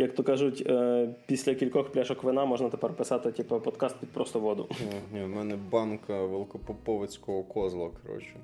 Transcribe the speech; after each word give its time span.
як 0.00 0.14
то 0.14 0.22
кажуть, 0.22 0.62
е, 0.66 1.08
після 1.26 1.54
кількох 1.54 1.92
пляшок 1.92 2.24
вина 2.24 2.44
можна 2.44 2.68
тепер 2.68 2.92
писати 2.92 3.32
типу, 3.32 3.60
подкаст 3.60 3.96
під 4.00 4.08
просто 4.08 4.40
воду. 4.40 4.68
Ні, 5.12 5.22
в 5.22 5.28
мене 5.28 5.56
банка 5.70 6.24
великопоповицького 6.24 7.42
козла. 7.42 7.90
коротше. 8.02 8.36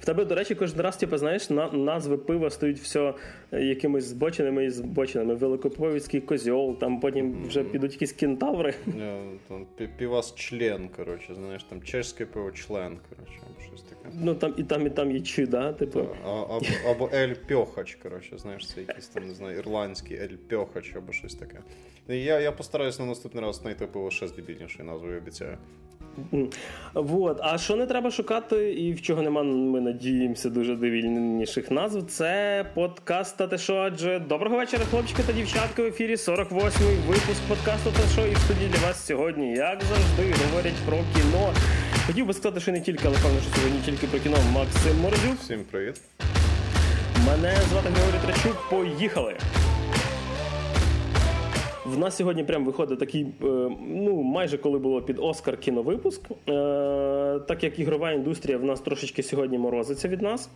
В 0.00 0.04
тебе, 0.04 0.24
до 0.24 0.34
речі, 0.34 0.54
кожен 0.54 0.80
раз, 0.80 0.96
типу, 0.96 1.16
знаєш, 1.16 1.50
на 1.50 1.70
назви 1.72 2.16
пива 2.16 2.50
стають 2.50 2.78
все 2.78 3.14
якимись 3.52 4.04
збоченими 4.04 4.64
і 4.64 4.70
збоченими. 4.70 5.34
Великоповіцький 5.34 6.20
козьол, 6.20 6.78
там 6.78 7.00
потім 7.00 7.46
вже 7.48 7.64
підуть 7.64 7.92
якісь 7.92 8.12
кентаври. 8.12 8.74
Там 9.48 9.66
півас 9.96 10.34
член, 10.34 10.88
коротше, 10.96 11.34
знаєш, 11.34 11.64
там 11.64 11.82
чешське 11.82 12.26
пиво 12.26 12.50
член, 12.50 12.98
коротше, 13.08 13.40
щось 13.68 13.82
таке. 13.82 14.16
Ну 14.20 14.34
там 14.34 14.54
і 14.56 14.62
там, 14.62 14.86
і 14.86 14.90
там 14.90 15.10
є 15.10 15.20
чи, 15.20 15.46
да? 15.46 15.72
Типу. 15.72 16.06
Або, 16.24 16.60
або 16.90 17.10
Ель 17.14 17.34
Пьохач, 17.48 17.98
коротше, 18.02 18.38
знаєш, 18.38 18.68
це 18.68 18.80
якийсь 18.80 19.08
там, 19.08 19.26
не 19.28 19.34
знаю, 19.34 19.58
ірландський 19.58 20.16
Ель 20.16 20.36
Пьохач 20.48 20.92
або 20.96 21.12
щось 21.12 21.34
таке. 21.34 21.58
Я 22.08 22.40
я 22.40 22.52
постараюсь 22.52 22.98
на 22.98 23.06
наступний 23.06 23.44
раз 23.44 23.56
знайти 23.56 23.86
пиво 23.86 24.10
ще 24.10 24.28
з 24.28 24.32
дебільнішою 24.32 24.84
назвою, 24.84 25.18
обіцяю. 25.18 25.58
Вот. 26.94 27.38
А 27.42 27.58
що 27.58 27.76
не 27.76 27.86
треба 27.86 28.10
шукати, 28.10 28.72
і 28.72 28.92
в 28.92 29.02
чого 29.02 29.22
нема, 29.22 29.42
ми 29.42 29.80
надіємося, 29.92 30.50
дуже 30.50 30.76
довільніших 30.76 31.70
назв. 31.70 32.02
Це 32.08 32.66
подкаст 32.74 33.36
«Та 33.36 33.58
що, 33.58 33.76
адже 33.76 34.18
доброго 34.18 34.56
вечора, 34.56 34.84
хлопчики 34.90 35.22
та 35.22 35.32
дівчатки 35.32 35.82
в 35.82 35.86
ефірі 35.86 36.14
48-й 36.14 37.08
випуск 37.08 37.40
подкасту 37.48 37.90
«Та 37.90 38.08
що» 38.12 38.26
і 38.26 38.34
в 38.34 38.38
студії 38.38 38.70
для 38.70 38.86
вас 38.86 39.06
сьогодні, 39.06 39.52
як 39.52 39.78
завжди, 39.82 40.44
говорять 40.46 40.74
про 40.86 40.96
кіно. 40.96 41.52
Хотів 42.06 42.26
би 42.26 42.32
сказати, 42.32 42.60
що 42.60 42.72
не 42.72 42.80
тільки, 42.80 43.02
але 43.04 43.16
певно, 43.16 43.40
що 43.40 43.56
сьогодні 43.56 43.80
тільки 43.84 44.06
про 44.06 44.20
кіно 44.20 44.36
Максим 44.52 45.00
Морозюк. 45.02 45.38
Всім 45.40 45.64
привіт. 45.70 46.00
Мене 47.26 47.56
звати 47.70 47.88
Григорій 47.88 48.26
Трачук. 48.26 48.70
Поїхали. 48.70 49.36
В 51.90 51.98
нас 51.98 52.16
сьогодні 52.16 52.44
прям 52.44 52.64
виходить 52.64 52.98
такий, 52.98 53.22
е, 53.22 53.26
ну 53.88 54.22
майже 54.22 54.58
коли 54.58 54.78
було 54.78 55.02
під 55.02 55.18
Оскар 55.18 55.56
кіновипуск. 55.56 56.22
Е, 56.30 56.34
так 57.48 57.64
як 57.64 57.78
ігрова 57.78 58.12
індустрія 58.12 58.58
в 58.58 58.64
нас 58.64 58.80
трошечки 58.80 59.22
сьогодні 59.22 59.58
морозиться 59.58 60.08
від 60.08 60.22
нас. 60.22 60.50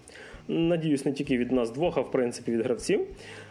Надіюсь, 0.48 1.05
не 1.05 1.12
тільки 1.12 1.39
від 1.39 1.53
нас 1.53 1.70
двох, 1.70 1.98
а 1.98 2.00
в 2.00 2.11
принципі 2.11 2.53
від 2.53 2.61
гравців. 2.61 3.00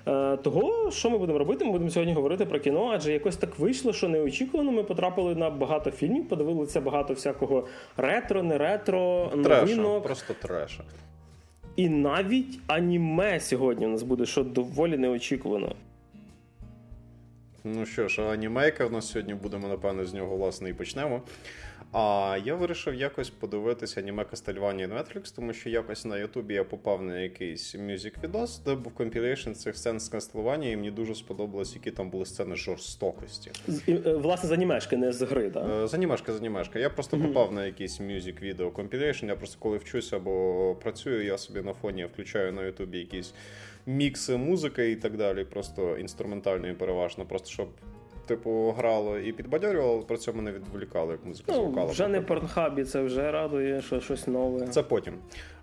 Е, 0.07 0.37
того, 0.37 0.91
що 0.91 1.09
ми 1.09 1.17
будемо 1.17 1.39
робити? 1.39 1.65
Ми 1.65 1.71
будемо 1.71 1.89
сьогодні 1.89 2.13
говорити 2.13 2.45
про 2.45 2.59
кіно, 2.59 2.91
адже 2.93 3.13
якось 3.13 3.37
так 3.37 3.59
вийшло, 3.59 3.93
що 3.93 4.09
неочікувано. 4.09 4.71
Ми 4.71 4.83
потрапили 4.83 5.35
на 5.35 5.49
багато 5.49 5.91
фільмів, 5.91 6.27
подивилися 6.29 6.81
багато 6.81 7.13
всякого 7.13 7.67
ретро, 7.97 8.43
не 8.43 8.57
ретро, 8.57 9.31
новинок. 9.35 10.03
Просто 10.03 10.33
треша. 10.41 10.83
І 11.75 11.89
навіть 11.89 12.59
аніме 12.67 13.39
сьогодні 13.39 13.85
у 13.85 13.89
нас 13.89 14.03
буде, 14.03 14.25
що 14.25 14.43
доволі 14.43 14.97
неочікувано. 14.97 15.75
Ну 17.63 17.85
що 17.85 18.07
ж, 18.07 18.21
анімейка 18.21 18.85
в 18.85 18.91
нас 18.91 19.07
сьогодні 19.07 19.33
будемо, 19.33 19.67
напевно, 19.67 20.05
з 20.05 20.13
нього 20.13 20.37
власне 20.37 20.69
і 20.69 20.73
почнемо. 20.73 21.21
А 21.91 22.37
я 22.45 22.55
вирішив 22.55 22.95
якось 22.95 23.29
подивитися 23.29 24.01
аніме 24.01 24.23
Castlevania 24.23 24.87
Netflix, 24.87 25.35
тому 25.35 25.53
що 25.53 25.69
якось 25.69 26.05
на 26.05 26.17
Ютубі 26.17 26.53
я 26.53 26.63
попав 26.63 27.01
на 27.01 27.19
якийсь 27.19 27.75
music 27.75 28.12
-відос, 28.12 28.63
де 28.65 28.75
був 28.75 28.93
compilation 28.93 29.51
цих 29.51 29.77
сцен 29.77 29.99
з 29.99 30.13
Castlevania, 30.13 30.71
і 30.71 30.75
мені 30.75 30.91
дуже 30.91 31.15
сподобалось, 31.15 31.75
які 31.75 31.91
там 31.91 32.09
були 32.09 32.25
сцени 32.25 32.55
жорстокості. 32.55 33.51
Е, 33.89 34.13
власне, 34.13 34.49
з 34.49 34.51
анімешки, 34.51 34.97
не 34.97 35.11
з 35.11 35.21
гри, 35.21 35.49
так? 35.49 35.67
Е, 35.83 35.87
з 35.87 35.93
анімешки, 35.93 36.33
з 36.33 36.37
анімешки. 36.37 36.79
Я 36.79 36.89
просто 36.89 37.17
mm-hmm. 37.17 37.27
попав 37.27 37.53
на 37.53 37.65
якийсь 37.65 37.99
music-відео 37.99 38.71
compilation. 38.71 39.25
Я 39.25 39.35
просто 39.35 39.57
коли 39.59 39.77
вчуся 39.77 40.15
або 40.15 40.75
працюю, 40.81 41.25
я 41.25 41.37
собі 41.37 41.61
на 41.61 41.73
фоні 41.73 42.05
включаю 42.05 42.53
на 42.53 42.63
Ютубі 42.63 42.97
якісь 42.97 43.33
мікси 43.85 44.37
музики 44.37 44.91
і 44.91 44.95
так 44.95 45.17
далі, 45.17 45.45
просто 45.45 45.97
інструментальної 45.97 46.73
переважно, 46.73 47.25
просто 47.25 47.49
щоб. 47.49 47.67
Типу, 48.25 48.71
грало 48.77 49.19
і 49.19 49.33
підбадьорювало, 49.33 49.93
але 49.93 50.01
при 50.01 50.17
цьому 50.17 50.41
не 50.41 50.51
відволікало, 50.51 51.11
як 51.11 51.25
музика 51.25 51.51
ну, 51.51 51.63
звукала. 51.63 51.91
Вже 51.91 52.07
не 52.07 52.21
порнхабі, 52.21 52.83
це 52.83 53.01
вже 53.01 53.31
радує, 53.31 53.81
що 53.81 53.99
щось 53.99 54.27
нове. 54.27 54.67
Це 54.67 54.83
потім. 54.83 55.13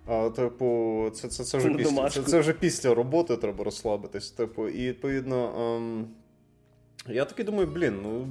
А, 0.05 0.29
Типу, 0.29 1.09
це 1.13 1.27
це, 1.27 1.43
це, 1.43 1.57
вже 1.57 1.69
після 1.69 2.09
це, 2.09 2.23
це, 2.23 2.39
вже 2.39 2.53
після 2.53 2.93
роботи 2.93 3.37
треба 3.37 3.63
розслабитись. 3.63 4.31
Типу, 4.31 4.67
і 4.67 4.87
відповідно, 4.87 5.51
ем, 5.77 6.07
я 7.07 7.25
таки 7.25 7.43
думаю, 7.43 7.67
блін, 7.67 7.99
ну 8.03 8.27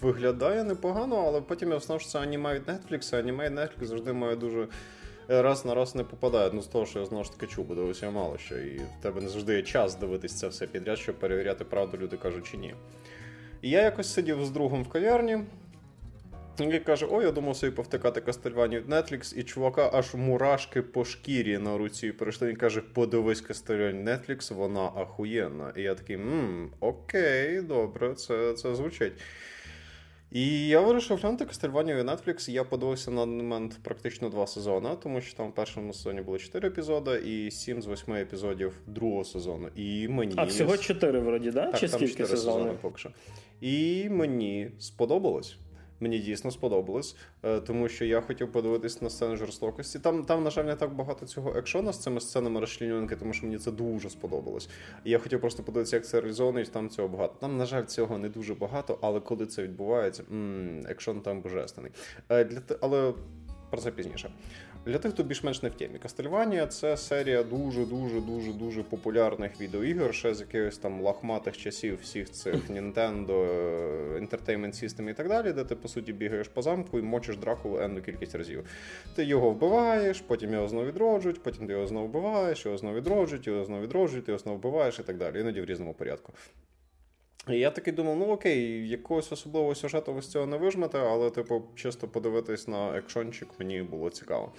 виглядає 0.00 0.64
непогано, 0.64 1.24
але 1.26 1.40
потім 1.40 1.70
я 1.70 1.76
взнав, 1.76 2.00
що 2.00 2.10
це 2.10 2.18
аніме 2.18 2.54
від 2.54 2.62
Netflix, 2.68 3.16
а 3.16 3.18
аніме 3.18 3.50
від 3.50 3.58
Netflix 3.58 3.84
завжди 3.84 4.12
має 4.12 4.36
дуже 4.36 4.68
раз 5.28 5.64
на 5.64 5.74
раз 5.74 5.94
не 5.94 6.04
попадає. 6.04 6.50
Ну, 6.52 6.62
з 6.62 6.66
того, 6.66 6.86
що 6.86 6.98
я 6.98 7.06
знову 7.06 7.24
ж 7.24 7.32
таки 7.32 7.46
чув, 7.46 7.74
дивився 7.74 8.10
мало 8.10 8.38
що. 8.38 8.58
І 8.58 8.78
в 8.78 9.02
тебе 9.02 9.20
не 9.20 9.28
завжди 9.28 9.54
є 9.54 9.62
час 9.62 9.94
дивитися 9.94 10.36
це 10.36 10.48
все 10.48 10.66
підряд, 10.66 10.98
щоб 10.98 11.18
перевіряти, 11.18 11.64
правду 11.64 11.98
люди 11.98 12.16
кажуть 12.16 12.46
чи 12.46 12.56
ні. 12.56 12.74
І 13.62 13.70
я 13.70 13.82
якось 13.82 14.12
сидів 14.12 14.44
з 14.44 14.50
другом 14.50 14.82
в 14.82 14.88
кав'ярні. 14.88 15.38
Він 16.60 16.80
каже: 16.80 17.06
Ой, 17.10 17.24
я 17.24 17.30
думав 17.30 17.56
собі 17.56 17.76
повтикати 17.76 18.20
Кастельванію 18.20 18.82
в 18.82 18.90
Netflix, 18.90 19.38
і 19.38 19.42
чувака 19.42 19.90
аж 19.92 20.14
мурашки 20.14 20.82
по 20.82 21.04
шкірі 21.04 21.58
на 21.58 21.78
руці 21.78 22.12
перейшли. 22.12 22.48
Він 22.48 22.56
каже: 22.56 22.80
подивись 22.80 23.40
Кастельванію 23.40 24.04
Netflix, 24.04 24.54
вона 24.54 24.80
ахуєнна. 24.80 25.72
І 25.76 25.82
я 25.82 25.94
такий, 25.94 26.16
мм, 26.16 26.70
окей, 26.80 27.60
добре, 27.60 28.14
це 28.14 28.52
це 28.52 28.74
звучить. 28.74 29.12
І 30.36 30.66
я 30.66 30.80
вирішив 30.80 31.16
глянути 31.16 31.44
кастельванію 31.44 32.04
Netflix. 32.04 32.50
Я 32.50 32.64
подивився 32.64 33.10
на 33.10 33.26
момент 33.26 33.78
практично 33.82 34.28
два 34.28 34.46
сезони, 34.46 34.88
тому 35.02 35.20
що 35.20 35.36
там 35.36 35.48
в 35.48 35.54
першому 35.54 35.92
сезоні 35.92 36.20
було 36.20 36.38
чотири 36.38 36.68
епізоди 36.68 37.22
і 37.26 37.50
сім 37.50 37.82
з 37.82 37.86
восьми 37.86 38.20
епізодів 38.20 38.72
другого 38.86 39.24
сезону. 39.24 39.68
І 39.76 40.08
мені 40.08 40.34
А 40.36 40.44
всього 40.44 40.76
чотири 40.76 41.20
вроді, 41.20 41.50
да? 41.50 41.66
Так, 41.66 41.80
Чи 41.80 41.88
там 41.88 42.00
скільки 42.00 42.26
сезони 42.26 42.70
поки 42.80 42.98
що. 42.98 43.10
І 43.60 44.08
мені 44.10 44.70
сподобалось 44.78 45.56
мені 46.00 46.18
дійсно 46.18 46.50
сподобалось, 46.50 47.16
е, 47.42 47.60
тому 47.60 47.88
що 47.88 48.04
я 48.04 48.20
хотів 48.20 48.52
подивитись 48.52 49.02
на 49.02 49.10
сцени 49.10 49.36
жорстокості. 49.36 49.98
Там, 49.98 50.24
там, 50.24 50.44
на 50.44 50.50
жаль, 50.50 50.64
не 50.64 50.74
так 50.74 50.94
багато 50.94 51.26
цього 51.26 51.56
екшона 51.56 51.92
з 51.92 52.02
цими 52.02 52.20
сценами 52.20 52.60
розчленюванки, 52.60 53.16
тому 53.16 53.32
що 53.32 53.46
мені 53.46 53.58
це 53.58 53.70
дуже 53.70 54.10
сподобалось. 54.10 54.68
Я 55.04 55.18
хотів 55.18 55.40
просто 55.40 55.62
подивитися, 55.62 55.96
як 55.96 56.06
це 56.06 56.20
реалізовано, 56.20 56.60
і 56.60 56.64
там 56.64 56.90
цього 56.90 57.08
багато. 57.08 57.34
Там, 57.40 57.56
на 57.56 57.66
жаль, 57.66 57.84
цього 57.84 58.18
не 58.18 58.28
дуже 58.28 58.54
багато, 58.54 58.98
але 59.02 59.20
коли 59.20 59.46
це 59.46 59.62
відбувається, 59.62 60.22
м-м, 60.32 60.86
екшон 60.88 61.20
там 61.20 61.40
божественний. 61.40 61.92
Е, 62.28 62.44
для 62.44 62.60
Але 62.80 63.12
про 63.70 63.80
це 63.80 63.90
пізніше. 63.90 64.30
Для 64.86 64.98
тих, 64.98 65.12
хто 65.12 65.22
більш-менш 65.22 65.62
не 65.62 65.68
в 65.68 65.74
темі. 65.74 65.98
Кастельванія 65.98 66.66
це 66.66 66.96
серія 66.96 67.42
дуже-дуже 67.42 68.20
дуже 68.20 68.52
дуже 68.52 68.82
популярних 68.82 69.60
відеоігор, 69.60 70.14
ще 70.14 70.34
з 70.34 70.40
якихось 70.40 70.78
там 70.78 71.00
лахматих 71.00 71.56
часів 71.56 71.98
всіх 72.02 72.30
цих 72.30 72.54
Nintendo, 72.70 73.26
Entertainment 74.18 74.84
System 74.84 75.10
і 75.10 75.14
так 75.14 75.28
далі, 75.28 75.52
де 75.52 75.64
ти 75.64 75.74
по 75.76 75.88
суті 75.88 76.12
бігаєш 76.12 76.48
по 76.48 76.62
замку 76.62 76.98
і 76.98 77.02
мочиш 77.02 77.36
дракулу 77.36 77.80
енну 77.80 78.02
кількість 78.02 78.34
разів. 78.34 78.64
Ти 79.16 79.24
його 79.24 79.50
вбиваєш, 79.50 80.20
потім 80.20 80.52
його 80.52 80.68
знову 80.68 80.86
відроджують, 80.86 81.42
потім 81.42 81.66
ти 81.66 81.72
його 81.72 81.86
знову 81.86 82.06
вбиваєш, 82.06 82.64
його 82.66 82.78
знову 82.78 82.96
відроджують, 82.96 83.46
його 83.46 83.64
знову 83.64 83.82
відроджують, 83.82 84.28
його 84.28 84.38
знову 84.38 84.58
вбиваєш 84.58 84.98
і 84.98 85.02
так 85.02 85.16
далі. 85.16 85.40
Іноді 85.40 85.60
в 85.60 85.64
різному 85.64 85.94
порядку. 85.94 86.32
І 87.50 87.58
я 87.58 87.70
такий 87.70 87.92
думав, 87.92 88.16
ну 88.16 88.26
окей, 88.26 88.88
якогось 88.88 89.32
особливого 89.32 89.74
сюжету 89.74 90.12
ви 90.12 90.22
з 90.22 90.28
цього 90.28 90.46
не 90.46 90.56
вижмете, 90.56 90.98
але, 90.98 91.30
типу, 91.30 91.62
чисто 91.74 92.08
подивитись 92.08 92.68
на 92.68 92.98
екшончик 92.98 93.48
мені 93.58 93.82
було 93.82 94.10
цікаво. 94.10 94.52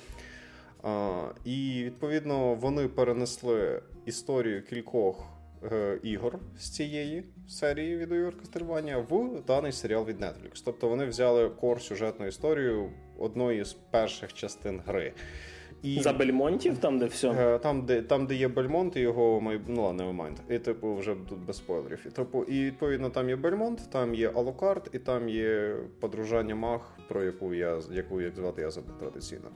А, 0.84 1.22
І 1.46 1.84
відповідно 1.86 2.56
вони 2.56 2.88
перенесли 2.88 3.82
історію 4.06 4.64
кількох 4.64 5.24
е, 5.72 6.00
ігор 6.04 6.40
з 6.58 6.70
цієї 6.70 7.24
серії 7.48 7.98
відеоігор 7.98 8.34
в 9.10 9.46
даний 9.48 9.72
серіал 9.72 10.06
від 10.06 10.22
Netflix. 10.22 10.62
Тобто 10.66 10.90
вони 10.90 11.06
взяли 11.06 11.50
core 11.50 11.82
сюжетну 11.82 12.28
історію 12.28 12.90
одної 13.20 13.64
з 13.64 13.74
перших 13.74 14.34
частин 14.34 14.82
гри. 14.86 15.14
І... 15.84 16.00
За 16.00 16.14
Бельмонтів, 16.14 16.78
там, 16.78 17.00
де 17.00 17.06
все? 17.06 17.60
Там, 17.64 17.86
де 17.86 18.02
там, 18.02 18.28
де 18.28 18.36
є 18.36 18.48
Бельмонт, 18.48 18.96
і 18.96 19.00
його 19.00 19.42
май... 19.42 19.62
ну 19.68 19.84
ладно, 19.84 20.06
момент. 20.06 20.42
І 20.50 20.60
типу, 20.60 20.96
вже 20.96 21.16
тут 21.30 21.40
без 21.40 21.58
спойлерів. 21.58 22.00
І 22.08 22.10
типу, 22.10 22.44
і 22.44 22.66
відповідно 22.66 23.10
там 23.10 23.30
є 23.30 23.36
Бельмонт, 23.36 23.90
там 23.92 24.16
є 24.16 24.32
Алукард, 24.36 24.90
і 24.94 25.00
там 25.00 25.30
є 25.30 25.76
подружка 26.00 26.56
маг, 26.56 26.98
про 27.08 27.24
яку 27.24 27.54
я 27.54 27.80
яку 27.92 28.22
як 28.22 28.36
звати 28.36 28.62
я 28.62 28.72
забув 28.72 28.98
традиційно. 29.00 29.50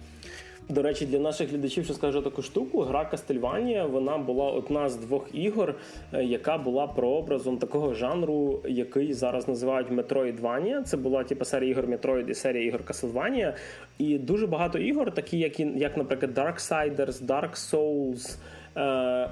До 0.72 0.82
речі, 0.82 1.06
для 1.06 1.20
наших 1.20 1.50
глядачів, 1.50 1.86
що 1.86 1.94
скажу 1.94 2.22
таку 2.22 2.42
штуку, 2.42 2.82
гра 2.82 3.06
Кастельванія 3.06 3.86
вона 3.86 4.18
була 4.18 4.52
одна 4.52 4.90
з 4.90 4.96
двох 4.96 5.30
ігор, 5.34 5.76
е, 6.14 6.24
яка 6.24 6.58
була 6.58 6.88
прообразом 6.88 7.58
такого 7.58 7.94
жанру, 7.94 8.62
який 8.68 9.14
зараз 9.14 9.48
називають 9.48 9.92
Метроїдванія. 9.92 10.82
Це 10.82 10.98
була 10.98 11.24
типу, 11.24 11.46
серія 11.46 11.72
ігор 11.72 11.88
Метроїд 11.88 12.30
і 12.30 12.34
серія 12.34 12.66
ігор 12.66 12.84
Кастельванія. 12.84 13.56
І 13.98 14.18
дуже 14.18 14.48
багато 14.48 14.78
ігор, 14.78 15.14
такі 15.14 15.40
як, 15.40 15.60
як 15.60 15.98
наприклад, 15.98 16.38
Darksiders, 16.38 17.26
Dark 17.26 17.56
Souls. 17.72 18.38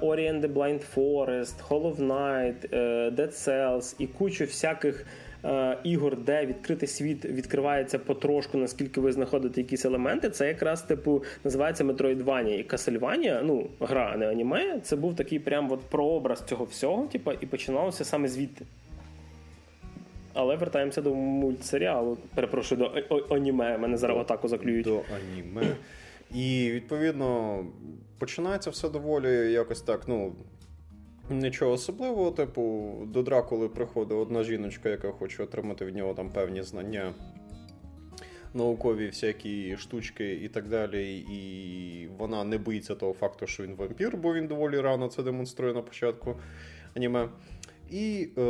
Ori 0.02 0.26
and 0.32 0.40
the 0.42 0.52
Blind 0.58 0.82
Forest, 0.94 1.56
Hollow 1.68 1.96
Knight, 1.96 2.60
Dead 3.14 3.32
Cells 3.32 3.94
і 3.98 4.06
кучу 4.06 4.44
всяких 4.44 5.00
е, 5.00 5.06
ігор, 5.84 6.16
де 6.16 6.46
відкритий 6.46 6.88
світ 6.88 7.24
відкривається 7.24 7.98
потрошку, 7.98 8.58
наскільки 8.58 9.00
ви 9.00 9.12
знаходите 9.12 9.60
якісь 9.60 9.84
елементи, 9.84 10.30
це 10.30 10.48
якраз 10.48 10.82
типу 10.82 11.22
називається 11.44 11.84
Metroidvania. 11.84 12.48
і 12.48 12.68
Castlevania, 12.68 13.42
ну 13.44 13.66
гра, 13.80 14.10
а 14.14 14.16
не 14.16 14.28
аніме. 14.28 14.80
Це 14.80 14.96
був 14.96 15.16
такий 15.16 15.38
прям 15.38 15.72
от 15.72 15.80
прообраз 15.80 16.44
цього 16.46 16.64
всього, 16.64 17.06
типу, 17.06 17.32
і 17.40 17.46
починалося 17.46 18.04
саме 18.04 18.28
звідти. 18.28 18.64
Але 20.34 20.56
вертаємося 20.56 21.02
до 21.02 21.14
мультсеріалу. 21.14 22.18
Перепрошую, 22.34 22.80
до 22.80 23.34
аніме. 23.34 23.78
Мене 23.78 23.96
зараз 23.96 24.18
атаку 24.18 24.48
заклюють. 24.48 24.84
До 24.84 25.00
аніме. 25.16 25.76
І 26.34 26.70
відповідно 26.72 27.58
починається 28.18 28.70
все 28.70 28.88
доволі 28.88 29.52
якось 29.52 29.80
так, 29.82 30.08
ну. 30.08 30.32
Нічого 31.30 31.72
особливого, 31.72 32.30
типу, 32.30 32.92
до 33.06 33.22
Дракули 33.22 33.68
приходить 33.68 34.18
одна 34.18 34.42
жіночка, 34.42 34.88
яка 34.88 35.10
хоче 35.10 35.42
отримати 35.42 35.84
від 35.84 35.96
нього 35.96 36.14
там 36.14 36.30
певні 36.30 36.62
знання, 36.62 37.14
наукові 38.54 39.06
всякі 39.06 39.76
штучки 39.76 40.34
і 40.34 40.48
так 40.48 40.68
далі. 40.68 41.18
І 41.18 42.08
вона 42.18 42.44
не 42.44 42.58
боїться 42.58 42.94
того 42.94 43.12
факту, 43.12 43.46
що 43.46 43.62
він 43.62 43.74
вампір, 43.74 44.16
бо 44.16 44.34
він 44.34 44.46
доволі 44.46 44.80
рано 44.80 45.08
це 45.08 45.22
демонструє 45.22 45.74
на 45.74 45.82
початку 45.82 46.36
аніме. 46.96 47.28
І 47.90 48.28
е, 48.38 48.42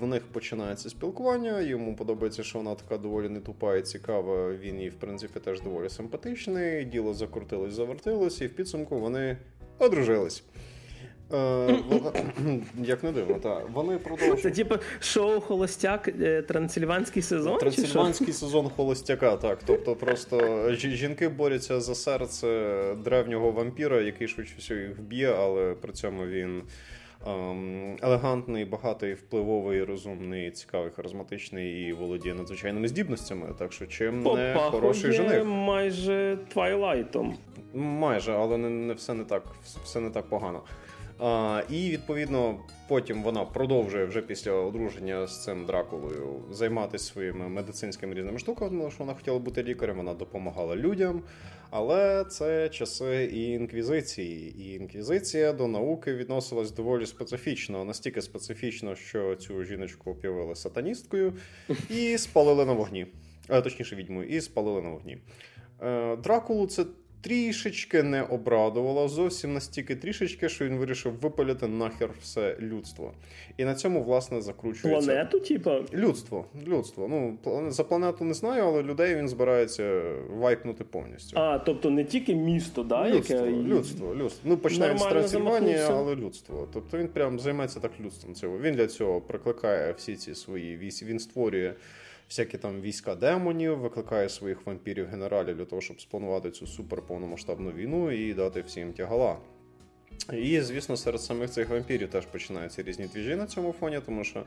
в 0.00 0.06
них 0.06 0.22
починається 0.26 0.90
спілкування. 0.90 1.60
Йому 1.60 1.96
подобається, 1.96 2.42
що 2.42 2.58
вона 2.58 2.74
така 2.74 2.98
доволі 2.98 3.28
не 3.28 3.40
тупа 3.40 3.76
і 3.76 3.82
цікава. 3.82 4.54
Він 4.54 4.80
їй, 4.80 4.88
в 4.88 4.94
принципі, 4.94 5.40
теж 5.40 5.60
доволі 5.60 5.88
симпатичний. 5.88 6.84
Діло 6.84 7.14
закрутилось, 7.14 7.74
завертилось, 7.74 8.40
і 8.40 8.46
в 8.46 8.54
підсумку 8.54 9.00
вони 9.00 9.36
одружились. 9.78 10.44
Е, 11.34 11.78
як 12.84 13.04
не 13.04 13.12
дивно, 13.12 13.34
так. 13.34 13.70
Вони 13.72 13.98
продовжують. 13.98 14.40
Це 14.42 14.50
типу 14.50 14.74
шоу 15.00 15.40
Холостяк 15.40 16.08
е, 16.08 16.42
Трансильванський 16.42 17.22
сезон? 17.22 17.58
Трансильванський 17.58 18.32
сезон 18.32 18.70
Холостяка, 18.76 19.36
так. 19.36 19.58
Тобто 19.66 19.96
просто 19.96 20.66
жінки 20.74 21.28
борються 21.28 21.80
за 21.80 21.94
серце 21.94 22.46
древнього 23.04 23.50
вампіра, 23.50 24.00
який 24.00 24.28
швидше 24.28 24.54
всього 24.58 24.80
їх 24.80 24.98
вб'є, 24.98 25.34
але 25.38 25.74
при 25.74 25.92
цьому 25.92 26.26
він. 26.26 26.62
Ем, 27.26 27.96
елегантний, 28.02 28.64
багатий, 28.64 29.14
впливовий, 29.14 29.84
розумний, 29.84 30.50
цікавий, 30.50 30.90
харизматичний 30.90 31.88
і 31.88 31.92
володіє 31.92 32.34
надзвичайними 32.34 32.88
здібностями. 32.88 33.54
Так 33.58 33.72
що 33.72 33.86
чим 33.86 34.22
не 34.22 34.56
хороший 34.70 35.12
жених. 35.12 35.44
майже 35.44 36.38
твайлайтом. 36.48 37.36
Майже, 37.74 38.32
але 38.32 38.58
не, 38.58 38.68
не 38.70 38.94
все 38.94 39.14
не 39.14 39.24
так, 39.24 39.42
все 39.84 40.00
не 40.00 40.10
так 40.10 40.28
погано. 40.28 40.62
І 41.70 41.90
відповідно 41.90 42.60
потім 42.88 43.22
вона 43.22 43.44
продовжує 43.44 44.04
вже 44.04 44.22
після 44.22 44.52
одруження 44.52 45.26
з 45.26 45.44
цим 45.44 45.66
дракулою 45.66 46.42
займатися 46.50 47.04
своїми 47.04 47.48
медицинськими 47.48 48.14
різними 48.14 48.38
штуками, 48.38 48.70
тому 48.70 48.90
що 48.90 48.98
вона 48.98 49.14
хотіла 49.14 49.38
бути 49.38 49.62
лікарем, 49.62 49.96
вона 49.96 50.14
допомагала 50.14 50.76
людям. 50.76 51.22
Але 51.70 52.24
це 52.24 52.68
часи 52.68 53.30
і 53.32 53.50
інквізиції, 53.50 54.54
і 54.58 54.74
інквізиція 54.74 55.52
до 55.52 55.68
науки 55.68 56.14
відносилась 56.14 56.70
доволі 56.70 57.06
специфічно, 57.06 57.84
настільки 57.84 58.22
специфічно, 58.22 58.94
що 58.94 59.36
цю 59.36 59.64
жіночку 59.64 60.10
об'явили 60.10 60.54
сатаністкою 60.54 61.32
і 61.90 62.18
спалили 62.18 62.64
на 62.64 62.72
вогні. 62.72 63.06
Точніше, 63.48 63.96
відьмою, 63.96 64.28
і 64.28 64.40
спалили 64.40 64.82
на 64.82 64.90
вогні. 64.90 65.18
Е, 65.82 66.16
Дракулу 66.16 66.66
це 66.66 66.84
трішечки 67.24 68.02
не 68.02 68.22
обрадувала, 68.22 69.08
зовсім 69.08 69.54
настільки 69.54 69.96
трішечки, 69.96 70.48
що 70.48 70.64
він 70.64 70.76
вирішив 70.76 71.12
випалити 71.12 71.66
нахер 71.66 72.10
все 72.22 72.56
людство. 72.60 73.12
І 73.56 73.64
на 73.64 73.74
цьому, 73.74 74.04
власне, 74.04 74.42
закручується. 74.42 75.06
Планету, 75.06 75.40
типа? 75.40 75.80
Людство. 75.94 76.46
Людство. 76.66 77.08
Ну, 77.08 77.38
за 77.70 77.84
планету 77.84 78.24
не 78.24 78.34
знаю, 78.34 78.64
але 78.64 78.82
людей 78.82 79.14
він 79.14 79.28
збирається 79.28 80.02
вайпнути 80.30 80.84
повністю. 80.84 81.38
А, 81.40 81.58
тобто 81.58 81.90
не 81.90 82.04
тільки 82.04 82.34
місто, 82.34 82.82
да? 82.82 83.10
Людство, 83.10 83.36
яке... 83.36 83.50
людство, 83.50 84.14
людство. 84.14 84.42
Ну, 84.44 84.56
починаємо 84.56 84.98
з 84.98 85.06
Трансильванії, 85.06 85.78
але 85.78 86.16
людство. 86.16 86.68
Тобто 86.72 86.98
він 86.98 87.08
прям 87.08 87.40
займається 87.40 87.80
так 87.80 87.92
людством. 88.00 88.34
Цього. 88.34 88.58
Він 88.58 88.74
для 88.74 88.86
цього 88.86 89.20
прикликає 89.20 89.92
всі 89.92 90.16
ці 90.16 90.34
свої 90.34 90.76
вісі, 90.76 91.04
він 91.04 91.18
створює 91.18 91.74
всякі 92.34 92.58
там 92.58 92.80
війська 92.80 93.14
демонів, 93.14 93.78
викликає 93.78 94.28
своїх 94.28 94.66
вампірів-генералів 94.66 95.56
для 95.56 95.64
того, 95.64 95.82
щоб 95.82 96.00
спланувати 96.00 96.50
цю 96.50 96.66
суперповномасштабну 96.66 97.70
війну 97.70 98.10
і 98.10 98.34
дати 98.34 98.60
всім 98.60 98.92
тягала. 98.92 99.36
І, 100.32 100.60
звісно, 100.60 100.96
серед 100.96 101.20
самих 101.20 101.50
цих 101.50 101.68
вампірів 101.68 102.10
теж 102.10 102.26
починаються 102.26 102.82
різні 102.82 103.06
двіжі 103.06 103.36
на 103.36 103.46
цьому 103.46 103.72
фоні, 103.72 104.00
тому 104.06 104.24
що 104.24 104.44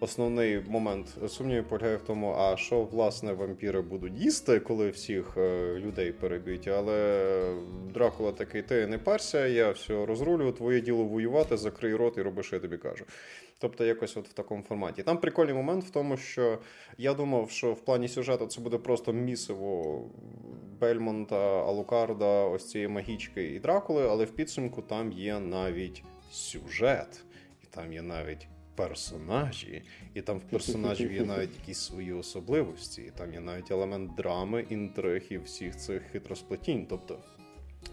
основний 0.00 0.60
момент 0.68 1.06
сумнівів 1.28 1.68
полягає 1.68 1.96
в 1.96 2.02
тому, 2.02 2.34
а 2.38 2.56
що 2.56 2.84
власне 2.84 3.32
вампіри 3.32 3.80
будуть 3.80 4.18
їсти, 4.18 4.60
коли 4.60 4.90
всіх 4.90 5.36
е, 5.36 5.74
людей 5.78 6.12
переб'ють. 6.12 6.68
Але 6.68 7.54
Дракула 7.94 8.32
такий, 8.32 8.62
ти 8.62 8.86
не 8.86 8.98
парся, 8.98 9.46
я 9.46 9.70
все 9.70 10.06
розрулю, 10.06 10.52
твоє 10.52 10.80
діло 10.80 11.04
воювати, 11.04 11.56
закрий 11.56 11.94
рот 11.94 12.18
і 12.18 12.22
роби, 12.22 12.42
що 12.42 12.56
я 12.56 12.60
тобі 12.60 12.76
кажу. 12.76 13.04
Тобто, 13.58 13.84
якось 13.84 14.16
от 14.16 14.28
в 14.28 14.32
такому 14.32 14.62
форматі. 14.62 15.02
Там 15.02 15.18
прикольний 15.18 15.54
момент 15.54 15.84
в 15.84 15.90
тому, 15.90 16.16
що 16.16 16.58
я 16.98 17.14
думав, 17.14 17.50
що 17.50 17.72
в 17.72 17.80
плані 17.80 18.08
сюжету 18.08 18.46
це 18.46 18.60
буде 18.60 18.78
просто 18.78 19.12
місиво 19.12 20.02
Бельмонта, 20.80 21.64
Алукарда, 21.64 22.44
ось 22.44 22.70
цієї 22.70 22.88
магічки 22.88 23.44
і 23.44 23.58
Дракули, 23.58 24.08
але 24.08 24.24
в 24.24 24.30
підсумку 24.30 24.82
там 24.82 25.12
є 25.12 25.38
навіть 25.40 26.02
сюжет, 26.30 27.24
і 27.62 27.66
там 27.66 27.92
є 27.92 28.02
навіть. 28.02 28.48
Персонажі, 28.74 29.82
і 30.14 30.22
там 30.22 30.38
в 30.38 30.42
персонажів 30.42 31.12
є 31.12 31.24
навіть 31.24 31.56
якісь 31.60 31.78
свої 31.78 32.12
особливості, 32.12 33.02
і 33.02 33.10
там 33.10 33.32
є 33.32 33.40
навіть 33.40 33.70
елемент 33.70 34.14
драми, 34.14 34.66
інтриг 34.70 35.22
і 35.30 35.38
всіх 35.38 35.76
цих 35.76 36.02
хитросплетінь. 36.02 36.86
Тобто 36.88 37.18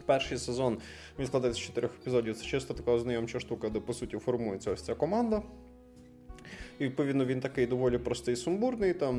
Перший 0.05 0.37
сезон 0.37 0.77
він 1.19 1.27
складається 1.27 1.61
з 1.61 1.65
чотирьох 1.65 1.91
епізодів. 2.01 2.37
Це 2.37 2.45
чисто 2.45 2.73
така 2.73 2.91
ознайомча 2.91 3.39
штука, 3.39 3.69
де 3.69 3.79
по 3.79 3.93
суті 3.93 4.17
формується 4.17 4.71
ось 4.71 4.81
ця 4.81 4.95
команда. 4.95 5.41
І 6.79 6.83
відповідно 6.83 7.25
він 7.25 7.39
такий 7.39 7.65
доволі 7.65 7.97
простий 7.97 8.35
сумбурний, 8.35 8.93
там 8.93 9.15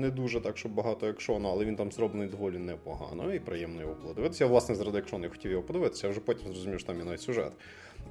не 0.00 0.10
дуже 0.10 0.40
так, 0.40 0.58
щоб 0.58 0.72
багато 0.72 1.06
екшону, 1.06 1.48
але 1.48 1.64
він 1.64 1.76
там 1.76 1.92
зроблений 1.92 2.28
доволі 2.28 2.58
непогано 2.58 3.34
і 3.34 3.40
приємно 3.40 3.80
його 3.80 3.94
було 4.02 4.14
дивитися. 4.14 4.44
Я, 4.44 4.50
власне, 4.50 4.74
заради 4.74 4.98
екшону 4.98 5.24
я 5.24 5.30
хотів 5.30 5.50
його 5.50 5.62
подивитися, 5.62 6.06
а 6.06 6.10
вже 6.10 6.20
потім 6.20 6.46
зрозумів, 6.46 6.78
що 6.78 6.86
там 6.86 6.98
є 6.98 7.04
навіть 7.04 7.20
сюжет. 7.20 7.52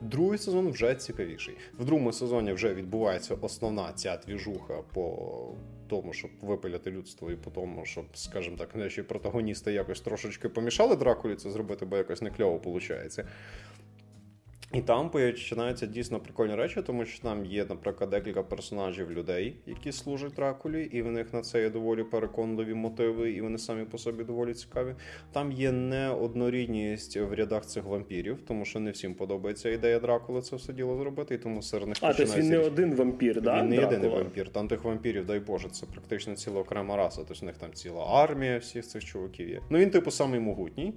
Другий 0.02 0.38
сезон 0.38 0.70
вже 0.70 0.96
цікавіший. 0.96 1.56
В 1.80 1.86
другому 1.86 2.14
сезоні 2.14 2.54
вже 2.54 2.74
відбувається 2.74 3.36
основна 3.42 3.94
ця 3.94 4.18
двіжуха 4.18 4.74
по 4.94 5.18
тому, 5.88 6.14
щоб 6.14 6.32
випиляти 6.42 6.92
людство, 6.92 7.32
і 7.32 7.36
по 7.36 7.52
тому, 7.52 7.86
щоб, 7.86 8.06
скажімо 8.14 8.58
так, 8.58 8.76
наші 8.76 9.04
протагоністи 9.04 9.74
якось 9.74 10.02
трошечки 10.02 10.50
помішали 10.50 10.96
Дракулі 10.96 11.36
це 11.36 11.50
зробити, 11.52 11.86
бо 11.86 11.98
якось 11.98 12.22
не 12.22 12.32
кльово 12.32 12.58
виходить. 12.66 13.20
І 14.74 14.82
там 14.82 15.10
починаються 15.10 15.86
дійсно 15.86 16.20
прикольні 16.20 16.56
речі, 16.56 16.82
тому 16.82 17.06
що 17.06 17.24
там 17.24 17.46
є, 17.46 17.66
наприклад, 17.70 18.10
декілька 18.10 18.44
персонажів 18.44 19.12
людей, 19.12 19.56
які 19.66 19.92
служать 19.92 20.34
Дракулі, 20.34 20.84
і 20.84 21.02
в 21.02 21.12
них 21.12 21.34
на 21.34 21.42
це 21.42 21.62
є 21.62 21.70
доволі 21.70 22.04
переконливі 22.04 22.74
мотиви, 22.74 23.32
і 23.32 23.42
вони 23.42 23.58
самі 23.58 23.86
по 23.86 23.98
собі 23.98 24.24
доволі 24.24 24.54
цікаві. 24.54 24.96
Там 25.32 25.52
є 25.52 25.72
неоднорідність 25.72 27.18
в 27.18 27.34
рядах 27.34 27.66
цих 27.66 27.84
вампірів, 27.84 28.38
тому 28.48 28.66
що 28.66 28.80
не 28.80 28.92
всім 28.92 29.14
подобається 29.14 29.70
ідея 29.70 30.00
Дракули 30.00 30.42
це 30.42 30.56
все 30.56 30.74
діло 30.74 30.98
зробити, 30.98 31.36
і 31.36 31.38
тому 31.38 31.62
серед 31.62 31.88
них 31.88 31.98
А, 32.02 32.14
тобто 32.14 32.38
він 32.38 32.50
не 32.50 32.58
один 32.58 32.96
вампір, 32.96 33.42
да? 33.42 33.62
Він 33.62 33.70
не 33.70 33.76
єдиний 33.76 34.10
вампір. 34.10 34.50
Там 34.50 34.68
тих 34.68 34.84
вампірів, 34.84 35.26
дай 35.26 35.40
Боже, 35.40 35.70
це 35.70 35.86
практично 35.86 36.36
ціла 36.36 36.62
окрема 36.62 36.98
раса. 36.98 37.22
Тобто 37.28 37.46
в 37.46 37.46
них 37.46 37.58
там 37.58 37.74
ціла 37.74 38.06
армія 38.24 38.58
всіх 38.58 38.88
цих 38.88 39.06
чуваків 39.06 39.50
є. 39.50 39.62
Ну 39.70 39.78
він, 39.78 39.90
типу, 39.90 40.12
самий 40.12 40.40
могутній. 40.40 40.94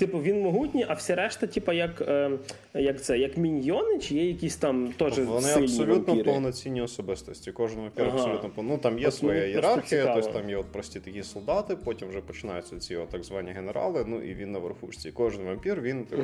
Типу, 0.00 0.22
він 0.22 0.40
могутній, 0.40 0.86
а 0.88 0.94
всі 0.94 1.14
решта, 1.14 1.46
типу, 1.46 1.72
як 1.72 2.00
е, 2.00 2.30
як 2.74 3.02
це, 3.02 3.18
як 3.18 3.36
міньйони, 3.36 3.98
чи 3.98 4.14
є 4.14 4.28
якісь 4.28 4.56
там 4.56 4.92
теж 4.92 5.18
Вони 5.18 5.40
сильні 5.40 5.64
абсолютно 5.64 6.14
вампіри? 6.14 6.32
повноцінні 6.32 6.82
особистості. 6.82 7.52
Кожен 7.52 7.80
вампір 7.80 8.04
ага. 8.04 8.16
абсолютно 8.16 8.62
Ну 8.62 8.78
там 8.78 8.98
є 8.98 9.08
от, 9.08 9.14
своя 9.14 9.46
ієрархія, 9.46 10.14
тобто 10.14 10.30
там 10.30 10.50
є 10.50 10.56
от 10.56 10.66
прості 10.66 11.00
такі 11.00 11.22
солдати, 11.22 11.76
потім 11.76 12.08
вже 12.08 12.20
починаються 12.20 12.78
ці 12.78 12.96
от 12.96 13.08
так 13.08 13.24
звані 13.24 13.50
генерали. 13.50 14.04
Ну 14.06 14.22
і 14.22 14.34
він 14.34 14.52
на 14.52 14.58
верхушці. 14.58 15.10
Кожен 15.10 15.44
вампір, 15.44 15.80
він 15.80 16.04
типу, 16.04 16.22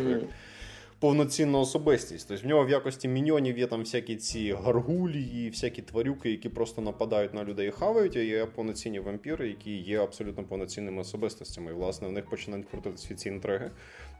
повноцінна 1.00 1.58
особистість. 1.58 2.28
Тобто 2.28 2.44
в 2.44 2.46
нього 2.46 2.64
в 2.64 2.70
якості 2.70 3.08
міньйонів 3.08 3.58
є 3.58 3.66
там 3.66 3.80
всякі 3.80 4.16
ці 4.16 4.52
гаргулії, 4.52 5.50
всякі 5.50 5.82
тварюки, 5.82 6.30
які 6.30 6.48
просто 6.48 6.82
нападають 6.82 7.34
на 7.34 7.44
людей 7.44 7.68
і 7.68 7.70
хавають, 7.70 8.16
а 8.16 8.20
є 8.20 8.46
повноцінні 8.46 9.00
вампіри, 9.00 9.48
які 9.48 9.76
є 9.76 10.02
абсолютно 10.02 10.44
повноцінними 10.44 11.00
особистостями. 11.00 11.70
І 11.70 11.74
власне 11.74 12.08
в 12.08 12.12
них 12.12 12.24
починають 12.30 12.66
крутитися 12.70 13.14
ці 13.14 13.28
інтриги. 13.28 13.70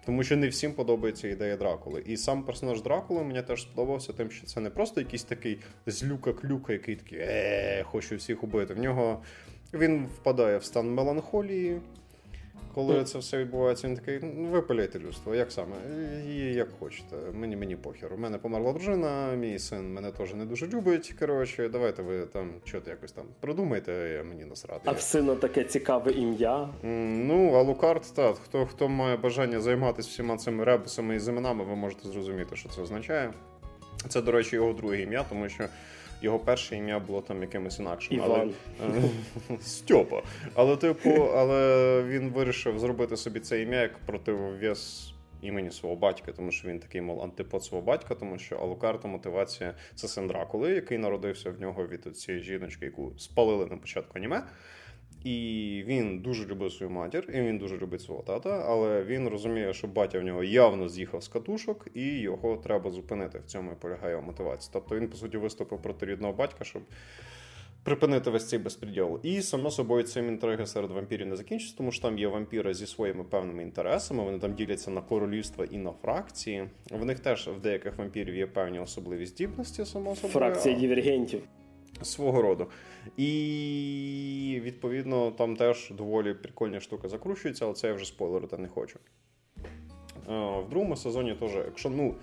Тому 0.07 0.23
що 0.23 0.37
не 0.37 0.49
всім 0.49 0.73
подобається 0.73 1.29
ідея 1.29 1.57
Дракули. 1.57 2.03
І 2.07 2.17
сам 2.17 2.43
персонаж 2.43 2.83
Дракули 2.83 3.23
мені 3.23 3.43
теж 3.43 3.63
сподобався, 3.63 4.13
тим, 4.13 4.31
що 4.31 4.47
це 4.47 4.61
не 4.61 4.71
просто 4.71 5.01
якийсь 5.01 5.25
такий 5.25 5.59
злюка-клюка, 5.87 6.73
який 6.73 6.97
такий 6.97 7.19
е, 7.19 7.85
хочу 7.87 8.17
всіх 8.17 8.45
убити. 8.45 8.75
В 8.75 8.79
нього 8.79 9.23
він 9.75 10.07
впадає 10.07 10.59
в 10.59 10.65
стан 10.65 10.95
меланхолії. 10.95 11.81
Коли 12.77 13.05
це 13.05 13.19
все 13.19 13.39
відбувається, 13.39 13.89
він 13.89 13.97
такий, 13.97 14.21
ну 14.23 14.49
випиляйте 14.49 14.99
людство, 14.99 15.35
як 15.35 15.53
саме? 15.53 15.77
І 16.29 16.37
як 16.39 16.69
хочете. 16.81 17.17
Мені 17.33 17.57
мені 17.57 17.77
похер. 17.77 18.15
У 18.15 18.19
мене 18.19 18.39
померла 18.39 18.73
дружина, 18.73 19.33
мій 19.33 19.59
син 19.59 19.95
мене 19.95 20.11
теж 20.11 20.35
не 20.35 20.45
дуже 20.45 20.67
любить. 20.67 21.15
Коротше, 21.19 21.69
давайте 21.69 22.03
ви 22.03 22.27
там 22.27 22.51
щось 22.65 22.87
якось 22.87 23.13
там 23.13 23.25
продумайте, 23.41 24.25
мені 24.29 24.45
насрати. 24.45 24.81
А 24.85 24.93
в 24.93 25.01
сина 25.01 25.35
таке 25.35 25.65
цікаве 25.65 26.13
ім'я. 26.13 26.69
Ну, 26.83 27.55
а 27.55 27.63
Лукард, 27.63 28.03
так, 28.15 28.37
хто 28.45 28.67
хто 28.67 28.89
має 28.89 29.17
бажання 29.17 29.61
займатися 29.61 30.09
всіма 30.09 30.37
цими 30.37 30.65
ребусами 30.65 31.17
і 31.17 31.29
іменами, 31.29 31.65
ви 31.65 31.77
можете 31.77 32.09
зрозуміти, 32.09 32.57
що 32.57 32.69
це 32.69 32.83
означає. 32.83 33.33
Це, 34.09 34.23
до 34.23 34.33
речі, 34.33 34.57
його 34.57 34.73
друге 34.73 35.03
ім'я, 35.03 35.25
тому 35.29 35.49
що 35.49 35.65
його 36.23 36.39
перше 36.39 36.77
ім'я 36.77 36.99
було 36.99 37.21
там 37.21 37.43
якимось 37.43 37.79
інакшим. 37.79 38.17
Іван. 38.17 38.31
Але... 38.83 39.03
Стьопа. 39.61 40.23
Але, 40.55 40.77
типу, 40.77 41.11
але 41.11 42.03
він 42.03 42.31
вирішив 42.31 42.79
зробити 42.79 43.17
собі 43.17 43.41
це 43.41 43.63
ім'я 43.63 43.81
як 43.81 43.99
противовес 43.99 45.13
імені 45.43 45.71
свого 45.71 45.97
батька, 45.97 46.33
тому 46.33 46.51
що 46.51 46.69
він 46.69 46.79
такий, 46.79 47.01
мов, 47.01 47.23
антипод 47.23 47.65
свого 47.65 47.85
батька, 47.85 48.15
тому 48.15 48.39
що 48.39 48.57
Алукарта 48.57 49.09
мотивація 49.09 49.75
це 49.95 50.09
син 50.09 50.27
Дракули, 50.27 50.71
який 50.71 50.99
народився 50.99 51.51
в 51.51 51.61
нього 51.61 51.87
від 51.87 52.17
цієї 52.17 52.45
жіночки, 52.45 52.85
яку 52.85 53.13
спалили 53.19 53.67
на 53.67 53.77
початку 53.77 54.13
аніме. 54.15 54.43
І 55.27 55.85
він 55.87 56.19
дуже 56.19 56.47
любив 56.47 56.73
свою 56.73 56.93
матір, 56.93 57.29
і 57.35 57.41
він 57.41 57.59
дуже 57.59 57.79
любить 57.79 58.01
свого 58.01 58.23
тата, 58.23 58.65
але 58.69 59.05
він 59.05 59.29
розуміє, 59.29 59.75
що 59.75 59.87
батя 59.87 60.19
в 60.19 60.23
нього 60.23 60.45
явно 60.45 60.89
з'їхав 60.89 61.23
з 61.23 61.29
катушок, 61.29 61.89
і 61.95 62.03
його 62.03 62.57
треба 62.57 62.91
зупинити. 62.91 63.39
В 63.39 63.45
цьому 63.45 63.73
і 63.73 63.75
полягає 63.75 64.11
його 64.11 64.27
мотивація. 64.27 64.71
Тобто 64.73 64.97
він, 64.97 65.09
по 65.09 65.17
суті, 65.17 65.37
виступив 65.37 65.83
проти 65.83 66.07
рідного 66.07 66.33
батька, 66.33 66.65
щоб 66.65 66.83
припинити 67.83 68.31
весь 68.31 68.49
цей 68.49 68.59
безпреділ. 68.59 69.21
І 69.23 69.43
само 69.43 69.71
собою 69.71 70.03
цим 70.03 70.29
інтриги 70.29 70.67
серед 70.67 70.91
вампірів 70.91 71.27
не 71.27 71.37
закінчиться, 71.37 71.77
тому 71.77 71.93
що 71.93 72.03
там 72.03 72.19
є 72.19 72.29
вампіри 72.29 72.75
зі 72.75 72.87
своїми 72.87 73.25
певними 73.25 73.63
інтересами. 73.63 74.25
Вони 74.25 74.39
там 74.39 74.55
діляться 74.55 74.91
на 74.91 75.01
королівства 75.01 75.65
і 75.71 75.77
на 75.79 75.93
фракції. 75.93 76.69
В 76.91 77.05
них 77.05 77.21
теж 77.21 77.49
в 77.49 77.61
деяких 77.61 77.99
вампірів 77.99 78.35
є 78.35 78.47
певні 78.47 78.79
особливі 78.79 79.27
здібності, 79.27 79.85
само 79.85 80.17
собою. 80.17 80.33
Фракція 80.33 80.79
дивергентів. 80.79 81.41
Свого 82.03 82.43
роду. 82.43 82.67
І 83.17 84.61
відповідно 84.63 85.31
там 85.31 85.57
теж 85.57 85.91
доволі 85.91 86.35
прикольні 86.35 86.81
штуки 86.81 87.09
закручуються, 87.09 87.65
але 87.65 87.75
це 87.75 87.89
я 87.89 87.95
вже 87.95 88.05
спойлерити 88.05 88.59
не 88.59 88.69
хочу. 88.69 88.99
В 90.27 90.65
другому 90.71 90.97
сезоні 90.97 91.35
теж, 91.35 91.51
якщо 91.55 91.91
ну, 91.91 92.15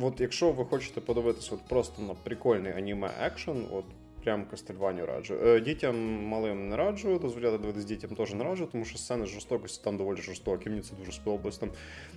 от 0.00 0.20
якщо 0.20 0.52
ви 0.52 0.64
хочете 0.64 1.00
подивитися 1.00 1.54
от 1.54 1.68
просто 1.68 2.02
на 2.02 2.14
прикольний 2.14 2.72
аніме 2.72 3.10
екшен, 3.20 3.66
от 3.72 3.84
прям 4.24 4.44
Кастельванію 4.44 5.06
раджу. 5.06 5.34
Е, 5.44 5.60
дітям 5.60 6.24
малим 6.24 6.68
не 6.68 6.76
раджу, 6.76 7.18
дозволяти 7.18 7.58
дивитися 7.58 7.86
дітям 7.86 8.10
теж 8.10 8.34
не 8.34 8.44
раджу, 8.44 8.68
тому 8.72 8.84
що 8.84 8.98
сцени 8.98 9.26
жорстокості 9.26 9.84
там 9.84 9.96
доволі 9.96 10.20
жорстокі. 10.20 10.70
Мені 10.70 10.82
це 10.82 10.94
дуже 10.96 11.12
сподобалось. 11.12 11.58
Там 11.58 11.70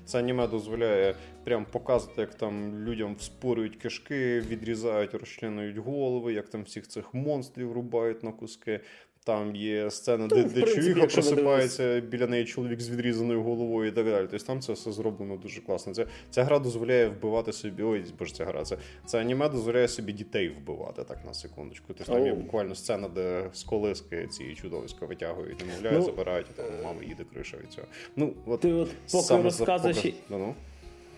це 0.06 0.20
аніме 0.20 0.48
дозволяє 0.48 1.16
прям 1.44 1.66
показувати, 1.66 2.22
як 2.22 2.36
там 2.36 2.84
людям 2.84 3.16
вспорюють 3.16 3.76
кишки, 3.76 4.40
відрізають, 4.40 5.14
розчленують 5.14 5.78
голови, 5.78 6.34
як 6.34 6.50
там 6.50 6.64
всіх 6.64 6.88
цих 6.88 7.14
монстрів 7.14 7.72
рубають 7.72 8.24
на 8.24 8.32
куски. 8.32 8.80
Там 9.26 9.56
є 9.56 9.92
сцена, 9.92 10.28
де, 10.28 10.44
де 10.44 10.62
чоловіка 10.62 11.08
просипається 11.08 12.00
біля 12.00 12.28
неї 12.28 12.46
чоловік 12.46 12.82
з 12.82 12.90
відрізаною 12.90 13.44
головою 13.44 13.92
і 13.92 13.92
так 13.92 14.06
далі. 14.06 14.28
Тобто 14.32 14.46
там 14.46 14.62
це 14.62 14.74
все 14.74 14.92
зроблено 14.92 15.38
дуже 15.38 15.62
класно. 15.62 15.94
Це, 15.94 16.06
Ця 16.30 16.44
гра 16.44 16.60
дозволяє 16.60 17.08
вбивати 17.08 17.54
собі. 17.54 17.84
Ой, 17.84 18.06
боже, 18.20 18.34
ця 18.34 18.46
гра. 18.46 18.64
Це, 18.64 18.78
це 19.06 19.20
аніме 19.20 19.50
дозволяє 19.50 19.88
собі 19.88 20.14
дітей 20.14 20.50
вбивати, 20.50 21.04
так 21.04 21.26
на 21.26 21.34
секундочку. 21.34 21.86
Тобто 21.88 22.14
там 22.14 22.26
є 22.26 22.34
буквально 22.34 22.76
сцена, 22.76 23.08
де 23.08 23.50
з 23.54 23.64
колиски 23.64 24.28
ці 24.28 24.56
чудовиська 24.56 25.06
витягують, 25.06 25.66
немовляють, 25.68 26.00
ну, 26.00 26.06
забирають, 26.06 26.48
і 26.54 26.58
там 26.58 26.66
мама 26.84 27.04
їде 27.04 27.24
криша 27.34 27.58
від 27.58 27.72
цього. 27.72 27.88
Ну, 28.16 28.34
от, 28.46 28.60
Ти 28.60 28.74
от 28.74 28.90
поки 29.12 29.42
розказуєш. 29.42 29.98
Поки... 29.98 30.14
Ну, 30.30 30.38
ну. 30.38 30.56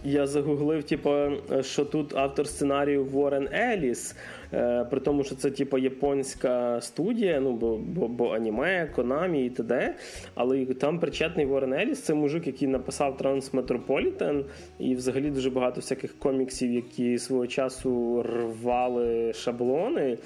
Я 0.06 0.28
загуглив, 0.28 0.84
типу, 0.84 1.12
що 1.62 1.86
тут 1.86 2.16
автор 2.16 2.48
сценарію 2.48 3.06
Ворен 3.06 3.50
Еліс, 3.54 4.16
е, 4.54 4.86
при 4.90 5.00
тому, 5.00 5.24
що 5.24 5.36
це 5.36 5.52
типу, 5.52 5.78
японська 5.78 6.82
студія, 6.82 7.40
ну 7.40 7.52
бо 7.52 7.78
бо, 7.78 8.08
бо 8.08 8.30
аніме, 8.30 8.88
Конамі 8.96 9.46
і 9.46 9.50
т.д. 9.50 9.96
Але 10.36 10.66
там 10.66 11.00
причетний 11.00 11.46
Ворен 11.46 11.74
Еліс, 11.74 12.02
це 12.02 12.14
мужик, 12.14 12.48
який 12.48 12.68
написав 12.68 13.18
Трансметрополітен, 13.18 14.46
і 14.80 14.96
взагалі 14.96 15.30
дуже 15.30 15.50
багато 15.50 15.82
всяких 15.82 16.20
коміксів, 16.20 16.72
які 16.72 17.18
свого 17.18 17.48
часу 17.48 18.24
рвали 18.24 19.34
шаблони. 19.34 20.18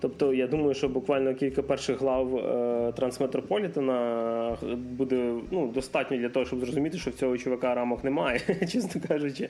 Тобто, 0.00 0.34
я 0.34 0.46
думаю, 0.46 0.74
що 0.74 0.88
буквально 0.88 1.34
кілька 1.34 1.62
перших 1.62 2.00
глав 2.00 2.36
е, 2.36 2.92
Трансметрополітена 2.92 4.56
буде 4.76 5.34
ну, 5.50 5.68
достатньо 5.68 6.16
для 6.16 6.28
того, 6.28 6.46
щоб 6.46 6.60
зрозуміти, 6.60 6.98
що 6.98 7.10
в 7.10 7.14
цього 7.14 7.38
чувака 7.38 7.74
рамок 7.74 8.04
немає, 8.04 8.40
чесно 8.68 9.00
кажучи, 9.08 9.48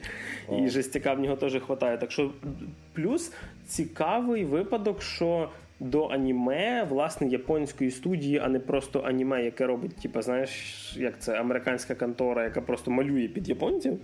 і 0.59 0.67
жестяка 0.67 1.13
в 1.13 1.19
нього 1.19 1.35
теж 1.35 1.53
вистачає. 1.53 1.97
Так 1.97 2.11
що 2.11 2.31
плюс 2.93 3.33
цікавий 3.67 4.45
випадок, 4.45 5.01
що. 5.01 5.49
До 5.79 6.07
аніме, 6.07 6.83
власне, 6.89 7.27
японської 7.27 7.91
студії, 7.91 8.41
а 8.43 8.47
не 8.47 8.59
просто 8.59 9.01
аніме, 9.05 9.43
яке 9.43 9.65
робить, 9.65 9.95
типу, 9.95 10.21
знаєш, 10.21 10.49
як 10.97 11.19
це 11.19 11.39
американська 11.39 11.95
контора, 11.95 12.43
яка 12.43 12.61
просто 12.61 12.91
малює 12.91 13.27
під 13.27 13.49
японців. 13.49 13.99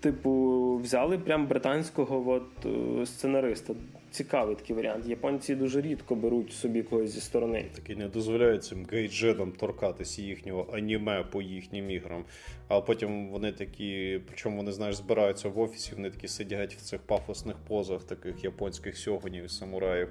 Типу, 0.00 0.74
взяли 0.82 1.18
прям 1.18 1.46
британського 1.46 2.30
от, 2.32 2.66
е, 2.66 3.06
сценариста 3.06 3.74
цікавий 4.18 4.56
такий 4.56 4.76
варіант. 4.76 5.06
Японці 5.06 5.54
дуже 5.54 5.80
рідко 5.80 6.14
беруть 6.14 6.52
собі 6.52 6.82
когось 6.82 7.10
зі 7.10 7.20
сторони. 7.20 7.64
Такі 7.74 7.96
не 7.96 8.08
дозволяють 8.08 8.64
цим 8.64 8.86
гейджетам 8.92 9.52
торкатися 9.52 10.22
їхнього 10.22 10.66
аніме 10.72 11.24
по 11.32 11.42
їхнім 11.42 11.90
іграм. 11.90 12.24
А 12.68 12.80
потім 12.80 13.28
вони 13.28 13.52
такі, 13.52 14.20
причому 14.26 14.56
вони 14.56 14.72
знаєш, 14.72 14.96
збираються 14.96 15.48
в 15.48 15.58
офісі, 15.58 15.92
вони 15.96 16.10
такі 16.10 16.28
сидять 16.28 16.74
в 16.74 16.80
цих 16.80 17.00
пафосних 17.00 17.56
позах, 17.68 18.04
таких 18.04 18.44
японських 18.44 18.98
сьогоднів 18.98 19.44
і 19.44 19.48
самураїв. 19.48 20.08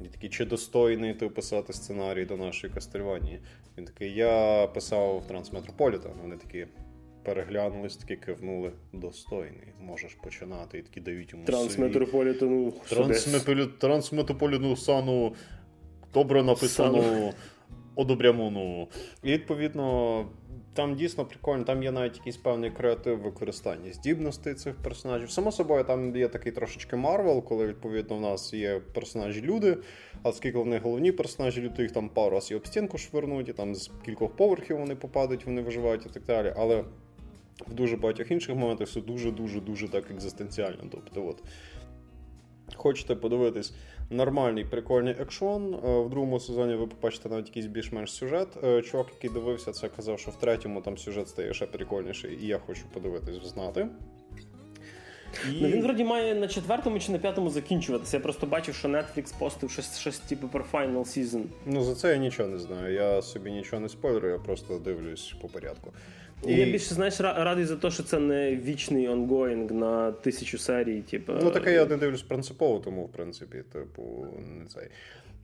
І 0.00 0.04
такий, 0.04 0.30
чи 0.30 0.44
достойний 0.44 1.14
ти 1.14 1.28
писати 1.28 1.72
сценарій 1.72 2.24
до 2.24 2.36
нашої 2.36 2.72
Кастельванії? 2.72 3.38
Він 3.78 3.84
такий, 3.84 4.14
я 4.14 4.66
писав 4.66 5.24
Трансметрополітен. 5.28 6.12
Вони 6.22 6.36
такі 6.36 6.66
переглянулись, 7.28 7.96
таки 7.96 8.16
кивнули 8.16 8.72
достойний. 8.92 9.72
Можеш 9.80 10.14
починати 10.14 10.78
і 10.78 10.82
такі 10.82 11.00
дають 11.00 11.32
йому 11.32 11.44
Трансметрополітену 11.44 12.72
Трансметрополітну 13.78 14.76
сану 14.76 15.34
добре 16.14 16.42
написану 16.42 17.32
одобрямону. 17.94 18.88
І 19.22 19.32
відповідно. 19.32 20.26
Там 20.74 20.96
дійсно 20.96 21.24
прикольно, 21.24 21.64
там 21.64 21.82
є 21.82 21.90
навіть 21.90 22.16
якийсь 22.16 22.36
певний 22.36 22.70
креатив 22.70 23.20
використання 23.20 23.92
здібностей 23.92 24.54
цих 24.54 24.76
персонажів. 24.76 25.30
Само 25.30 25.52
собою, 25.52 25.84
там 25.84 26.16
є 26.16 26.28
такий 26.28 26.52
трошечки 26.52 26.96
Марвел, 26.96 27.44
коли 27.44 27.66
відповідно 27.66 28.16
в 28.16 28.20
нас 28.20 28.54
є 28.54 28.80
персонажі 28.94 29.42
люди, 29.42 29.78
а 30.22 30.28
оскільки 30.28 30.58
вони 30.58 30.78
головні 30.78 31.12
персонажі, 31.12 31.60
люди 31.60 31.82
їх 31.82 31.92
там 31.92 32.08
пару 32.08 32.30
раз 32.30 32.50
і 32.50 32.54
об 32.54 32.66
стінку 32.66 32.98
швирнуть, 32.98 33.48
і 33.48 33.52
там 33.52 33.74
з 33.74 33.90
кількох 34.04 34.36
поверхів 34.36 34.78
вони 34.78 34.96
попадуть, 34.96 35.46
вони 35.46 35.62
виживають 35.62 36.06
і 36.06 36.08
так 36.08 36.22
далі. 36.24 36.54
Але 36.56 36.84
в 37.66 37.74
дуже 37.74 37.96
багатьох 37.96 38.30
інших 38.30 38.56
моментах 38.56 38.88
все 38.88 39.00
дуже-дуже 39.00 39.60
дуже 39.60 39.88
так 39.88 40.10
екзистенціально. 40.10 40.82
Тобто, 40.90 41.26
от, 41.26 41.42
хочете 42.76 43.14
подивитись 43.14 43.72
нормальний 44.10 44.64
прикольний 44.64 45.14
екшон. 45.18 45.74
Е, 45.74 46.00
в 46.00 46.10
другому 46.10 46.40
сезоні 46.40 46.74
ви 46.74 46.86
побачите 46.86 47.28
навіть 47.28 47.46
якийсь 47.46 47.66
більш-менш 47.66 48.12
сюжет. 48.12 48.48
Е, 48.64 48.82
чувак, 48.82 49.06
який 49.14 49.30
дивився, 49.30 49.72
це 49.72 49.88
казав, 49.88 50.18
що 50.18 50.30
в 50.30 50.36
третьому 50.36 50.80
там 50.80 50.98
сюжет 50.98 51.28
стає 51.28 51.54
ще 51.54 51.66
прикольніший, 51.66 52.38
і 52.42 52.46
я 52.46 52.58
хочу 52.58 52.82
подивитись, 52.92 53.46
знати. 53.46 53.88
І... 55.52 55.60
Ну, 55.60 55.68
Він 55.68 55.82
вроді 55.82 56.04
має 56.04 56.34
на 56.34 56.48
четвертому 56.48 56.98
чи 56.98 57.12
на 57.12 57.18
п'ятому 57.18 57.50
закінчуватися. 57.50 58.16
Я 58.16 58.22
просто 58.22 58.46
бачив, 58.46 58.74
що 58.74 58.88
Netflix 58.88 59.38
постив 59.38 59.70
щось 59.70 59.98
щось 59.98 60.18
типу 60.18 60.48
про 60.48 60.64
Final 60.72 60.98
Season. 60.98 61.42
Ну 61.66 61.82
за 61.82 61.94
це 61.94 62.10
я 62.10 62.16
нічого 62.16 62.48
не 62.48 62.58
знаю. 62.58 62.94
Я 62.94 63.22
собі 63.22 63.50
нічого 63.50 63.80
не 63.80 63.88
спойлерю, 63.88 64.28
я 64.28 64.38
просто 64.38 64.78
дивлюсь 64.78 65.34
по 65.42 65.48
порядку. 65.48 65.92
І... 66.46 66.52
Я 66.52 66.64
більше 66.66 66.94
знаєш, 66.94 67.20
радий 67.20 67.64
за 67.64 67.76
те, 67.76 67.90
що 67.90 68.02
це 68.02 68.18
не 68.18 68.56
вічний 68.56 69.08
онгоїнг 69.08 69.72
на 69.72 70.12
тисячу 70.12 70.58
серій. 70.58 71.02
Типу... 71.02 71.32
Ну 71.42 71.50
таке 71.50 71.72
я 71.72 71.86
не 71.86 71.96
дивлюсь 71.96 72.22
принципово, 72.22 72.78
тому 72.78 73.04
в 73.04 73.12
принципі, 73.12 73.62
типу, 73.72 74.26
не 74.60 74.66
цей. 74.66 74.88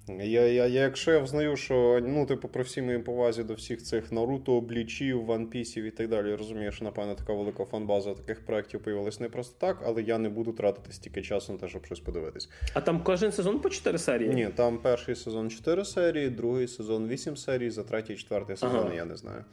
Я, 0.08 0.24
я, 0.24 0.46
я, 0.46 0.66
Якщо 0.66 1.12
я 1.12 1.18
взнаю, 1.18 1.56
що 1.56 2.00
ну, 2.06 2.26
типу, 2.26 2.48
при 2.48 2.62
всій 2.62 2.82
моїй 2.82 2.98
повазі 2.98 3.44
до 3.44 3.54
всіх 3.54 3.82
цих 3.82 4.12
Наруто, 4.12 4.60
Блічів, 4.60 5.24
Ванпісів 5.24 5.84
і 5.84 5.90
так 5.90 6.08
далі, 6.08 6.30
я 6.30 6.36
розумію, 6.36 6.72
що 6.72 6.84
напевно 6.84 7.14
така 7.14 7.32
велика 7.32 7.64
фанбаза 7.64 8.14
таких 8.14 8.46
проєктів 8.46 8.82
появилась 8.82 9.20
не 9.20 9.28
просто 9.28 9.56
так, 9.58 9.82
але 9.86 10.02
я 10.02 10.18
не 10.18 10.28
буду 10.28 10.52
тратити 10.52 10.92
стільки 10.92 11.22
часу 11.22 11.52
на 11.52 11.58
те, 11.58 11.68
щоб 11.68 11.86
щось 11.86 12.00
подивитись. 12.00 12.48
А 12.74 12.80
там 12.80 13.02
кожен 13.02 13.32
сезон 13.32 13.60
по 13.60 13.70
4 13.70 13.98
серії? 13.98 14.34
Ні, 14.34 14.48
там 14.54 14.78
перший 14.78 15.14
сезон 15.14 15.50
4 15.50 15.84
серії, 15.84 16.30
другий 16.30 16.68
сезон 16.68 17.08
8 17.08 17.36
серій, 17.36 17.70
за 17.70 17.82
третій 17.82 18.12
і 18.12 18.16
четвертий 18.16 18.56
сезон 18.56 18.86
ага. 18.86 18.94
я 18.94 19.04
не 19.04 19.16
знаю. 19.16 19.44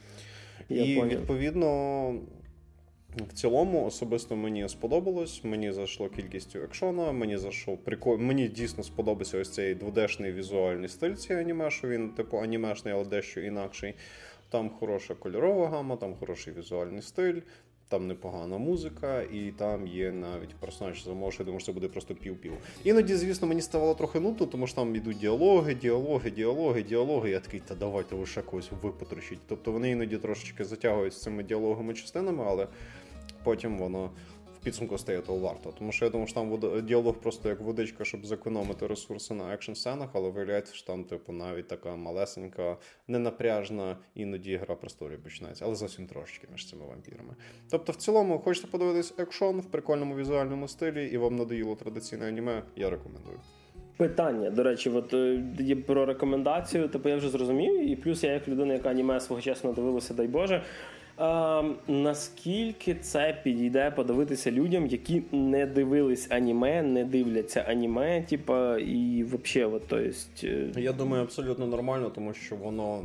Я 0.72 0.84
і 0.84 0.96
понял. 0.96 1.10
відповідно. 1.10 2.16
В 3.30 3.34
цілому 3.34 3.86
особисто 3.86 4.36
мені 4.36 4.70
сподобалось. 4.70 5.44
Мені 5.44 5.72
зайшло 5.72 6.10
кількістю 6.10 6.60
екшона. 6.60 7.12
Мені 7.12 7.38
зайшов 7.38 7.78
прикол. 7.78 8.18
Мені 8.18 8.48
дійсно 8.48 8.84
сподобався 8.84 9.38
ось 9.38 9.54
цей 9.54 9.76
2D-шний 9.76 10.34
візуальний 10.34 10.90
стиль 10.90 11.14
цієї 11.14 11.46
аніме, 11.46 11.72
що 11.72 11.88
він, 11.88 12.10
типу, 12.10 12.38
анімешний, 12.38 12.94
але 12.94 13.06
дещо 13.06 13.42
інакший. 13.42 13.94
Там 14.50 14.70
хороша 14.70 15.16
кольорова 15.16 15.70
гама, 15.70 15.96
там 15.96 16.16
хороший 16.16 16.54
візуальний 16.54 17.02
стиль, 17.02 17.42
там 17.92 18.08
непогана 18.08 18.58
музика, 18.58 19.22
і 19.22 19.52
там 19.58 19.88
є 19.88 20.12
навіть 20.12 20.56
персонаж 20.56 21.04
замовш, 21.04 21.40
я 21.40 21.46
думаю, 21.46 21.60
що 21.60 21.66
це 21.66 21.72
буде 21.72 21.88
просто 21.88 22.14
пів-пів. 22.14 22.52
Іноді, 22.84 23.16
звісно, 23.16 23.48
мені 23.48 23.62
ставало 23.62 23.94
трохи 23.94 24.20
нудно, 24.20 24.46
тому 24.46 24.68
що 24.68 24.76
там 24.76 24.96
йдуть 24.96 25.18
діалоги, 25.18 25.76
діалоги, 25.76 26.32
діалоги, 26.32 26.84
діалоги. 26.84 27.30
Я 27.30 27.40
такий, 27.40 27.60
та 27.60 27.76
давайте 27.76 28.16
ви 28.16 28.26
ще 28.26 28.42
когось 28.42 28.70
випотрощіть. 28.82 29.40
Тобто 29.48 29.72
вони 29.72 29.92
іноді 29.92 30.18
трошечки 30.18 30.64
затягують 30.64 31.14
з 31.14 31.22
цими 31.22 31.44
діалогами 31.44 31.94
частинами, 31.94 32.44
але 32.48 32.68
потім 33.44 33.78
воно 33.78 34.10
підсумку 34.64 34.98
стає 34.98 35.22
того 35.22 35.40
варто. 35.40 35.74
Тому 35.78 35.92
що 35.92 36.06
я 36.06 36.12
думаю, 36.12 36.28
що 36.28 36.36
там 36.36 36.86
діалог 36.86 37.16
просто 37.16 37.50
як 37.50 37.62
водичка, 37.62 38.06
щоб 38.06 38.26
зекономити 38.26 38.88
ресурси 38.88 39.34
на 39.34 39.54
екшн 39.54 39.74
сценах, 39.74 40.10
але 40.14 40.30
виявляється, 40.30 40.74
що 40.74 40.88
там, 40.88 41.04
типу, 41.04 41.34
навіть 41.34 41.68
така 41.68 41.96
малесенька, 41.96 42.78
ненапряжна, 43.08 43.98
іноді 44.16 44.56
гра 44.56 44.76
престолів 44.76 45.24
починається, 45.24 45.66
але 45.66 45.76
зовсім 45.76 46.08
трошечки 46.08 46.48
між 46.52 46.70
цими 46.70 46.86
вампірами. 46.86 47.36
Тобто, 47.70 47.92
в 47.92 47.96
цілому, 47.96 48.40
хочете 48.40 48.68
подивитись 48.68 49.14
екшон 49.18 49.60
в 49.60 49.66
прикольному 49.66 50.16
візуальному 50.16 50.68
стилі, 50.68 51.06
і 51.06 51.18
вам 51.18 51.36
надоїло 51.36 51.76
традиційне 51.76 52.28
аніме, 52.28 52.64
я 52.76 52.90
рекомендую. 52.90 53.40
Питання, 53.98 54.50
до 54.50 54.64
речі, 54.64 54.90
от 54.90 55.14
е, 55.14 55.76
про 55.88 56.06
рекомендацію, 56.06 56.88
типу 56.88 57.10
я 57.10 57.16
вже 57.16 57.30
зрозумів, 57.30 57.92
і 57.92 57.96
плюс 57.96 58.24
я 58.24 58.34
як 58.34 58.48
людина, 58.48 58.74
яка 58.74 58.90
аніме 58.90 59.20
свого 59.20 59.42
часу 59.42 59.74
дивилася, 59.74 60.14
дай 60.14 60.28
Боже. 60.28 60.64
А, 61.22 61.64
Наскільки 61.88 62.96
це 62.96 63.38
підійде 63.44 63.92
подивитися 63.92 64.52
людям, 64.52 64.88
які 64.88 65.24
не 65.32 65.66
дивились 65.66 66.32
аніме, 66.32 66.82
не 66.82 67.06
дивляться 67.06 67.66
аніме, 67.68 68.22
типа, 68.22 68.78
і 68.78 69.24
взагалі, 69.24 69.74
от, 69.74 69.88
то 69.88 69.98
есть... 69.98 70.44
Е, 70.44 70.72
я 70.78 70.94
думаю, 70.94 71.24
абсолютно 71.24 71.68
нормально, 71.68 72.10
тому 72.10 72.34
що 72.34 72.56
воно 72.56 73.04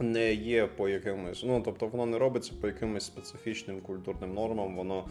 не 0.00 0.34
є 0.34 0.66
по 0.66 0.88
якимось, 0.88 1.44
ну 1.46 1.62
тобто 1.64 1.86
воно 1.86 2.06
не 2.06 2.18
робиться 2.18 2.52
по 2.60 2.66
якимось 2.66 3.04
специфічним 3.04 3.80
культурним 3.80 4.34
нормам, 4.34 4.76
воно 4.76 5.04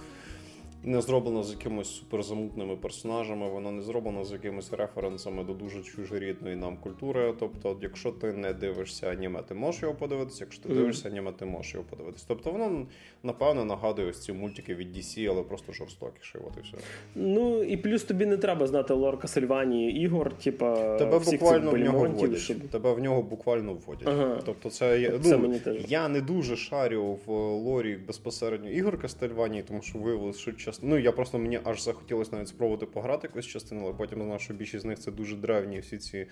не 0.83 1.01
зроблено 1.01 1.43
з 1.43 1.51
якимись 1.51 1.88
суперзамутними 1.88 2.75
персонажами, 2.75 3.50
воно 3.50 3.71
не 3.71 3.81
зроблено 3.81 4.25
з 4.25 4.31
якимись 4.31 4.73
референсами 4.73 5.43
до 5.43 5.53
дуже 5.53 5.83
чужорідної 5.83 6.55
нам 6.55 6.77
культури. 6.77 7.33
Тобто, 7.39 7.77
якщо 7.81 8.11
ти 8.11 8.33
не 8.33 8.53
дивишся 8.53 9.11
аніме, 9.11 9.41
ти 9.41 9.53
можеш 9.53 9.81
його 9.81 9.93
подивитися, 9.95 10.43
якщо 10.43 10.63
ти 10.63 10.69
mm. 10.69 10.75
дивишся 10.75 11.09
аніме, 11.09 11.31
ти 11.31 11.45
можеш 11.45 11.73
його 11.73 11.85
подивитися. 11.89 12.25
Тобто 12.27 12.51
воно 12.51 12.85
напевно 13.23 13.65
нагадує 13.65 14.09
ось 14.09 14.19
ці 14.23 14.33
мультики 14.33 14.75
від 14.75 14.97
DC, 14.97 15.31
але 15.31 15.43
просто 15.43 15.73
жорстокіше. 15.73 16.39
От 16.47 16.57
і 16.57 16.61
все. 16.61 16.77
Ну 17.15 17.63
і 17.63 17.77
плюс 17.77 18.03
тобі 18.03 18.25
не 18.25 18.38
треба 18.38 18.67
знати 18.67 18.93
лор 18.93 19.19
Касельванії 19.19 20.01
ігор, 20.01 20.33
типа 20.33 20.97
тебе 20.97 21.17
всіх 21.17 21.39
буквально 21.39 21.71
цих 21.71 21.79
в 21.79 21.83
нього 21.83 22.05
вводять. 22.05 22.39
Щоб... 22.39 22.57
Тебе 22.57 22.93
в 22.93 23.00
нього 23.00 23.21
буквально 23.21 23.73
вводять. 23.73 24.07
Ага. 24.07 24.41
Тобто, 24.45 24.69
це 24.69 25.19
ну, 25.23 25.38
мені 25.38 25.59
теж. 25.59 25.91
я 25.91 26.07
не 26.07 26.21
дуже 26.21 26.55
шарю 26.55 27.19
в 27.25 27.31
лорі 27.41 27.97
безпосередньо 28.07 28.69
ігор 28.69 29.00
Кастельванії, 29.00 29.63
тому 29.67 29.81
що 29.81 30.00
виявилось, 30.00 30.38
що 30.38 30.51
часто. 30.71 30.87
Ну 30.87 30.97
я 30.97 31.11
просто 31.11 31.39
мені 31.39 31.59
аж 31.63 31.83
захотілося 31.83 32.35
навіть 32.35 32.47
спробувати 32.47 32.85
пограти 32.85 33.27
якусь 33.27 33.45
частину, 33.45 33.81
але 33.83 33.93
потім 33.93 34.23
знав, 34.23 34.41
що 34.41 34.53
більшість 34.53 34.81
з 34.81 34.85
них 34.85 34.99
це 34.99 35.11
дуже 35.11 35.35
древні 35.35 35.79
всі 35.79 35.97
ці. 35.97 36.27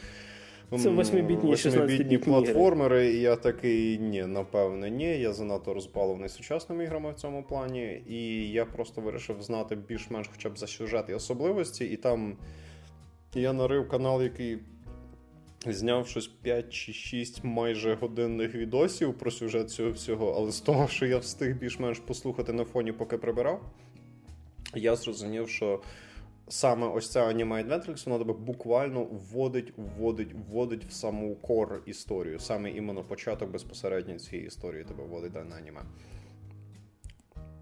Це 0.78 0.90
восьмибітні 0.90 1.52
16-бітні 1.52 2.18
платформери, 2.18 3.14
і 3.14 3.22
я 3.22 3.36
такий 3.36 4.00
ні, 4.00 4.26
напевне, 4.26 4.90
ні. 4.90 5.20
Я 5.20 5.34
занадто 5.34 5.74
розбалений 5.74 6.30
сучасними 6.30 6.84
іграми 6.84 7.12
в 7.12 7.16
цьому 7.16 7.44
плані, 7.44 8.04
і 8.08 8.52
я 8.52 8.66
просто 8.66 9.02
вирішив 9.02 9.42
знати 9.42 9.76
більш-менш 9.76 10.28
хоча 10.28 10.50
б 10.50 10.58
за 10.58 10.68
сюжет 10.68 11.06
і 11.10 11.14
особливості, 11.14 11.86
і 11.86 11.98
там 11.98 12.38
я 13.34 13.54
нарив 13.54 13.90
канал, 13.90 14.24
який 14.24 14.60
зняв 15.66 16.08
щось 16.08 16.28
5 16.28 16.70
чи 16.74 16.94
6 16.94 17.44
майже 17.44 17.96
годинних 17.96 18.56
відосів 18.56 19.14
про 19.14 19.32
сюжет 19.32 19.70
цього 19.70 19.92
всього, 19.92 20.34
але 20.38 20.52
з 20.52 20.62
того, 20.62 20.88
що 20.88 21.06
я 21.06 21.18
встиг 21.18 21.58
більш-менш 21.58 22.00
послухати 22.00 22.54
на 22.54 22.64
фоні, 22.64 22.92
поки 22.92 23.18
прибирав 23.18 23.62
я 24.76 24.96
зрозумів, 24.96 25.50
що 25.50 25.82
саме 26.48 26.88
ось 26.88 27.10
ця 27.10 27.28
аніме 27.28 27.64
Netflix, 27.64 28.06
вона 28.06 28.20
тебе 28.20 28.34
буквально 28.34 29.04
вводить, 29.04 29.74
вводить, 29.78 30.30
вводить 30.50 30.86
в 30.86 30.92
саму 30.92 31.36
кор 31.36 31.82
історію. 31.86 32.40
Саме 32.40 32.72
іменно 32.72 33.04
початок 33.04 33.52
безпосередньо 33.52 34.20
цієї 34.20 34.48
історії 34.48 34.84
тебе 34.84 35.04
вводить 35.04 35.32
дане 35.32 35.56
аніме. 35.62 35.82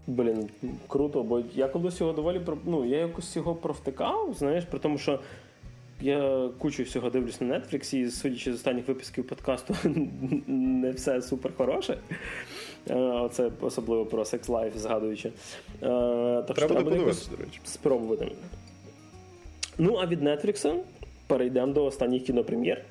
Блін, 0.06 0.48
круто, 0.86 1.22
бо 1.22 1.42
я 1.54 1.68
колись 1.68 2.00
його 2.00 2.12
доволі 2.12 2.40
ну, 2.64 2.84
я 2.84 2.98
якось 2.98 3.36
його 3.36 3.54
провтикав, 3.54 4.34
знаєш, 4.34 4.64
при 4.64 4.78
тому, 4.78 4.98
що 4.98 5.20
я 6.00 6.50
кучу 6.58 6.82
всього 6.82 7.10
дивлюсь 7.10 7.40
на 7.40 7.58
Netflix, 7.58 7.96
і 7.96 8.10
судячи 8.10 8.52
з 8.52 8.54
останніх 8.54 8.88
випусків 8.88 9.26
подкасту, 9.26 9.76
не 10.46 10.90
все 10.90 11.22
супер 11.22 11.56
хороше. 11.56 11.98
Е, 12.90 13.28
це 13.32 13.50
особливо 13.60 14.06
про 14.06 14.22
Sex 14.22 14.46
Life 14.46 14.76
згадуючи. 14.76 15.28
Е, 15.28 15.32
так 16.46 16.56
Треба 16.56 16.74
буде 16.74 16.90
подивитися, 16.90 17.30
до 17.30 17.36
речі. 17.36 17.60
Спробувати. 17.64 18.32
Ну, 19.78 19.96
а 20.00 20.06
від 20.06 20.22
Netflix 20.22 20.74
перейдемо 21.26 21.72
до 21.72 21.84
останніх 21.84 22.24
кінопрем'єр. 22.24 22.84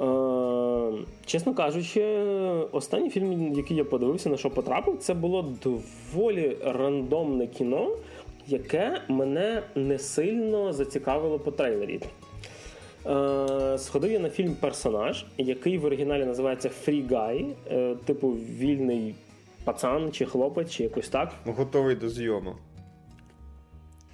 Е, 0.00 0.92
чесно 1.26 1.54
кажучи, 1.54 2.04
останній 2.72 3.10
фільм, 3.10 3.52
який 3.54 3.76
я 3.76 3.84
подивився, 3.84 4.28
на 4.28 4.36
що 4.36 4.50
потрапив, 4.50 4.98
це 4.98 5.14
було 5.14 5.54
доволі 5.64 6.56
рандомне 6.64 7.46
кіно, 7.46 7.90
яке 8.46 9.00
мене 9.08 9.62
не 9.74 9.98
сильно 9.98 10.72
зацікавило 10.72 11.38
по 11.38 11.50
трейлері. 11.50 12.00
Е, 13.06 13.78
сходив 13.78 14.12
я 14.12 14.18
на 14.18 14.30
фільм 14.30 14.54
Персонаж, 14.54 15.24
який 15.38 15.78
в 15.78 15.84
оригіналі 15.84 16.24
називається 16.24 16.70
Free 16.86 17.08
Guy, 17.08 17.52
е, 17.70 17.96
типу 18.04 18.28
вільний 18.30 19.14
пацан 19.64 20.12
чи 20.12 20.24
хлопець, 20.24 20.70
чи 20.70 20.82
якось 20.82 21.08
так. 21.08 21.32
Готовий 21.44 21.96
до 21.96 22.08
зйому. 22.08 22.54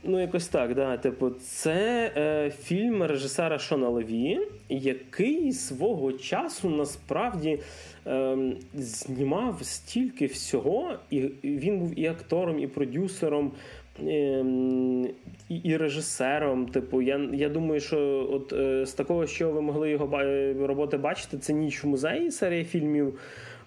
Ну, 0.02 0.20
якось 0.20 0.48
так, 0.48 0.74
да. 0.74 0.96
Типу, 0.96 1.30
це 1.30 2.12
е, 2.16 2.50
фільм 2.50 3.02
режисера 3.02 3.58
Шона 3.58 3.88
Леві, 3.88 4.38
який 4.68 5.52
свого 5.52 6.12
часу 6.12 6.70
насправді 6.70 7.58
е, 8.06 8.36
знімав 8.74 9.58
стільки 9.62 10.26
всього, 10.26 10.92
і 11.10 11.20
він 11.44 11.78
був 11.78 11.98
і 11.98 12.06
актором, 12.06 12.58
і 12.58 12.66
продюсером. 12.66 13.52
Ем, 14.08 15.08
і, 15.48 15.56
і 15.56 15.76
режисером. 15.76 16.66
Типу, 16.66 17.02
я 17.02 17.28
я 17.32 17.48
думаю, 17.48 17.80
що 17.80 18.28
от 18.32 18.52
е, 18.52 18.86
з 18.86 18.92
такого, 18.92 19.26
що 19.26 19.50
ви 19.50 19.60
могли 19.60 19.90
його 19.90 20.06
роботи 20.66 20.96
бачити, 20.96 21.38
це 21.38 21.52
ніч 21.52 21.84
в 21.84 21.86
музеї 21.86 22.30
серія 22.30 22.64
фільмів. 22.64 23.18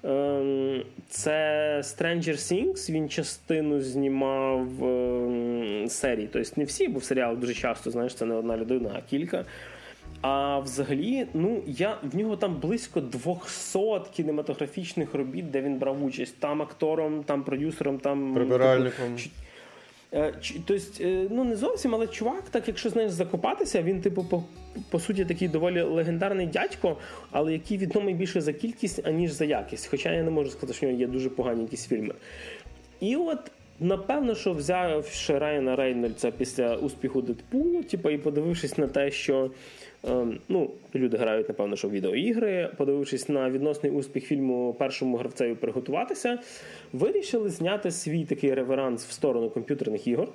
Е, 0.06 0.84
це 1.10 1.78
Stranger 1.84 2.34
Things, 2.34 2.92
Він 2.92 3.10
частину 3.10 3.82
знімав 3.82 4.84
е, 4.84 5.86
серії. 5.90 6.30
Тобто 6.34 6.52
не 6.56 6.64
всі, 6.64 6.88
бо 6.88 7.00
в 7.00 7.04
серіалах 7.04 7.38
дуже 7.40 7.54
часто 7.54 7.92
знаєш, 7.92 8.16
це 8.16 8.26
не 8.26 8.36
одна 8.36 8.58
людина, 8.58 8.92
а 8.96 9.10
кілька. 9.10 9.46
А 10.22 10.60
взагалі, 10.60 11.28
ну 11.34 11.64
я 11.68 11.98
в 12.04 12.16
нього 12.16 12.38
там 12.38 12.56
близько 12.56 13.02
200 13.02 13.80
кінематографічних 14.16 15.14
робіт, 15.14 15.52
де 15.52 15.62
він 15.62 15.78
брав 15.78 16.04
участь. 16.04 16.40
Там 16.40 16.62
актором, 16.62 17.24
там 17.24 17.44
продюсером, 17.44 18.00
там 18.00 18.34
прибиральником. 18.34 19.16
Типу, 19.16 19.30
Тобто, 20.66 20.84
ну 21.30 21.44
не 21.44 21.56
зовсім, 21.56 21.96
але 21.96 22.08
чувак, 22.08 22.44
так 22.52 22.68
якщо 22.68 22.90
знаєш 22.90 23.12
закопатися, 23.12 23.82
він, 23.82 24.02
типу, 24.02 24.24
по, 24.24 24.44
по 24.90 25.00
суті, 25.00 25.26
такий 25.26 25.48
доволі 25.48 25.82
легендарний 25.82 26.48
дядько, 26.48 26.98
але 27.32 27.54
який 27.54 27.78
відомий 27.78 28.14
більше 28.14 28.42
за 28.42 28.54
кількість, 28.54 29.08
аніж 29.08 29.32
за 29.32 29.46
якість. 29.46 29.88
Хоча 29.88 30.12
я 30.12 30.24
не 30.24 30.32
можу 30.32 30.50
сказати, 30.50 30.74
що 30.74 30.86
в 30.86 30.90
нього 30.90 31.02
є 31.02 31.08
дуже 31.08 31.30
погані 31.30 31.62
якісь 31.62 31.88
фільми. 31.88 32.14
І 33.00 33.16
от. 33.16 33.40
Напевно, 33.80 34.36
що 34.36 34.54
взявши 34.54 35.38
Райана 35.38 35.76
Рейнольдса 35.76 36.32
після 36.32 36.76
успіху 36.76 37.22
Дедпулу, 37.22 37.84
типу, 37.84 38.10
і 38.10 38.18
подивившись 38.18 38.78
на 38.78 38.88
те, 38.88 39.12
що 39.12 39.52
ну, 40.50 40.72
люди 40.96 41.18
грають, 41.18 41.50
напевно, 41.50 41.76
що 41.76 41.88
в 41.88 41.92
відеоігри, 41.92 42.70
подивившись 42.78 43.30
на 43.30 43.50
відносний 43.50 43.92
успіх 43.92 44.26
фільму 44.26 44.76
першому 44.80 45.18
гравцею 45.18 45.56
приготуватися, 45.56 46.40
вирішили 46.94 47.50
зняти 47.50 47.92
свій 47.92 48.26
такий 48.26 48.54
реверанс 48.54 49.06
в 49.06 49.12
сторону 49.12 49.50
комп'ютерних 49.50 50.08
ігор, 50.08 50.28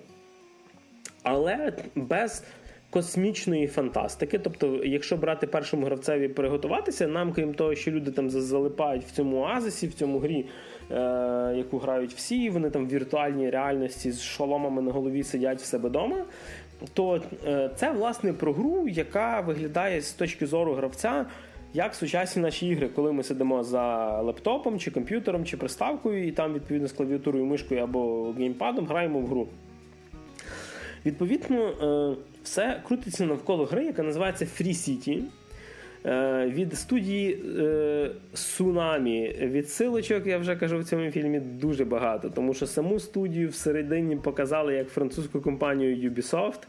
але 1.23 1.73
без 1.95 2.45
космічної 2.91 3.67
фантастики. 3.67 4.39
Тобто, 4.39 4.81
якщо 4.85 5.17
брати 5.17 5.47
першому 5.47 5.87
гравцеві 5.87 6.29
приготуватися, 6.29 7.07
нам, 7.07 7.33
крім 7.33 7.55
того, 7.55 7.75
що 7.75 7.91
люди 7.91 8.11
там 8.11 8.31
залипають 8.31 9.05
в 9.05 9.11
цьому 9.11 9.41
оазисі, 9.41 9.87
в 9.87 9.95
цьому 9.95 10.19
грі, 10.19 10.47
е- 10.91 11.55
яку 11.57 11.79
грають 11.79 12.13
всі, 12.15 12.51
вони 12.51 12.71
там 12.71 12.87
в 12.87 12.91
віртуальній 12.91 13.51
реальності 13.51 14.13
з 14.13 14.23
шоломами 14.23 14.83
на 14.83 14.93
голові 14.93 15.23
сидять 15.23 15.61
в 15.61 15.65
себе 15.65 15.89
вдома 15.89 16.25
то 16.95 17.23
е, 17.47 17.71
це 17.77 17.93
власне 17.93 18.33
про 18.33 18.53
гру, 18.53 18.89
яка 18.89 19.41
виглядає 19.41 20.01
з 20.01 20.13
точки 20.13 20.47
зору 20.47 20.75
гравця. 20.75 21.27
Як 21.75 21.95
сучасні 21.95 22.43
наші 22.43 22.69
ігри, 22.69 22.89
коли 22.89 23.13
ми 23.13 23.23
сидимо 23.23 23.65
за 23.65 24.21
лептопом, 24.23 24.79
чи 24.79 24.91
комп'ютером, 24.91 25.45
чи 25.45 25.57
приставкою, 25.57 26.29
і 26.29 26.33
там, 26.33 26.55
відповідно, 26.55 26.89
з 26.89 26.93
клавіатурою, 26.93 27.45
мишкою 27.45 27.83
або 27.83 28.33
геймпадом 28.39 28.87
граємо 28.87 29.19
в 29.19 29.27
гру. 29.27 29.49
Відповідно, 31.07 31.57
е, 31.67 32.17
все 32.43 32.83
крутиться 32.87 33.27
навколо 33.27 33.65
гри, 33.65 33.85
яка 33.85 34.03
називається 34.03 34.45
Free 34.45 34.69
City. 34.69 35.23
Е, 36.07 36.47
від 36.47 36.75
студії 36.75 37.45
Сунамі 38.35 39.37
відсилочок, 39.41 40.27
я 40.27 40.39
вже 40.39 40.57
кажу 40.57 40.79
в 40.79 40.85
цьому 40.85 41.11
фільмі, 41.11 41.41
дуже 41.41 41.85
багато, 41.85 42.31
тому 42.31 42.55
що 42.55 42.67
саму 42.67 43.01
студію 43.01 43.49
всередині 43.49 44.17
показали 44.17 44.75
як 44.75 44.89
французьку 44.89 45.41
компанію 45.41 46.11
Ubisoft 46.11 46.61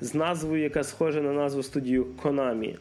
з 0.00 0.14
назвою, 0.14 0.62
яка 0.62 0.82
схожа 0.84 1.20
на 1.20 1.32
назву 1.32 1.62
студію 1.62 2.06
Konami. 2.22 2.76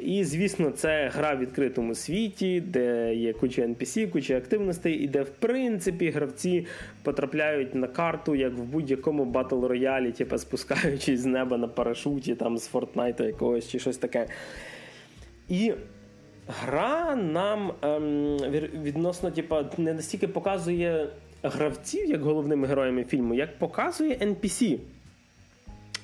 І, 0.00 0.24
звісно, 0.24 0.70
це 0.70 1.10
гра 1.14 1.34
в 1.34 1.38
відкритому 1.38 1.94
світі, 1.94 2.60
де 2.60 3.14
є 3.14 3.32
куча 3.32 3.62
NPC, 3.62 4.10
куча 4.10 4.36
активностей, 4.36 4.94
і 4.94 5.08
де, 5.08 5.22
в 5.22 5.28
принципі, 5.28 6.10
гравці 6.10 6.66
потрапляють 7.02 7.74
на 7.74 7.86
карту, 7.86 8.34
як 8.34 8.52
в 8.52 8.62
будь-якому 8.62 9.24
battle 9.24 9.64
royale 9.64 10.00
і, 10.00 10.12
типу, 10.12 10.38
спускаючись 10.38 11.20
з 11.20 11.26
неба 11.26 11.56
на 11.56 11.68
парашуті, 11.68 12.34
там 12.34 12.58
з 12.58 12.66
Фортнайта 12.66 13.24
якогось 13.24 13.68
чи 13.68 13.78
щось 13.78 13.96
таке. 13.96 14.26
І 15.52 15.72
гра 16.48 17.16
нам 17.16 17.72
ем, 17.82 18.36
відносно, 18.82 19.30
типу, 19.30 19.56
не 19.78 19.94
настільки 19.94 20.28
показує 20.28 21.08
гравців 21.42 22.10
як 22.10 22.22
головними 22.22 22.66
героями 22.66 23.04
фільму, 23.04 23.34
як 23.34 23.58
показує 23.58 24.14
NPC. 24.14 24.78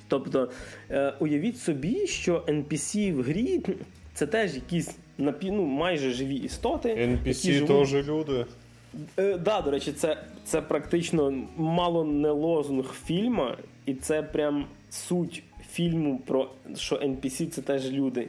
Тобто, 0.07 0.51
е, 0.89 1.13
уявіть 1.19 1.59
собі, 1.59 2.07
що 2.07 2.43
NPC 2.47 3.13
в 3.13 3.21
грі 3.21 3.61
це 4.13 4.27
теж 4.27 4.55
якісь 4.55 4.95
ну, 5.17 5.65
майже 5.65 6.11
живі 6.11 6.35
істоти. 6.35 6.89
NPC 6.89 7.67
теж 7.67 8.07
люди. 8.07 8.45
Е, 9.17 9.37
да, 9.37 9.61
до 9.61 9.71
речі, 9.71 9.91
це 9.91 10.17
це 10.43 10.61
практично 10.61 11.43
мало 11.57 12.03
не 12.05 12.29
лозунг 12.29 12.93
фільму, 13.05 13.47
і 13.85 13.93
це 13.93 14.23
прям 14.23 14.65
суть 14.89 15.43
фільму 15.71 16.21
про 16.25 16.49
що 16.75 16.95
NPC 16.95 17.49
це 17.49 17.61
теж 17.61 17.91
люди. 17.91 18.27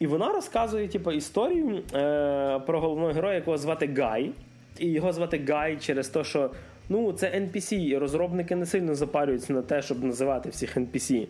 І 0.00 0.06
вона 0.06 0.32
розказує 0.32 0.88
типу, 0.88 1.12
історію 1.12 1.82
е, 1.94 2.58
про 2.66 2.80
головного 2.80 3.12
героя, 3.12 3.34
якого 3.34 3.58
звати 3.58 3.90
Гай. 3.96 4.30
І 4.78 4.86
його 4.86 5.12
звати 5.12 5.44
Гай 5.48 5.76
через 5.76 6.08
те, 6.08 6.24
що 6.24 6.50
Ну, 6.92 7.12
це 7.12 7.26
NPC, 7.26 7.98
розробники 7.98 8.56
не 8.56 8.66
сильно 8.66 8.94
запарюються 8.94 9.52
на 9.52 9.62
те, 9.62 9.82
щоб 9.82 10.04
називати 10.04 10.48
всіх 10.48 10.76
NPC. 10.76 11.26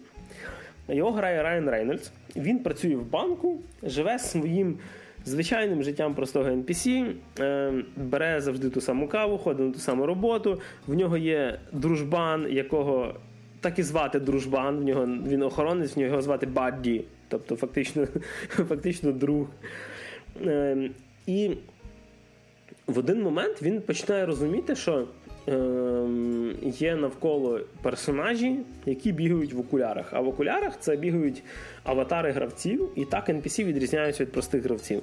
Його 0.89 1.13
грає 1.13 1.43
Райан 1.43 1.71
Рейнольдс. 1.71 2.13
Він 2.37 2.59
працює 2.59 2.97
в 2.97 3.11
банку, 3.11 3.59
живе 3.83 4.19
своїм 4.19 4.79
звичайним 5.25 5.83
життям 5.83 6.15
простого 6.15 6.51
NPC, 6.51 7.13
е, 7.41 7.73
бере 7.97 8.41
завжди 8.41 8.71
ту 8.71 8.81
саму 8.81 9.09
каву, 9.09 9.39
ходить 9.39 9.67
на 9.67 9.73
ту 9.73 9.79
саму 9.79 10.07
роботу. 10.07 10.61
В 10.87 10.95
нього 10.95 11.17
є 11.17 11.59
дружбан, 11.73 12.47
якого 12.51 13.15
так 13.61 13.79
і 13.79 13.83
звати 13.83 14.21
дружбан. 14.21 14.79
В 14.79 14.85
нього 14.85 15.07
він 15.07 15.43
охоронець, 15.43 15.97
в 15.97 15.99
нього 15.99 16.11
його 16.11 16.23
звати 16.23 16.47
Бадді, 16.47 17.05
тобто 17.31 17.57
фактично, 17.57 18.07
фактично 18.49 19.13
друг. 19.13 19.47
Е, 20.47 20.91
і 21.27 21.51
в 22.87 22.99
один 22.99 23.23
момент 23.23 23.63
він 23.63 23.81
починає 23.81 24.27
розуміти, 24.27 24.77
що 24.77 25.07
Ем, 25.47 26.55
є 26.63 26.97
навколо 26.97 27.61
персонажі, 27.83 28.57
які 28.87 29.13
бігають 29.13 29.53
в 29.53 29.61
окулярах. 29.61 30.09
А 30.13 30.21
в 30.21 30.29
окулярах 30.29 30.81
це 30.81 30.97
бігають 30.97 31.43
аватари 31.85 32.33
гравців, 32.33 32.89
і 32.97 33.05
так 33.05 33.29
NPC 33.29 33.65
відрізняються 33.65 34.25
від 34.25 34.33
простих 34.33 34.65
гравців. 34.65 35.03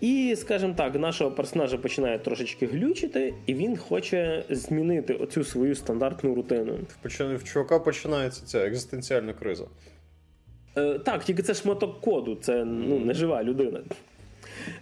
І, 0.00 0.36
скажімо 0.38 0.74
так, 0.76 0.94
нашого 0.94 1.30
персонажа 1.30 1.78
починає 1.78 2.18
трошечки 2.18 2.66
глючити, 2.66 3.34
і 3.46 3.54
він 3.54 3.76
хоче 3.76 4.44
змінити 4.50 5.14
оцю 5.14 5.44
свою 5.44 5.74
стандартну 5.74 6.34
рутину. 6.34 6.78
В 7.04 7.44
чувака 7.44 7.78
починається 7.78 8.46
ця 8.46 8.66
екзистенціальна 8.66 9.32
криза. 9.32 9.64
Е, 10.76 10.98
Так, 10.98 11.24
тільки 11.24 11.42
це 11.42 11.54
шматок 11.54 12.00
коду, 12.00 12.38
це 12.40 12.64
ну, 12.64 12.98
не 12.98 13.14
жива 13.14 13.42
людина. 13.42 13.80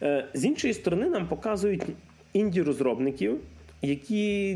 Е, 0.03 0.25
З 0.35 0.45
іншої 0.45 0.75
сторони, 0.75 1.09
нам 1.09 1.27
показують 1.27 1.83
інді-розробників, 2.33 3.39
які, 3.83 4.49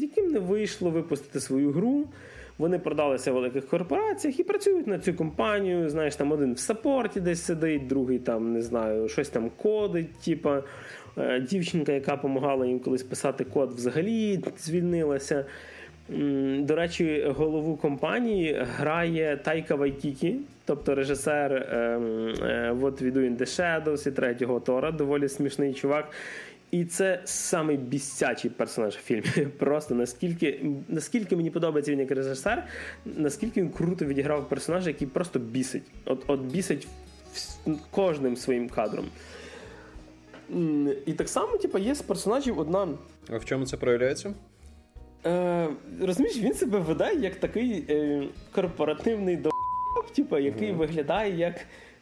яким 0.00 0.32
не 0.32 0.38
вийшло 0.38 0.90
випустити 0.90 1.40
свою 1.40 1.72
гру. 1.72 2.04
Вони 2.58 2.78
продалися 2.78 3.32
в 3.32 3.34
великих 3.34 3.66
корпораціях 3.66 4.40
і 4.40 4.44
працюють 4.44 4.86
на 4.86 4.98
цю 4.98 5.14
компанію. 5.14 5.90
Знаєш, 5.90 6.16
там 6.16 6.32
один 6.32 6.54
в 6.54 6.58
саппорті 6.58 7.20
десь 7.20 7.42
сидить, 7.42 7.86
другий 7.86 8.18
там, 8.18 8.52
не 8.52 8.62
знаю, 8.62 9.08
щось 9.08 9.28
там 9.28 9.50
кодить. 9.56 10.14
Типа 10.14 10.62
е, 11.18 11.40
дівчинка, 11.40 11.92
яка 11.92 12.16
допомагала 12.16 12.66
їм 12.66 12.80
колись 12.80 13.02
писати 13.02 13.44
код, 13.44 13.72
взагалі 13.72 14.40
звільнилася. 14.58 15.44
До 16.58 16.76
речі, 16.76 17.26
голову 17.36 17.76
компанії 17.76 18.66
грає 18.76 19.36
Тайка 19.36 19.74
Вайтікі, 19.74 20.36
тобто 20.64 20.94
режисер 20.94 21.52
ем, 21.52 22.28
е, 22.28 22.72
What 22.80 23.02
We 23.02 23.12
Do 23.12 23.18
in 23.18 23.36
the 23.36 23.46
Shadows 23.46 24.08
і 24.08 24.10
третього 24.10 24.60
Тора, 24.60 24.92
доволі 24.92 25.28
смішний 25.28 25.74
чувак. 25.74 26.10
І 26.70 26.84
це 26.84 27.20
самий 27.24 27.76
бісячий 27.76 28.50
персонаж 28.50 28.94
в 28.94 29.00
фільмі. 29.00 29.46
Просто 29.58 29.94
наскільки 29.94 30.60
наскільки 30.88 31.36
мені 31.36 31.50
подобається 31.50 31.92
він 31.92 32.00
як 32.00 32.10
режисер, 32.10 32.64
наскільки 33.04 33.62
він 33.62 33.70
круто 33.70 34.04
відіграв 34.04 34.48
персонажа, 34.48 34.90
який 34.90 35.08
просто 35.08 35.38
бісить. 35.38 35.82
От 36.04 36.24
от 36.26 36.40
бісить 36.40 36.88
кожним 37.90 38.36
своїм 38.36 38.68
кадром. 38.68 39.04
І 41.06 41.12
так 41.12 41.28
само, 41.28 41.56
типу, 41.56 41.78
є 41.78 41.94
з 41.94 42.02
персонажів 42.02 42.58
одна. 42.58 42.88
А 43.30 43.36
в 43.36 43.44
чому 43.44 43.66
це 43.66 43.76
проявляється? 43.76 44.34
Е, 45.26 45.68
Розумієш, 46.00 46.38
він 46.38 46.54
себе 46.54 46.78
веде 46.78 47.14
як 47.14 47.36
такий 47.36 47.84
е, 47.88 48.22
корпоративний 48.54 49.36
до, 49.36 49.50
типу, 50.14 50.38
який 50.38 50.72
mm-hmm. 50.72 50.76
виглядає 50.76 51.36
як. 51.36 51.54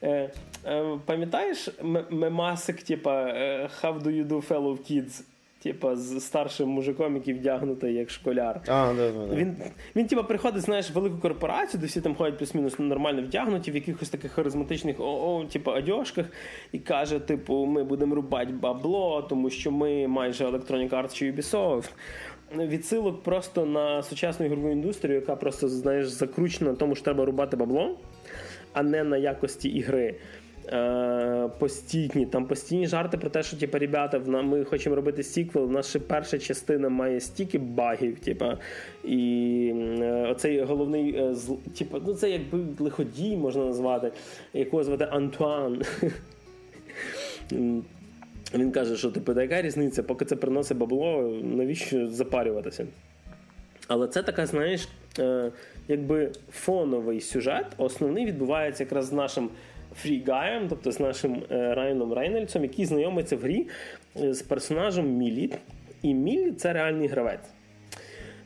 Е, 0.03 0.31
е, 0.67 0.99
Пам'ятаєш 1.07 1.69
мемасик, 2.11 2.83
типа 2.83 3.23
е, 3.23 3.69
How 3.83 4.03
do 4.03 4.07
you 4.07 4.27
do 4.27 4.49
fellow 4.49 4.79
kids? 4.91 5.23
Типа 5.63 5.97
з 5.97 6.21
старшим 6.21 6.69
мужиком, 6.69 7.15
який 7.15 7.35
вдягнутий 7.35 7.95
як 7.95 8.11
школяр. 8.11 8.61
А, 8.67 8.93
да, 8.97 9.13
да, 9.13 9.35
Він, 9.35 9.57
він 9.97 10.07
типа, 10.07 10.23
приходить, 10.23 10.63
знаєш, 10.63 10.91
в 10.91 10.95
велику 10.95 11.19
корпорацію, 11.19 11.81
де 11.81 11.87
всі 11.87 12.01
там 12.01 12.15
ходять 12.15 12.39
плюс-мінус 12.39 12.79
нормально 12.79 13.23
вдягнуті 13.23 13.71
в 13.71 13.75
якихось 13.75 14.09
таких 14.09 14.33
харизматичних 14.33 14.97
о, 15.01 15.45
типу, 15.53 15.71
одяжках, 15.71 16.27
і 16.73 16.79
каже: 16.79 17.19
типу, 17.19 17.67
ми 17.67 17.85
будемо 17.85 18.15
рубати 18.15 18.53
бабло, 18.53 19.23
тому 19.23 19.51
що 19.51 19.71
ми 19.71 20.09
майже 20.09 20.47
Electronic 20.47 20.89
Arts 20.89 21.15
чи 21.15 21.33
Ubisoft. 21.33 21.91
Відсилок 22.59 23.23
просто 23.23 23.67
на 23.67 24.03
сучасну 24.03 24.47
ігрову 24.47 24.71
індустрію, 24.71 25.15
яка 25.15 25.37
просто 25.37 25.69
знаєш, 25.69 26.09
закручена 26.09 26.71
на 26.71 26.77
тому, 26.77 26.95
що 26.95 27.05
треба 27.05 27.25
рубати 27.25 27.57
бабло 27.57 27.97
а 28.73 28.83
не 28.83 29.05
на 29.05 29.17
якості 29.17 29.69
ігри. 29.69 30.15
Е, 30.69 31.49
постійні 31.59 32.27
там 32.27 32.47
постійні 32.47 32.87
жарти 32.87 33.19
про 33.19 33.31
те, 33.31 33.43
що 33.43 33.57
типу, 33.57 33.79
ребята, 33.79 34.19
ми 34.19 34.65
хочемо 34.65 34.97
робити 34.97 35.23
сіквел. 35.23 35.83
Ще 35.83 35.99
перша 35.99 36.39
частина 36.39 36.89
має 36.89 37.21
стільки 37.21 37.59
багів. 37.59 38.19
Типу, 38.19 38.47
і 39.05 39.73
е, 40.01 40.27
оцей 40.31 40.65
головний 40.65 41.17
е, 41.17 41.35
типу, 41.79 41.99
ну 42.07 42.15
це 42.15 42.31
якби 42.31 42.59
лиходій 42.79 43.37
можна 43.37 43.65
назвати, 43.65 44.13
якого 44.53 44.85
звати 44.85 45.09
Антуан. 45.11 45.83
Він 48.55 48.73
каже, 48.73 48.97
що 48.97 49.11
типу, 49.11 49.41
яка 49.41 49.63
різниця, 49.63 50.03
поки 50.03 50.25
це 50.25 50.37
приносить 50.37 50.79
бабло, 50.79 51.41
навіщо 51.43 52.09
запарюватися? 52.09 52.87
Але 53.89 54.09
це 54.09 54.23
така, 54.23 54.47
знаєш, 54.47 54.89
е, 55.19 55.53
якби 55.89 56.33
фоновий 56.53 57.21
сюжет. 57.21 57.67
Основний 57.79 58.27
відбувається 58.27 58.83
якраз 58.85 59.07
з 59.07 59.13
нашим 59.13 59.51
фрігаєм, 59.97 60.67
тобто 60.69 60.93
з 60.93 61.01
нашим 61.01 61.43
е, 61.51 61.75
Райаном 61.75 62.13
Рейнольдсом, 62.13 62.63
який 62.63 62.85
знайомиться 62.85 63.37
в 63.37 63.41
грі 63.41 63.69
е, 64.21 64.35
з 64.35 64.43
персонажем 64.43 65.17
Мілі. 65.17 65.51
І 66.03 66.15
Мілі 66.15 66.53
це 66.53 66.73
реальний 66.73 67.09
гравець. 67.09 67.49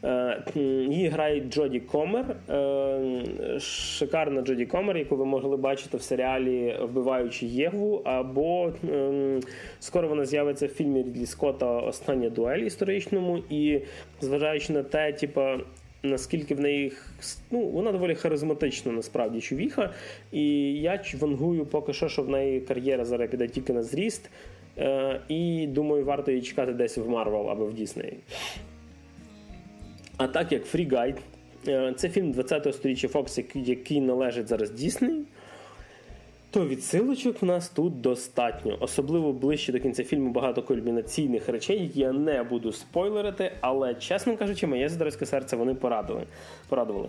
Е, 0.05 0.43
її 0.91 1.09
грає 1.09 1.41
Джоді 1.41 1.81
Комер, 1.81 2.37
е, 2.51 3.61
шикарна 3.61 4.43
Джоді 4.43 4.67
Комер, 4.67 4.97
яку 4.97 5.17
ви 5.17 5.25
могли 5.25 5.57
бачити 5.57 5.97
в 5.97 6.03
серіалі 6.03 6.77
Вбиваючи 6.83 7.47
Єгву. 7.47 8.03
Або 8.05 8.73
ем, 8.93 9.41
скоро 9.81 10.09
вона 10.09 10.25
з'явиться 10.25 10.67
в 10.67 10.71
фільмі 10.71 11.03
Рідлі 11.03 11.27
Скотта 11.27 11.67
Остання 11.67 12.31
дуель 12.31 12.59
історичному. 12.59 13.39
І 13.51 13.81
зважаючи 14.21 14.73
на 14.73 14.83
те, 14.83 15.13
типу, 15.13 15.43
наскільки 16.03 16.55
в 16.55 16.61
неї 16.61 16.93
ну, 17.51 17.61
вона 17.61 17.93
доволі 17.93 18.15
харизматична, 18.15 18.93
насправді 18.93 19.41
чувіха. 19.41 19.91
І 20.33 20.73
я 20.73 21.03
вангую 21.21 21.67
поки 21.67 21.93
що, 21.93 22.09
що 22.09 22.23
в 22.23 22.29
неї 22.29 22.61
кар'єра 22.61 23.05
зараз 23.05 23.31
піде 23.31 23.49
тільки 23.49 23.73
на 23.73 23.83
зріст. 23.83 24.31
Е, 24.79 25.21
і 25.29 25.67
думаю, 25.67 26.05
варто 26.05 26.31
її 26.31 26.43
чекати 26.43 26.73
десь 26.73 26.99
в 26.99 27.09
Марвел 27.09 27.51
або 27.51 27.67
в 27.67 27.75
Діснеї. 27.75 28.17
А 30.17 30.27
так 30.27 30.53
як 30.53 30.75
Free 30.75 30.91
Guy, 30.91 31.19
е, 31.69 31.95
це 31.97 32.09
фільм 32.09 32.33
20-го 32.33 32.73
сторіччя 32.73 33.09
Fox, 33.09 33.59
який 33.59 34.01
належить 34.01 34.49
зараз 34.49 34.71
Дісней, 34.71 35.23
то 36.51 36.67
відсилочок 36.67 37.43
в 37.43 37.45
нас 37.45 37.69
тут 37.69 38.01
достатньо. 38.01 38.77
Особливо 38.81 39.33
ближче 39.33 39.73
до 39.73 39.81
кінця 39.81 40.05
фільму 40.05 40.31
багато 40.31 40.63
кульмінаційних 40.63 41.49
речей, 41.49 41.83
які 41.83 42.01
я 42.01 42.13
не 42.13 42.43
буду 42.43 42.73
спойлерити, 42.73 43.53
але, 43.61 43.95
чесно 43.95 44.37
кажучи, 44.37 44.67
моє 44.67 44.89
задротське 44.89 45.27
серце 45.27 45.57
вони 45.57 45.75
порадували, 45.75 46.23
порадували. 46.69 47.09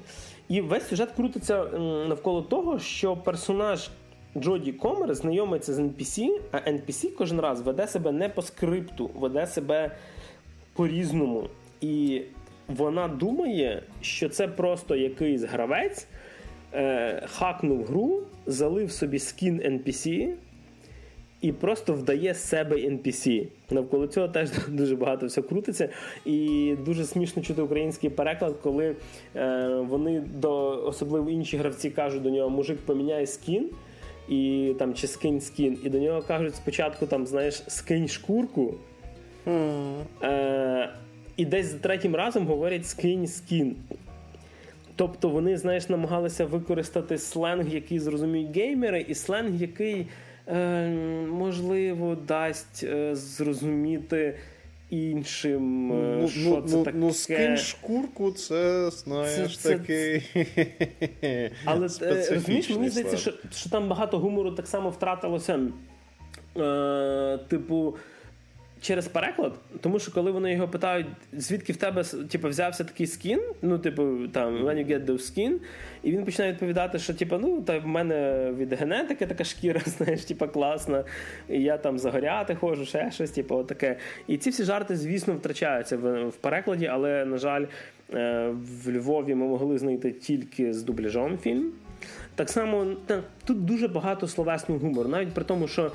І 0.50 0.62
весь 0.62 0.88
сюжет 0.88 1.12
крутиться 1.12 1.63
навколо 2.08 2.41
того, 2.41 2.80
що 2.80 3.18
персонаж 3.18 3.89
Джоді 4.38 4.72
Комер 4.72 5.15
знайомиться 5.15 5.74
з 5.74 5.80
NPC, 5.80 6.28
а 6.52 6.58
NPC 6.58 7.12
кожен 7.18 7.39
раз 7.39 7.62
веде 7.62 7.88
себе 7.88 8.12
не 8.12 8.30
по 8.30 8.41
скрипту, 8.41 9.10
веде 9.15 9.48
себе 9.48 9.91
по-різному. 10.74 11.44
І 11.82 12.22
вона 12.67 13.08
думає, 13.08 13.84
що 14.01 14.30
це 14.30 14.47
просто 14.47 14.95
якийсь 14.95 15.43
гравець 15.43 16.08
е, 16.73 17.23
хакнув 17.28 17.84
гру, 17.84 18.21
залив 18.45 18.91
собі 18.91 19.19
скін 19.19 19.62
NPC 19.62 20.34
і 21.41 21.51
просто 21.51 21.93
вдає 21.93 22.34
з 22.34 22.49
себе 22.49 22.75
NPC. 22.75 23.47
Навколо 23.69 24.08
цього 24.08 24.28
теж 24.28 24.49
дуже 24.67 24.95
багато 24.95 25.25
все 25.25 25.41
крутиться. 25.41 25.89
І 26.25 26.73
дуже 26.86 27.06
смішно 27.06 27.43
чути 27.43 27.62
український 27.62 28.10
переклад, 28.10 28.56
коли 28.63 28.95
е, 29.36 29.67
вони 29.89 30.19
до 30.19 30.84
особливо 30.86 31.30
інші 31.30 31.58
гравці 31.58 31.89
кажуть 31.89 32.23
до 32.23 32.30
нього, 32.30 32.49
мужик 32.49 32.78
поміняє 32.78 33.28
скін. 33.28 33.69
І 34.30 34.73
там 34.80 34.93
чи 34.93 35.08
скинь 35.08 35.41
скін, 35.41 35.78
і 35.84 35.89
до 35.89 35.99
нього 35.99 36.21
кажуть 36.21 36.56
спочатку 36.56 37.06
там, 37.06 37.25
знаєш, 37.25 37.63
скинь 37.67 38.08
шкурку. 38.08 38.73
Mm. 39.47 40.01
Е, 40.23 40.89
І 41.38 41.45
десь 41.45 41.65
за 41.65 41.78
третім 41.78 42.15
разом 42.15 42.48
говорять 42.48 42.88
скинь 42.88 43.28
скін. 43.28 43.76
Тобто 44.95 45.30
вони, 45.30 45.58
знаєш, 45.58 45.89
намагалися 45.89 46.45
використати 46.45 47.17
сленг, 47.17 47.67
який 47.67 48.00
зрозуміють 48.00 48.58
геймери, 48.58 49.02
і 49.02 49.15
сленг, 49.15 49.56
який 49.62 50.08
Е, 50.48 50.89
можливо, 51.30 52.15
дасть 52.15 52.84
е, 52.84 53.15
зрозуміти 53.15 54.38
іншим, 54.89 55.91
е, 55.91 56.17
ну, 56.21 56.28
що 56.28 56.50
ну, 56.50 56.62
це 56.62 56.78
ну, 56.78 56.84
таке. 56.84 56.98
Ну, 56.98 57.13
скинь 57.13 57.58
шкурку, 57.58 58.32
це 58.32 58.91
знаєш 58.91 59.58
це, 59.58 59.78
такий. 59.78 60.24
Але 61.65 61.82
розумієш, 62.32 62.69
мені 62.69 62.89
здається, 62.89 63.17
що, 63.17 63.34
що 63.52 63.69
там 63.69 63.88
багато 63.88 64.19
гумору 64.19 64.52
так 64.52 64.67
само 64.67 64.89
втратилося. 64.89 65.60
Е, 66.58 67.39
Типу 67.48 67.95
через 68.81 69.07
переклад, 69.07 69.53
тому 69.81 69.99
що 69.99 70.11
коли 70.11 70.31
вони 70.31 70.53
його 70.53 70.67
питають, 70.67 71.07
звідки 71.33 71.73
в 71.73 71.77
тебе 71.77 72.03
типу, 72.03 72.49
взявся 72.49 72.83
такий 72.83 73.07
скін, 73.07 73.41
ну, 73.61 73.79
типу, 73.79 74.27
там, 74.33 74.65
when 74.65 74.75
you 74.75 74.88
get 74.88 75.05
those 75.05 75.35
skin, 75.35 75.53
і 76.03 76.11
він 76.11 76.25
починає 76.25 76.53
відповідати, 76.53 76.99
що 76.99 77.13
типу, 77.13 77.38
ну, 77.38 77.61
та 77.61 77.79
в 77.79 77.88
мене 77.88 78.49
від 78.57 78.73
генетики 78.73 79.25
така 79.25 79.43
шкіра, 79.43 79.81
знаєш, 79.85 80.25
типу, 80.25 80.47
класна, 80.47 81.03
і 81.49 81.61
я 81.61 81.77
там 81.77 81.99
загоряти 81.99 82.55
ходжу, 82.55 82.85
ще 82.85 83.11
щось, 83.11 83.31
типу, 83.31 83.63
таке. 83.63 83.97
І 84.27 84.38
ці 84.38 84.49
всі 84.49 84.63
жарти, 84.63 84.95
звісно, 84.95 85.33
втрачаються 85.33 85.97
в, 85.97 86.27
в 86.27 86.35
перекладі, 86.35 86.85
але, 86.85 87.25
на 87.25 87.38
жаль, 87.38 87.65
е, 88.13 88.49
в 88.83 88.91
Львові 88.91 89.35
ми 89.35 89.45
могли 89.45 89.77
знайти 89.77 90.11
тільки 90.11 90.73
з 90.73 90.83
дубляжом 90.83 91.38
фільм. 91.38 91.71
Так 92.35 92.49
само 92.49 92.85
тут 93.45 93.65
дуже 93.65 93.88
багато 93.88 94.27
словесного 94.27 94.79
гумору, 94.79 95.09
навіть 95.09 95.33
при 95.33 95.43
тому, 95.43 95.67
що 95.67 95.91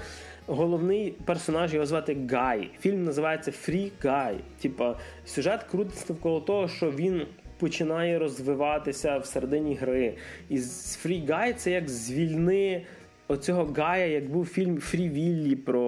головний 0.51 1.11
персонаж 1.25 1.75
його 1.75 1.87
звати 1.87 2.17
Гай. 2.31 2.71
Фільм 2.81 3.05
називається 3.05 3.51
Free 3.51 3.91
Guy. 4.03 4.35
Типа 4.63 4.97
сюжет 5.25 5.63
крутиться 5.63 6.05
навколо 6.09 6.41
того, 6.41 6.69
що 6.69 6.91
він 6.91 7.27
починає 7.59 8.19
розвиватися 8.19 9.19
всередині 9.19 9.75
гри. 9.75 10.15
І 10.49 10.59
Free 10.59 11.27
Guy 11.27 11.55
це 11.55 11.71
як 11.71 11.89
звільни. 11.89 12.83
Оцього 13.29 13.65
Гая, 13.77 14.07
як 14.07 14.31
був 14.31 14.47
фільм 14.47 14.79
Фрі 14.79 15.09
Віллі 15.09 15.57
про 15.57 15.81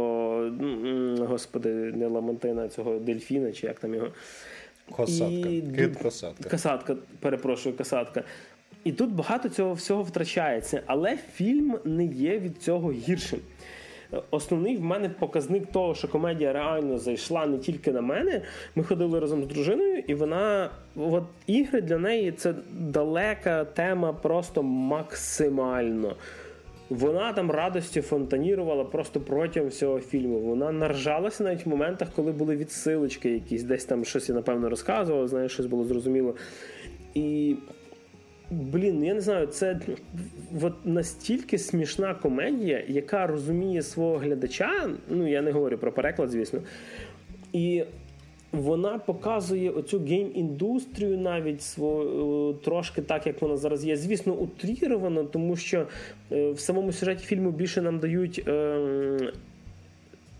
господи, 1.18 1.68
не 1.68 2.06
Ламантина, 2.06 2.68
цього 2.68 2.98
Дельфіна, 2.98 3.52
чи 3.52 3.66
як 3.66 3.80
там 3.80 3.94
його. 3.94 4.08
Косатка. 4.90 5.48
І... 5.48 5.62
Кит 5.76 5.96
косатка. 5.96 6.48
Касатка, 6.48 6.96
перепрошую, 7.20 7.76
касатка. 7.76 8.24
І 8.84 8.92
тут 8.92 9.10
багато 9.10 9.48
цього 9.48 9.74
всього 9.74 10.02
втрачається, 10.02 10.82
але 10.86 11.16
фільм 11.34 11.78
не 11.84 12.04
є 12.04 12.38
від 12.38 12.62
цього 12.62 12.92
гіршим 12.92 13.40
основний 14.30 14.76
в 14.76 14.82
мене 14.82 15.08
показник 15.08 15.66
того, 15.66 15.94
що 15.94 16.08
комедія 16.08 16.52
реально 16.52 16.98
зайшла 16.98 17.46
не 17.46 17.58
тільки 17.58 17.92
на 17.92 18.00
мене. 18.00 18.42
Ми 18.74 18.84
ходили 18.84 19.20
разом 19.20 19.44
з 19.44 19.46
дружиною, 19.46 19.98
і 20.06 20.14
вона 20.14 20.70
от 20.96 21.24
ігри 21.46 21.80
для 21.80 21.98
неї 21.98 22.32
це 22.32 22.54
далека 22.72 23.64
тема, 23.64 24.12
просто 24.12 24.62
максимально. 24.62 26.16
Вона 26.90 27.32
там 27.32 27.50
радості 27.50 28.00
фонтанірувала 28.00 28.84
просто 28.84 29.20
протягом 29.20 29.68
всього 29.68 30.00
фільму. 30.00 30.38
Вона 30.38 30.72
наржалася 30.72 31.44
навіть 31.44 31.66
в 31.66 31.68
моментах, 31.68 32.08
коли 32.16 32.32
були 32.32 32.56
відсилочки 32.56 33.30
якісь, 33.30 33.62
десь 33.62 33.84
там 33.84 34.04
щось 34.04 34.28
я 34.28 34.34
напевно 34.34 34.68
розказував, 34.68 35.28
знаєш, 35.28 35.52
щось 35.52 35.66
було 35.66 35.84
зрозуміло. 35.84 36.34
І 37.14 37.56
Блін, 38.52 39.04
я 39.04 39.14
не 39.14 39.20
знаю, 39.20 39.46
це 39.46 39.80
от 40.62 40.74
настільки 40.84 41.58
смішна 41.58 42.14
комедія, 42.14 42.84
яка 42.88 43.26
розуміє 43.26 43.82
свого 43.82 44.16
глядача. 44.16 44.90
Ну, 45.08 45.28
я 45.28 45.42
не 45.42 45.50
говорю 45.50 45.78
про 45.78 45.92
переклад, 45.92 46.30
звісно. 46.30 46.60
І 47.52 47.84
вона 48.52 48.98
показує 48.98 49.70
оцю 49.70 49.98
гейм-індустрію 49.98 51.16
навіть 51.16 51.62
свою, 51.62 52.52
трошки 52.64 53.02
так, 53.02 53.26
як 53.26 53.42
вона 53.42 53.56
зараз 53.56 53.84
є. 53.84 53.96
Звісно, 53.96 54.34
утріровано, 54.34 55.24
тому 55.24 55.56
що 55.56 55.86
е, 56.32 56.50
в 56.50 56.60
самому 56.60 56.92
сюжеті 56.92 57.24
фільму 57.24 57.50
більше 57.50 57.82
нам 57.82 57.98
дають. 57.98 58.44
Е, 58.48 59.32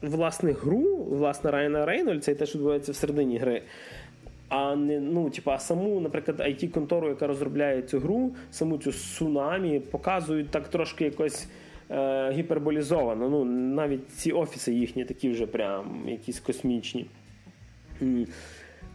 Власне, 0.02 0.52
гру, 0.52 1.04
власне, 1.10 1.50
Райана 1.50 1.86
Рейнольдса 1.86 2.32
і 2.32 2.34
те, 2.34 2.46
що 2.46 2.58
відбувається 2.58 2.92
всередині 2.92 3.38
гри 3.38 3.62
а 4.52 4.76
не 4.76 5.00
ну, 5.00 5.30
типа, 5.30 5.58
саму, 5.58 6.00
наприклад, 6.00 6.40
it 6.40 6.68
контору 6.68 7.08
яка 7.08 7.26
розробляє 7.26 7.82
цю 7.82 7.98
гру, 7.98 8.34
саму 8.50 8.78
цю 8.78 8.92
сунамі, 8.92 9.80
показують 9.80 10.50
так 10.50 10.68
трошки 10.68 11.04
якось 11.04 11.48
е, 11.90 12.30
гіперболізовано. 12.32 13.28
Ну, 13.28 13.44
навіть 13.44 14.10
ці 14.10 14.32
офіси 14.32 14.72
їхні 14.72 15.04
такі 15.04 15.30
вже 15.30 15.46
прям 15.46 16.04
якісь 16.08 16.40
космічні. 16.40 17.06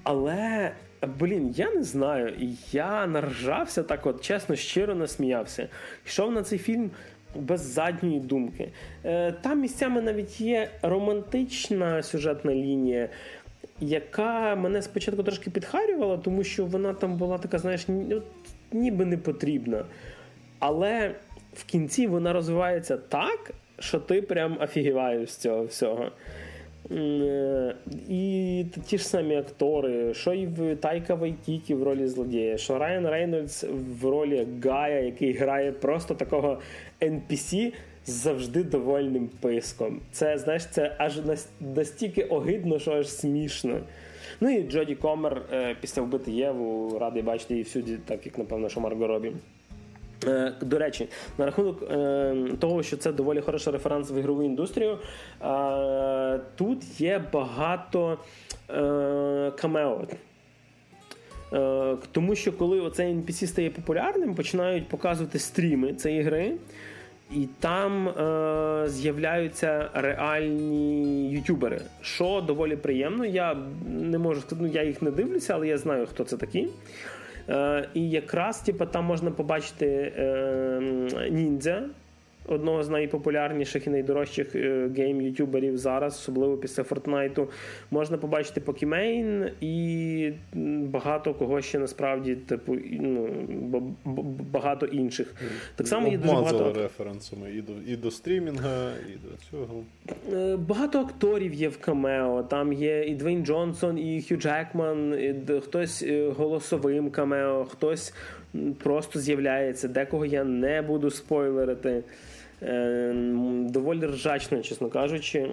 Але. 0.04 0.72
Блін, 1.20 1.54
я 1.58 1.72
не 1.72 1.84
знаю. 1.84 2.34
Я 2.72 3.08
наржався 3.08 3.84
так, 3.84 4.06
от 4.06 4.22
чесно, 4.22 4.56
щиро 4.56 4.96
насміявся. 4.96 5.70
Йшов 6.06 6.32
на 6.32 6.44
цей 6.44 6.60
фільм 6.60 6.92
без 7.36 7.62
задньої 7.62 8.20
думки. 8.20 8.72
Е, 9.06 9.32
там 9.32 9.62
місцями 9.62 10.02
навіть 10.02 10.42
є 10.42 10.70
романтична 10.82 12.04
сюжетна 12.04 12.56
лінія, 12.56 13.10
яка 13.80 14.56
мене 14.56 14.82
спочатку 14.82 15.24
трошки 15.24 15.50
підхарювала, 15.50 16.18
тому 16.18 16.44
що 16.44 16.66
вона 16.66 16.94
там 16.94 17.18
була 17.18 17.38
така, 17.38 17.58
знаєш, 17.58 17.88
ніби 18.72 19.06
не 19.06 19.18
потрібна. 19.18 19.86
Але 20.60 21.16
в 21.54 21.64
кінці 21.64 22.08
вона 22.08 22.34
розвивається 22.34 22.98
так, 22.98 23.52
що 23.80 24.00
ти 24.00 24.22
прям 24.22 24.58
офігіваєш 24.62 25.32
з 25.32 25.38
цього 25.38 25.64
всього. 25.64 26.12
Е, 26.92 27.76
і 28.10 28.66
ті 28.86 28.98
ж 28.98 29.08
самі 29.08 29.36
актори, 29.36 30.14
що 30.14 30.34
і 30.34 30.48
в 30.48 30.76
Тайка 30.76 31.16
Вайтіті 31.16 31.76
в 31.76 31.84
ролі 31.84 32.08
злодія, 32.08 32.58
що 32.58 32.78
Райан 32.78 33.08
Рейнольдс 33.08 33.66
в 34.02 34.06
ролі 34.06 34.48
Гая, 34.64 35.00
який 35.00 35.34
грає 35.34 35.72
просто 35.72 36.16
такого 36.16 36.60
NPC, 37.02 37.74
завжди 38.08 38.64
довольним 38.64 39.30
писком. 39.40 40.00
Це 40.12 40.38
знаєш, 40.38 40.66
це 40.66 40.96
аж 40.98 41.20
настільки 41.76 42.24
огидно, 42.24 42.80
що 42.80 42.92
аж 42.92 43.10
смішно. 43.10 43.80
Ну 44.42 44.50
і 44.50 44.64
Джоді 44.64 44.96
Комер 44.96 45.42
е, 45.54 45.76
після 45.82 46.02
вбити 46.02 46.32
Єву 46.32 47.00
радий 47.00 47.24
бачити 47.24 47.54
її 47.54 47.64
всюди, 47.64 47.98
так 48.06 48.26
як 48.26 48.38
напевно, 48.38 48.70
що 48.70 48.80
Марго 48.80 49.08
Робі. 49.08 49.32
Е, 50.28 50.54
до 50.62 50.80
речі, 50.80 51.08
на 51.38 51.46
рахунок 51.46 51.84
е, 51.84 52.36
того, 52.60 52.84
що 52.84 52.98
це 52.98 53.12
доволі 53.12 53.42
хороший 53.42 53.74
референс 53.74 54.12
в 54.12 54.18
ігрову 54.20 54.44
індустрію, 54.44 54.98
тут 56.56 57.02
є 57.02 57.22
багато 57.34 58.18
камео. 59.60 60.08
Тому 62.12 62.36
що 62.36 62.52
коли 62.52 62.80
оцей 62.80 63.14
NPC 63.14 63.48
стає 63.48 63.70
популярним, 63.70 64.36
починають 64.36 64.88
показувати 64.88 65.40
стріми 65.40 65.94
цієї 65.94 66.22
гри. 66.22 66.54
І 67.32 67.48
там 67.60 68.10
е, 68.10 68.84
з'являються 68.90 69.90
реальні 69.94 71.30
ютюбери, 71.32 71.82
що 72.02 72.44
доволі 72.48 72.76
приємно. 72.76 73.26
Я 73.26 73.58
не 73.88 74.18
можу 74.18 74.42
сказати, 74.42 74.68
ну 74.68 74.74
я 74.74 74.84
їх 74.84 75.02
не 75.02 75.12
дивлюся, 75.12 75.54
але 75.54 75.68
я 75.68 75.78
знаю, 75.78 76.08
хто 76.08 76.24
це 76.24 76.38
такі. 76.38 76.68
Е, 77.50 77.90
І 77.94 78.10
якраз 78.10 78.60
типу, 78.60 78.86
там 78.86 79.06
можна 79.06 79.32
побачити 79.32 80.14
е, 80.18 80.82
ніндзя 81.32 81.84
одного 82.48 82.84
з 82.84 82.90
найпопулярніших 82.90 83.88
і 83.88 83.90
найдорожчих 83.90 84.56
е, 84.56 84.88
game 84.88 85.13
-ютуберів 85.13 85.78
зараз, 85.78 86.14
особливо 86.14 86.58
після 86.58 86.84
Фортнайту, 86.84 87.50
можна 87.92 88.18
побачити 88.18 88.62
Покімейн 88.62 89.50
і 89.62 90.32
багато 90.84 91.34
кого 91.34 91.62
ще 91.62 91.80
насправді, 91.80 92.36
типу, 92.36 92.76
ну, 92.92 93.30
багато 94.52 94.86
інших. 94.86 95.36
Так 95.76 95.88
само 95.88 96.08
є 96.08 96.18
дуже 96.18 96.34
багато 96.34 96.74
референсами 96.74 97.52
і 97.52 97.62
до 97.62 97.74
і 97.88 97.96
до 97.96 98.12
стрімінга, 98.12 98.92
і 99.08 99.12
до 99.12 99.38
цього. 99.52 99.84
Е, 100.34 100.58
багато 100.58 101.00
акторів 101.00 101.54
є 101.54 101.70
в 101.70 101.78
камео. 101.78 102.44
Там 102.44 102.74
є 102.74 103.06
і 103.06 103.16
Двейн 103.16 103.46
Джонсон, 103.46 103.98
і 103.98 104.22
Хью 104.22 104.38
Джекман, 104.38 105.14
і 105.20 105.60
хтось 105.60 106.04
е, 106.04 106.30
голосовим 106.38 107.10
камео, 107.10 107.66
хтось 107.66 108.14
просто 108.84 109.20
з'являється. 109.20 109.88
Декого 109.88 110.26
я 110.26 110.44
не 110.44 110.82
буду 110.82 111.12
спойлерити. 111.12 112.04
Доволі 113.72 114.06
ржачно, 114.06 114.62
чесно 114.62 114.90
кажучи. 114.90 115.52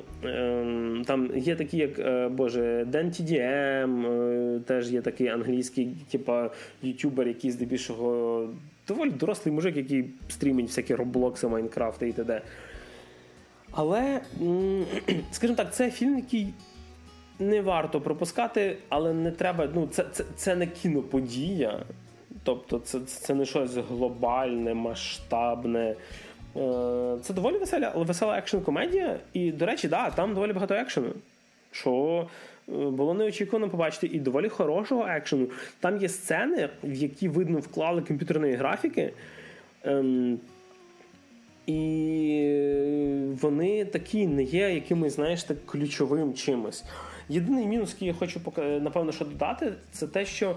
Там 1.06 1.30
є 1.36 1.56
такі, 1.56 1.76
як 1.76 2.32
Боже, 2.32 2.84
Ден 2.88 3.10
TDM, 3.10 4.60
теж 4.60 4.90
є 4.90 5.02
такий 5.02 5.28
англійський, 5.28 5.96
типа 6.10 6.50
ютубер, 6.82 7.28
який 7.28 7.50
здебільшого 7.50 8.48
доволі 8.88 9.10
дорослий 9.10 9.54
мужик, 9.54 9.76
який 9.76 10.10
стрімить 10.28 10.66
всякі 10.66 10.94
роблокси, 10.94 11.48
Майнкрафти 11.48 12.08
і 12.08 12.12
т.д. 12.12 12.42
Але, 13.70 14.20
скажімо 15.32 15.56
так, 15.56 15.74
це 15.74 15.90
фільм, 15.90 16.16
який 16.16 16.54
не 17.38 17.62
варто 17.62 18.00
пропускати, 18.00 18.76
але 18.88 19.12
не 19.12 19.30
треба. 19.30 19.68
Ну, 19.74 19.86
Це 19.86 20.04
це, 20.12 20.24
це 20.36 20.56
не 20.56 20.66
кіноподія. 20.66 21.82
Тобто, 22.42 22.78
це 22.78 23.00
це 23.00 23.34
не 23.34 23.44
щось 23.44 23.76
глобальне, 23.76 24.74
масштабне. 24.74 25.96
Е, 26.56 27.16
це 27.22 27.34
доволі 27.34 27.58
весела 27.58 27.92
весела 27.96 28.38
екшн-комедія. 28.38 29.16
І, 29.32 29.52
до 29.52 29.66
речі, 29.66 29.88
да, 29.88 30.10
там 30.10 30.34
доволі 30.34 30.52
багато 30.52 30.74
екшену. 30.74 31.08
Що 31.70 32.26
е, 32.68 32.72
було 32.72 33.14
неочікувано 33.14 33.70
побачити 33.70 34.06
і 34.06 34.20
доволі 34.20 34.48
хорошого 34.48 35.06
екшену. 35.08 35.48
Там 35.80 35.96
є 35.96 36.08
сцени, 36.08 36.68
в 36.84 36.94
які 36.94 37.28
видно 37.28 37.58
вклали 37.58 38.02
комп'ютерної 38.02 38.54
графіки. 38.54 39.12
Ем, 39.84 40.38
і 41.66 42.50
вони 43.40 43.84
такі 43.84 44.26
не 44.26 44.42
є 44.42 44.74
якимось, 44.74 45.14
знаєш, 45.14 45.44
так 45.44 45.66
ключовим 45.66 46.34
чимось. 46.34 46.84
Єдиний 47.28 47.66
мінус, 47.66 47.92
який 47.92 48.08
я 48.08 48.14
хочу 48.14 48.40
напевно 48.56 49.12
що 49.12 49.24
додати, 49.24 49.72
це 49.92 50.06
те, 50.06 50.26
що 50.26 50.56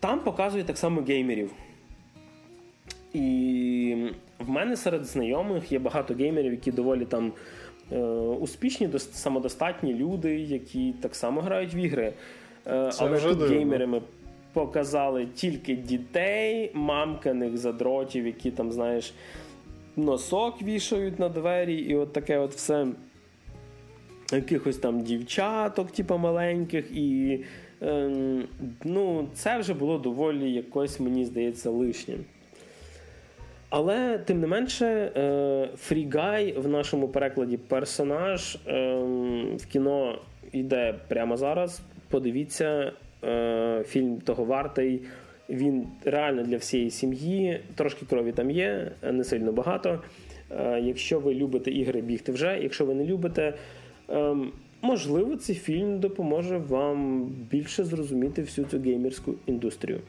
там 0.00 0.20
показують 0.20 0.66
так 0.66 0.78
само 0.78 1.02
геймерів. 1.02 1.50
І 3.16 3.96
в 4.38 4.48
мене 4.48 4.76
серед 4.76 5.04
знайомих 5.04 5.72
є 5.72 5.78
багато 5.78 6.14
геймерів, 6.14 6.52
які 6.52 6.72
доволі 6.72 7.04
там 7.04 7.32
е, 7.92 7.98
успішні, 8.40 8.88
самодостатні 8.98 9.94
люди, 9.94 10.34
які 10.40 10.94
так 11.00 11.14
само 11.14 11.40
грають 11.40 11.74
в 11.74 11.76
ігри. 11.76 12.12
Е, 12.66 12.90
але 12.98 13.20
тут 13.20 13.38
дивно. 13.38 13.54
геймерами 13.54 14.02
показали 14.52 15.26
тільки 15.34 15.76
дітей, 15.76 16.70
мамканих 16.74 17.56
задротів, 17.56 18.26
які 18.26 18.50
там, 18.50 18.72
знаєш, 18.72 19.14
носок 19.96 20.62
вішають 20.62 21.18
на 21.18 21.28
двері, 21.28 21.74
і 21.74 21.96
от 21.96 22.12
таке 22.12 22.38
от 22.38 22.54
все. 22.54 22.86
Якихось 24.32 24.76
там 24.76 25.02
дівчаток, 25.02 25.90
типу, 25.90 26.18
маленьких, 26.18 26.96
і 26.96 27.40
е, 27.82 28.10
ну, 28.84 29.28
це 29.34 29.58
вже 29.58 29.74
було 29.74 29.98
доволі 29.98 30.52
якось, 30.52 31.00
мені 31.00 31.24
здається, 31.24 31.70
лишнім. 31.70 32.24
Але, 33.78 34.18
тим 34.18 34.40
не 34.40 34.46
менше, 34.46 35.10
Фрігай 35.76 36.52
в 36.52 36.68
нашому 36.68 37.08
перекладі 37.08 37.56
персонаж 37.56 38.58
е, 38.66 38.94
в 39.56 39.66
кіно 39.66 40.18
йде 40.52 40.94
прямо 41.08 41.36
зараз. 41.36 41.80
Подивіться, 42.10 42.92
е, 43.24 43.84
фільм 43.86 44.20
того 44.20 44.44
вартий. 44.44 45.00
Він 45.48 45.86
реально 46.04 46.42
для 46.42 46.56
всієї 46.56 46.90
сім'ї. 46.90 47.60
Трошки 47.74 48.06
крові 48.06 48.32
там 48.32 48.50
є, 48.50 48.92
не 49.12 49.24
сильно 49.24 49.52
багато. 49.52 50.02
Е, 50.50 50.80
якщо 50.80 51.20
ви 51.20 51.34
любите 51.34 51.70
ігри, 51.70 52.00
бігти 52.00 52.32
вже. 52.32 52.58
Якщо 52.62 52.84
ви 52.84 52.94
не 52.94 53.04
любите, 53.04 53.54
ем, 54.08 54.52
можливо, 54.82 55.36
цей 55.36 55.56
фільм 55.56 56.00
допоможе 56.00 56.58
вам 56.58 57.24
більше 57.50 57.84
зрозуміти 57.84 58.42
всю 58.42 58.66
цю 58.66 58.80
геймерську 58.80 59.34
індустрію. 59.46 60.00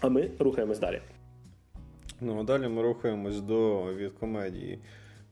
А 0.00 0.08
ми 0.08 0.30
рухаємось 0.38 0.78
далі. 0.78 1.00
Ну, 2.20 2.40
а 2.40 2.42
далі 2.42 2.68
ми 2.68 2.82
рухаємось 2.82 3.40
до 3.40 3.84
від 3.94 4.12
комедії 4.12 4.78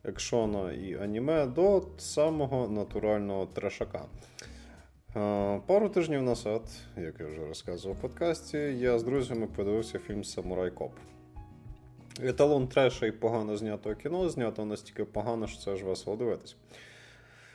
екшона 0.05 0.73
і 0.73 0.95
аніме 0.95 1.47
до 1.47 1.83
самого 1.99 2.69
натурального 2.69 3.47
трешака. 3.47 4.05
Пару 5.67 5.89
тижнів 5.89 6.23
назад, 6.23 6.63
як 6.97 7.21
я 7.21 7.27
вже 7.27 7.47
розказував 7.47 7.97
в 7.99 8.01
подкасті, 8.01 8.59
я 8.59 8.99
з 8.99 9.03
друзями 9.03 9.47
подивився 9.57 9.99
фільм 9.99 10.25
Самурай 10.25 10.71
Коп. 10.71 10.93
Еталон 12.23 12.69
треша 12.69 13.07
і 13.07 13.13
погано 13.13 13.57
знятого 13.57 13.95
кіно 13.95 14.29
знято 14.29 14.65
настільки 14.65 15.05
погано, 15.05 15.47
що 15.47 15.61
це 15.61 15.77
ж 15.77 15.85
весело 15.85 16.17
дивитись. 16.17 16.57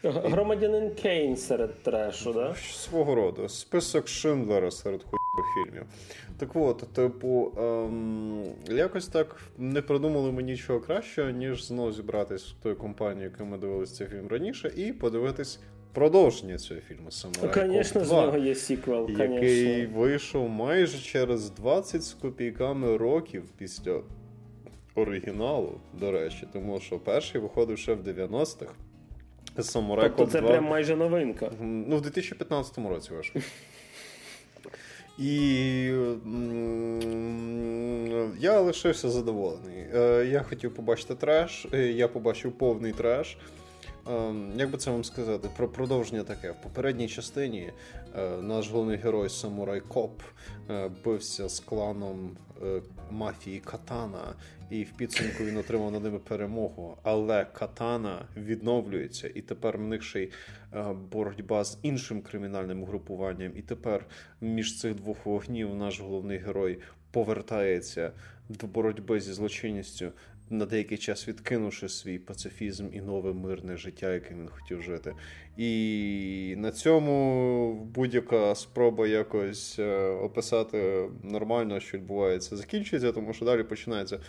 Громадянин 0.04 0.96
Кейн 0.96 1.38
серед 1.38 1.84
трешу, 1.84 2.34
да? 2.34 2.56
Свого 2.56 3.16
роду. 3.16 3.50
Список 3.50 4.08
Шиндлера 4.08 4.72
серед 4.72 5.04
хуйових 5.04 5.46
фільмів. 5.56 5.84
Так 6.38 6.56
от, 6.56 6.94
типу, 6.94 7.52
ем, 7.58 8.44
якось 8.70 9.08
так 9.08 9.42
не 9.58 9.82
придумали 9.82 10.32
ми 10.32 10.44
нічого 10.44 10.80
кращого, 10.80 11.30
ніж 11.30 11.66
знову 11.66 11.92
зібратись 11.92 12.44
в 12.44 12.64
той 12.64 12.76
компанії, 12.76 13.24
яку 13.24 13.46
ми 13.46 13.58
дивилися 13.58 13.96
цей 13.96 14.08
фільм 14.08 14.28
раніше, 14.28 14.72
і 14.76 14.94
подивитись 14.94 15.60
продовження 15.94 16.58
цього 16.58 16.80
фільму 16.82 17.12
Самурай 17.12 17.70
Звісно, 17.70 18.06
з 18.06 18.12
нього 18.12 18.38
є 18.38 18.56
сіквел, 18.56 19.10
який 19.10 19.86
вийшов 19.86 20.50
майже 20.50 21.00
через 21.00 21.50
20 21.50 22.04
з 22.04 22.14
копійками 22.14 22.98
років 22.98 23.44
після 23.58 24.02
оригіналу, 24.96 25.82
до 25.94 26.12
речі, 26.12 26.48
тому 26.54 26.80
що 26.80 27.00
перший 27.00 27.42
виходив 27.42 27.78
ще 27.78 27.94
в 27.94 28.08
90-х. 28.08 28.74
Самурай 29.60 30.12
тобто 30.18 30.32
це 30.32 30.42
2. 30.42 30.50
прям 30.50 30.64
майже 30.64 30.96
новинка. 30.96 31.52
Ну, 31.62 31.98
в 31.98 32.02
2015 32.02 32.78
році 32.78 33.14
вийшов. 33.14 33.42
І 35.18 35.86
я 38.40 38.60
лишився 38.60 39.10
задоволений. 39.10 39.86
Е, 39.96 40.26
я 40.32 40.44
хотів 40.44 40.76
побачити 40.76 41.16
треш, 41.16 41.68
е, 41.74 41.78
я 41.78 42.08
побачив 42.08 42.52
повний 42.52 42.92
треш. 42.92 43.38
Ем, 44.08 44.52
як 44.56 44.72
би 44.72 44.78
це 44.78 44.92
вам 44.92 45.04
сказати, 45.04 45.50
про 45.58 45.68
продовження 45.68 46.24
таке. 46.24 46.52
В 46.52 46.62
попередній 46.64 47.08
частині 47.08 47.72
е, 48.18 48.30
наш 48.42 48.70
головний 48.70 48.98
герой 48.98 49.30
Самурай 49.30 49.82
Коп 49.82 50.22
бився 51.06 51.50
з 51.50 51.60
кланом 51.60 52.38
мафії 53.12 53.60
Катана, 53.60 54.36
і 54.74 54.84
в 54.84 54.92
підсумку 54.92 55.44
він 55.44 55.58
отримав 55.58 55.92
над 55.92 56.04
ними 56.04 56.20
перемогу. 56.20 56.98
Але 57.04 57.46
Катана 57.46 58.26
відновлюється, 58.38 59.30
і 59.36 59.42
тепер 59.42 59.78
в 59.78 59.82
них 59.82 60.04
ще 60.04 60.24
й 60.24 60.30
боротьба 61.12 61.64
з 61.64 61.80
іншим 61.82 62.22
кримінальним 62.22 62.86
групуванням. 62.86 63.52
І 63.56 63.62
тепер 63.62 64.06
між 64.42 64.80
цих 64.80 64.96
двох 64.96 65.26
вогнів 65.26 65.76
наш 65.76 66.00
головний 66.00 66.38
герой 66.38 66.80
повертається 67.12 68.12
до 68.50 68.68
боротьби 68.68 69.20
зі 69.20 69.34
злочинністю. 69.34 70.12
На 70.50 70.66
деякий 70.66 70.98
час 70.98 71.28
відкинувши 71.28 71.90
свій 71.90 72.20
пацифізм 72.20 72.88
і 72.94 73.02
нове 73.02 73.34
мирне 73.34 73.78
життя, 73.78 74.14
яким 74.14 74.40
він 74.40 74.48
хотів 74.48 74.82
жити. 74.82 75.14
І 75.58 76.56
на 76.58 76.72
цьому 76.72 77.74
будь-яка 77.96 78.56
спроба 78.56 79.08
якось 79.08 79.80
е, 79.80 80.08
описати 80.08 81.10
нормально, 81.24 81.80
що 81.80 81.98
відбувається, 81.98 82.58
закінчується, 82.58 83.12
тому 83.12 83.34
що 83.34 83.46
далі 83.46 83.64
починається 83.64 84.20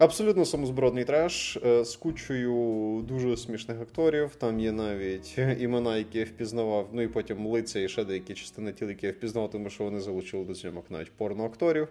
Абсолютно 0.00 0.44
самозбродний 0.44 1.04
треш 1.04 1.56
е, 1.56 1.84
з 1.84 1.96
кучою 1.96 3.04
дуже 3.08 3.36
смішних 3.36 3.80
акторів. 3.80 4.34
Там 4.34 4.60
є 4.60 4.72
навіть 4.72 5.38
імена, 5.60 5.96
які 5.96 6.18
я 6.18 6.24
впізнавав. 6.24 6.88
Ну 6.92 7.02
і 7.02 7.08
потім 7.08 7.46
лиця 7.46 7.80
і 7.80 7.88
ще 7.88 8.04
деякі 8.04 8.34
частини 8.34 8.72
тіл, 8.72 8.88
які 8.88 9.06
я 9.06 9.12
впізнавав, 9.12 9.50
тому 9.50 9.70
що 9.70 9.84
вони 9.84 10.00
залучили 10.00 10.44
до 10.44 10.54
зйомок 10.54 10.84
навіть 10.90 11.12
порноакторів. 11.12 11.88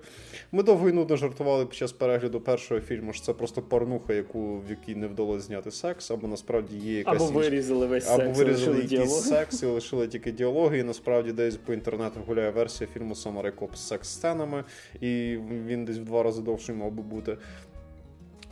Ми 0.52 0.64
довго 0.64 0.90
і 0.90 0.94
нудно 0.94 1.18
жартували 1.18 1.66
під 1.66 1.76
час 1.76 1.92
перегляду 1.92 2.42
першого 2.42 2.82
фільму. 2.82 3.14
що 3.14 3.24
Це 3.24 3.34
просто 3.34 3.62
порнуха, 3.62 4.14
яку 4.14 4.58
в 4.58 4.70
якій 4.70 4.96
не 4.96 5.08
вдалося 5.08 5.46
зняти 5.46 5.72
секс, 5.72 6.12
або 6.12 6.28
насправді 6.28 6.78
є 6.78 6.98
якась 6.98 7.22
або 7.22 7.40
вирізали 7.40 7.86
весь 7.86 8.10
або 8.10 8.24
секс, 8.24 8.38
вирізали 8.38 8.76
якийсь 8.76 8.90
діалог. 8.90 9.22
секс 9.22 9.64
і 9.64 9.66
лишили 9.66 10.08
тільки 10.08 10.32
діалоги. 10.32 10.80
І 10.80 10.84
насправді 10.84 11.32
десь 11.32 11.56
по 11.56 11.74
інтернету 11.74 12.20
гуляє 12.28 12.52
версія 12.52 12.90
фільму 12.94 13.16
Самарай 13.16 13.52
Коп 13.52 13.76
з 13.76 13.88
секс-сценами, 13.88 14.64
і 15.02 15.38
він 15.68 15.86
десь 15.86 15.98
в 15.98 16.04
два 16.04 16.24
рази 16.24 16.42
довший 16.42 16.76
мав 16.76 16.92
би 16.92 17.04
бути 17.04 17.38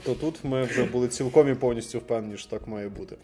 то 0.08 0.16
тут 0.16 0.40
ми 0.44 0.64
вже 0.64 0.84
були 0.84 1.08
цілком 1.08 1.52
і 1.52 1.56
повністю 1.56 2.00
впевнені, 2.00 2.38
що 2.38 2.50
так 2.50 2.68
має 2.68 2.90
бути. 2.90 3.16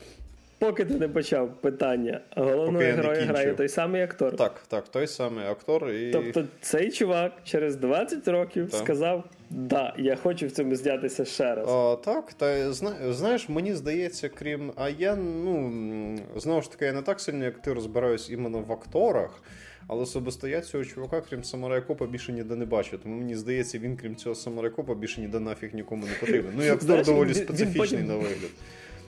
Поки 0.59 0.85
ти 0.85 0.93
не 0.93 1.07
почав 1.07 1.61
питання, 1.61 2.21
головного 2.35 2.77
героя 2.77 3.25
грає 3.25 3.53
той 3.53 3.69
самий 3.69 4.01
актор. 4.01 4.35
Так, 4.35 4.61
так, 4.67 4.87
той 4.87 5.07
самий 5.07 5.45
актор. 5.45 5.89
І... 5.89 6.11
Тобто 6.11 6.45
цей 6.61 6.91
чувак 6.91 7.31
через 7.43 7.75
20 7.75 8.27
років 8.27 8.69
так. 8.69 8.79
сказав: 8.79 9.23
да, 9.49 9.93
я 9.97 10.15
хочу 10.15 10.47
в 10.47 10.51
цьому 10.51 10.75
знятися 10.75 11.25
ще 11.25 11.55
раз. 11.55 11.69
А, 11.69 11.95
Так, 11.95 12.33
та 12.33 12.73
знаєш, 13.13 13.49
мені 13.49 13.73
здається, 13.73 14.29
крім. 14.29 14.71
А 14.75 14.89
я 14.89 15.15
ну 15.15 16.19
знову 16.35 16.61
ж 16.61 16.71
таки, 16.71 16.85
я 16.85 16.93
не 16.93 17.01
так 17.01 17.19
сильно, 17.19 17.45
як 17.45 17.61
ти 17.61 17.73
розбираюсь 17.73 18.29
іменно 18.29 18.59
в 18.59 18.71
акторах. 18.71 19.43
Але 19.87 20.01
особисто 20.01 20.47
я 20.47 20.61
цього 20.61 20.85
чувака, 20.85 21.21
крім 21.29 21.43
самурайкопа, 21.43 22.05
більше 22.05 22.33
ніде 22.33 22.55
не 22.55 22.65
бачу. 22.65 22.97
Тому 22.97 23.15
мені 23.15 23.35
здається, 23.35 23.79
він, 23.79 23.97
крім 23.97 24.15
цього 24.15 24.35
самурайкопа 24.35 24.95
більше 24.95 25.21
ніде 25.21 25.39
нафіг 25.39 25.69
нікому 25.73 26.05
не 26.05 26.13
потрібен. 26.19 26.51
Ну, 26.57 26.63
як 26.63 26.83
доволі 27.05 27.33
специфічний 27.33 28.03
на 28.03 28.15
вигляд. 28.15 28.51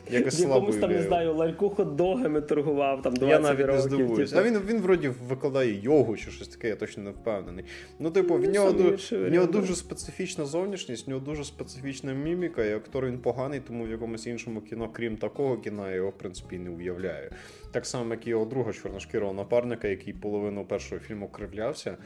Якось 0.10 0.40
якомусь 0.40 0.76
там, 0.76 0.92
не 0.92 1.02
знаю, 1.02 1.34
ларьку 1.34 1.70
хот-догами 1.70 2.42
торгував, 2.42 3.02
там 3.02 3.14
20 3.14 3.30
Я 3.30 3.40
навіть 3.40 3.68
не 3.68 3.80
здивуюсь. 3.82 4.30
типу. 4.30 4.42
А 4.42 4.44
він, 4.44 4.60
він 4.60 4.82
вроді 4.82 5.12
викладає 5.28 5.82
йогу 5.82 6.18
чи 6.18 6.32
щось 6.32 6.48
таке, 6.48 6.68
я 6.68 6.76
точно 6.76 7.04
не 7.04 7.10
впевнений. 7.12 7.66
Ну, 8.00 8.12
типу, 8.12 8.34
в 8.36 8.42
Ну, 8.42 8.52
нього, 8.52 8.72
в 9.12 9.30
нього 9.32 9.46
дуже 9.46 9.76
специфічна 9.76 10.46
зовнішність, 10.46 11.08
в 11.08 11.10
нього 11.10 11.22
дуже 11.22 11.44
специфічна 11.44 12.14
міміка, 12.14 12.66
і 12.66 12.74
актор 12.74 13.06
він 13.06 13.20
поганий, 13.20 13.60
тому 13.60 13.86
в 13.86 13.90
якомусь 13.90 14.28
іншому 14.28 14.62
кіно, 14.62 14.90
крім 14.94 15.18
такого 15.18 15.58
кіна, 15.58 15.90
я 15.90 15.96
його, 15.96 16.10
в 16.10 16.18
принципі, 16.18 16.58
не 16.58 16.70
уявляю. 16.70 17.30
Так 17.72 17.86
само, 17.86 18.14
як 18.14 18.28
і 18.28 18.30
його 18.30 18.46
друга 18.46 18.74
чорношкірого 18.74 19.34
напарника, 19.34 19.88
який 19.88 20.14
половину 20.14 20.66
першого 20.66 21.02
фільму 21.02 21.28
кривлявся. 21.30 21.98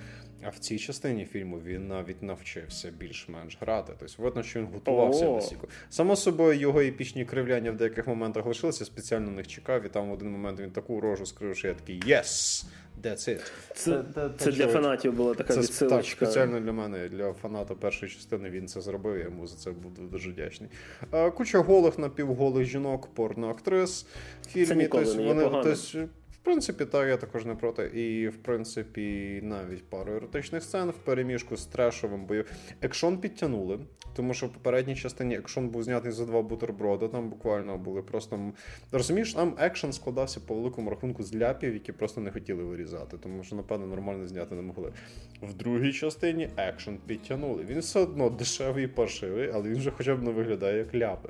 А 0.44 0.50
в 0.50 0.60
цій 0.60 0.80
частині 0.80 1.26
фільму 1.26 1.60
він 1.66 1.88
навіть 1.88 2.24
навчився 2.24 2.92
більш-менш 2.92 3.58
грати. 3.62 3.94
Тобто 4.00 4.24
видно, 4.24 4.44
що 4.44 4.60
він 4.60 4.68
готувався 4.68 5.28
О. 5.28 5.36
на 5.36 5.42
сіку. 5.42 5.68
Само 5.90 6.16
собою, 6.16 6.60
його 6.60 6.82
епічні 6.82 7.26
кривляння 7.26 7.72
в 7.72 7.78
деяких 7.78 8.08
моментах 8.08 8.46
лишилися, 8.46 8.86
спеціально 8.86 9.32
них 9.32 9.48
чекав, 9.48 9.86
і 9.86 9.90
там 9.90 10.10
в 10.10 10.14
один 10.14 10.32
момент 10.32 10.60
він 10.60 10.72
таку 10.72 11.02
рожу 11.02 11.26
скрив, 11.26 11.58
що 11.58 11.68
я 11.68 11.74
такий 11.74 12.00
Yes! 12.00 12.66
That's 13.04 13.30
it. 13.30 13.52
Це, 13.74 13.92
Та- 13.92 14.04
та 14.04 14.30
це 14.38 14.52
для 14.52 14.64
чого? 14.64 14.74
фанатів 14.74 15.14
була 15.14 15.34
така 15.34 15.54
Це 15.62 15.88
так, 15.88 16.06
спеціально 16.06 16.60
для 16.60 16.72
мене, 16.72 17.10
для 17.10 17.34
фаната 17.34 17.76
першої 17.76 18.12
частини 18.12 18.50
він 18.50 18.68
це 18.68 18.82
зробив, 18.82 19.18
я 19.18 19.24
йому 19.24 19.48
за 19.48 19.56
це 19.58 19.72
буду 19.72 20.02
дуже 20.02 20.30
вдячний. 20.30 20.70
Куча 21.36 21.60
голих 21.60 22.00
напівголих 22.00 22.66
жінок, 22.66 23.08
порноактрис 23.14 24.06
в 24.42 24.50
фільмі. 24.50 24.66
Це 24.66 24.76
ніколи 24.76 25.04
тобто 25.04 25.18
не 25.20 25.24
є 25.24 25.34
вони, 25.34 25.44
погано. 25.44 25.64
тобто, 25.64 26.08
принципі, 26.50 26.86
так, 26.86 27.08
я 27.08 27.18
також 27.18 27.46
не 27.46 27.56
проти. 27.56 27.84
І, 27.84 28.28
в 28.28 28.38
принципі, 28.38 29.40
навіть 29.44 29.90
пару 29.90 30.14
еротичних 30.14 30.64
сцен 30.64 30.90
в 30.90 30.94
переміжку 30.98 31.58
з 31.58 31.66
трешовим 31.66 32.26
бою. 32.26 32.46
Екшон 32.82 33.18
підтягнули, 33.18 33.80
тому 34.16 34.34
що 34.34 34.46
в 34.46 34.54
попередній 34.54 34.96
частині 34.96 35.36
екшон 35.36 35.70
був 35.70 35.84
знятий 35.84 36.12
за 36.12 36.26
два 36.26 36.42
бутерброди. 36.42 37.08
Там 37.08 37.30
буквально 37.30 37.78
були 37.78 38.02
просто. 38.02 38.54
Розумієш, 38.92 39.34
там 39.34 39.56
екшен 39.60 39.94
складався 39.94 40.40
по 40.40 40.56
великому 40.56 40.90
рахунку 40.90 41.24
з 41.24 41.36
ляпів, 41.36 41.74
які 41.74 41.92
просто 41.92 42.22
не 42.22 42.32
хотіли 42.32 42.64
вирізати, 42.64 43.18
тому 43.18 43.44
що, 43.44 43.56
напевно, 43.56 43.88
нормально 43.88 44.28
зняти 44.28 44.56
не 44.56 44.62
могли. 44.62 44.94
В 45.42 45.54
другій 45.54 45.94
частині 45.94 46.50
екшен 46.58 46.98
підтягнули. 47.06 47.66
Він 47.66 47.80
все 47.80 48.00
одно 48.00 48.30
дешевий 48.30 48.86
і 48.86 48.88
паршивий, 48.88 49.52
але 49.54 49.70
він 49.70 49.78
вже 49.78 49.92
хоча 49.92 50.16
б 50.16 50.24
не 50.24 50.32
виглядає 50.32 50.78
як 50.78 50.96
ляпи. 50.96 51.30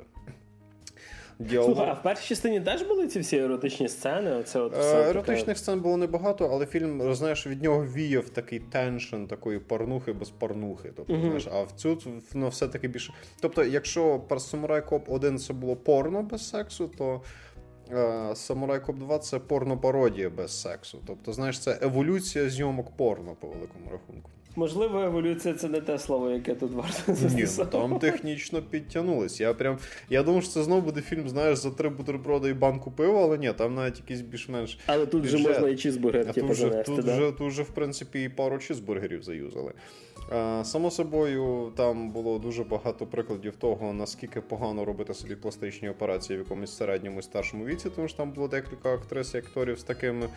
Діалог... 1.40 1.66
Слухай, 1.66 1.88
а 1.90 1.92
в 1.92 2.02
першій 2.02 2.28
частині 2.28 2.60
теж 2.60 2.82
були 2.82 3.06
ці 3.08 3.20
всі 3.20 3.36
еротичні 3.36 3.88
сцени? 3.88 4.32
Оце 4.36 4.60
от 4.60 4.74
Е, 4.76 4.80
все 4.80 4.92
таке- 4.94 5.10
Еротичних 5.10 5.58
сцен 5.58 5.80
було 5.80 5.96
небагато, 5.96 6.48
але 6.52 6.66
фільм, 6.66 7.14
знаєш, 7.14 7.46
від 7.46 7.62
нього 7.62 7.84
віяв 7.86 8.28
такий 8.28 8.58
теншн, 8.58 9.24
такої 9.24 9.58
порнухи 9.58 10.12
без 10.12 10.30
порнухи. 10.30 10.92
Тобто, 10.96 11.12
Мгм. 11.12 11.22
знаєш, 11.22 11.48
а 11.52 11.62
в 11.62 11.72
цю 11.72 11.98
ну, 12.34 12.48
все-таки 12.48 12.88
більше. 12.88 13.12
Тобто, 13.40 13.64
якщо 13.64 14.18
про 14.28 14.38
Samurai 14.38 14.88
Cop 14.88 15.00
1 15.08 15.38
це 15.38 15.52
було 15.52 15.76
порно 15.76 16.22
без 16.22 16.48
сексу, 16.48 16.88
то 16.98 17.20
е, 17.90 17.96
Samurai 18.30 18.86
Cop 18.86 18.98
2 18.98 19.18
це 19.18 19.38
порно-пародія 19.38 20.30
без 20.30 20.60
сексу. 20.60 20.98
Тобто, 21.06 21.32
знаєш, 21.32 21.58
це 21.60 21.78
еволюція 21.82 22.48
зйомок 22.48 22.96
порно 22.96 23.36
по 23.40 23.46
великому 23.46 23.90
рахунку. 23.90 24.30
Можливо, 24.56 25.00
еволюція 25.00 25.54
це 25.54 25.68
не 25.68 25.80
те 25.80 25.98
слово, 25.98 26.30
яке 26.30 26.54
тут 26.54 26.72
варто 26.72 27.12
Ні, 27.34 27.46
ну 27.58 27.64
там 27.64 27.98
технічно 27.98 28.62
підтягнулись. 28.62 29.40
Я 29.40 29.54
прям. 29.54 29.78
Я 30.10 30.22
думав, 30.22 30.42
що 30.42 30.52
це 30.52 30.62
знову 30.62 30.82
буде 30.82 31.00
фільм, 31.00 31.28
знаєш, 31.28 31.58
за 31.58 31.70
три 31.70 31.88
бутерброди 31.88 32.48
і 32.48 32.54
банку 32.54 32.90
пива, 32.90 33.22
але 33.22 33.38
ні, 33.38 33.52
там 33.52 33.74
навіть 33.74 33.98
якийсь 33.98 34.20
більш-менш 34.20 34.78
Але 34.86 35.06
тут 35.06 35.24
вже 35.24 35.38
можна 35.38 35.68
і 35.68 35.76
чізбургер 35.76 36.32
типу, 36.32 36.40
тут, 36.40 36.50
вже, 36.56 36.68
занести, 36.68 36.96
тут, 36.96 37.04
да? 37.04 37.16
вже, 37.16 37.32
тут 37.32 37.48
вже, 37.48 37.62
в 37.62 37.70
принципі, 37.70 38.24
і 38.24 38.28
пару 38.28 38.58
чизбургерів 38.58 39.22
заюзали. 39.22 39.72
А, 40.32 40.62
само 40.64 40.90
собою, 40.90 41.72
там 41.76 42.10
було 42.10 42.38
дуже 42.38 42.64
багато 42.64 43.06
прикладів 43.06 43.56
того, 43.56 43.92
наскільки 43.92 44.40
погано 44.40 44.84
робити 44.84 45.14
собі 45.14 45.36
пластичні 45.36 45.88
операції 45.88 46.38
в 46.38 46.42
якомусь 46.42 46.76
середньому 46.76 47.18
і 47.18 47.22
старшому 47.22 47.64
віці, 47.64 47.90
тому 47.96 48.08
що 48.08 48.16
там 48.16 48.32
було 48.32 48.48
декілька 48.48 48.94
актрис 48.94 49.34
і 49.34 49.38
акторів 49.38 49.78
з 49.78 49.82
такими. 49.82 50.28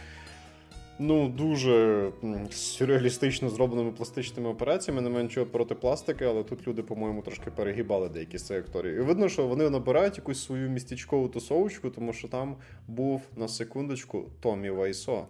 Ну, 1.05 1.29
дуже 1.29 2.11
сюрреалістично 2.51 3.49
зробленими 3.49 3.91
пластичними 3.91 4.49
операціями, 4.49 5.09
не 5.09 5.23
нічого 5.23 5.45
проти 5.45 5.75
пластики, 5.75 6.25
але 6.25 6.43
тут 6.43 6.67
люди, 6.67 6.83
по-моєму, 6.83 7.21
трошки 7.21 7.51
перегибали 7.51 8.09
деякі 8.09 8.37
з 8.37 8.43
цих 8.43 8.57
акторів. 8.57 8.95
І 8.95 9.01
видно, 9.01 9.29
що 9.29 9.47
вони 9.47 9.69
набирають 9.69 10.17
якусь 10.17 10.43
свою 10.43 10.69
містечкову 10.69 11.27
тусовочку, 11.27 11.89
тому 11.89 12.13
що 12.13 12.27
там 12.27 12.55
був 12.87 13.21
на 13.35 13.47
секундочку 13.47 14.25
Томі 14.39 14.69
Вайсо. 14.69 15.27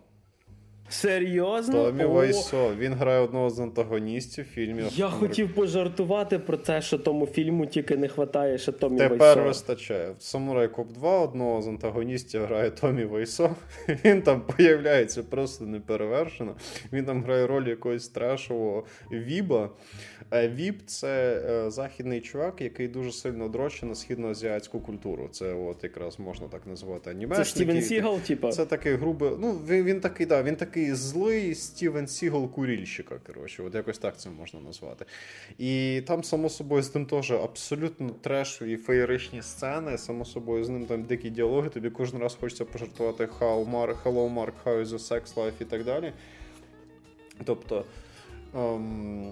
Серйозно? 0.89 1.85
Томі 1.85 2.05
Вайсо. 2.05 2.75
Він 2.77 2.93
грає 2.93 3.19
одного 3.19 3.49
з 3.49 3.59
антагоністів 3.59 4.45
в 4.45 4.47
фільмі. 4.47 4.83
Я 4.95 5.09
хотів 5.09 5.55
пожартувати 5.55 6.39
про 6.39 6.57
те, 6.57 6.81
що 6.81 6.97
тому 6.97 7.25
фільму 7.25 7.65
тільки 7.65 7.97
не 7.97 8.07
вистачає, 8.07 8.57
що 8.57 8.71
Томі 8.71 8.97
Тепер 8.97 9.43
вистачає. 9.43 10.11
В 10.19 10.23
Самурай 10.23 10.67
Коп 10.67 10.91
2 10.91 11.19
одного 11.19 11.61
з 11.61 11.67
антагоністів 11.67 12.45
грає 12.45 12.71
Томі 12.71 13.05
Вайсо. 13.05 13.55
Він 14.05 14.21
там 14.21 14.41
появляється 14.41 15.23
просто 15.23 15.65
неперевершено. 15.65 16.55
Він 16.93 17.05
там 17.05 17.23
грає 17.23 17.47
роль 17.47 17.67
якогось 17.67 18.07
трешового 18.07 18.83
віабу. 19.11 19.69
Е, 20.31 20.49
віабу 20.49 20.75
це 20.85 21.41
е, 21.49 21.71
західний 21.71 22.21
чувак, 22.21 22.61
який 22.61 22.87
дуже 22.87 23.11
сильно 23.11 23.47
дрочить 23.49 23.83
на 23.83 23.95
східноазіатську 23.95 24.79
культуру. 24.79 25.29
Це 25.31 25.53
от 25.53 25.83
якраз 25.83 26.19
можна 26.19 26.47
так 26.47 26.67
називати 26.67 27.09
аніме. 27.09 27.35
Це 27.35 27.45
Стівен 27.45 27.81
Сігал, 27.81 28.19
типа. 28.19 28.51
Це 28.51 28.65
такий 28.65 28.93
грубий. 28.93 29.29
Ну, 29.39 29.59
він, 29.67 29.83
він 29.83 29.99
такий, 29.99 30.25
да, 30.25 30.43
він 30.43 30.55
такий 30.55 30.82
злий 30.91 31.55
Стівен 31.55 32.07
Сігал 32.07 32.51
курільщика. 32.51 33.19
Коротше, 33.27 33.63
от 33.63 33.75
якось 33.75 33.97
так 33.97 34.19
це 34.19 34.29
можна 34.29 34.59
назвати. 34.59 35.05
І 35.57 36.01
там, 36.07 36.23
само 36.23 36.49
собою, 36.49 36.83
з 36.83 36.95
ним 36.95 37.05
теж 37.05 37.31
абсолютно 37.31 38.09
трешові 38.09 38.77
феєричні 38.77 39.41
сцени. 39.41 39.97
Само 39.97 40.25
собою, 40.25 40.63
з 40.63 40.69
ним 40.69 40.85
там 40.85 41.03
дикі 41.03 41.29
діалоги. 41.29 41.69
Тобі 41.69 41.89
кожен 41.89 42.19
раз 42.19 42.37
хочеться 42.39 42.65
пожартувати 42.65 43.25
How 43.25 43.71
Mark, 43.71 43.95
Hello 44.03 44.33
Mark, 44.33 44.53
How 44.65 44.81
is 44.81 44.85
your 44.85 45.09
sex 45.09 45.35
life 45.35 45.61
і 45.61 45.65
так 45.65 45.83
далі. 45.83 46.13
Тобто. 47.45 47.85
Ем... 48.55 49.31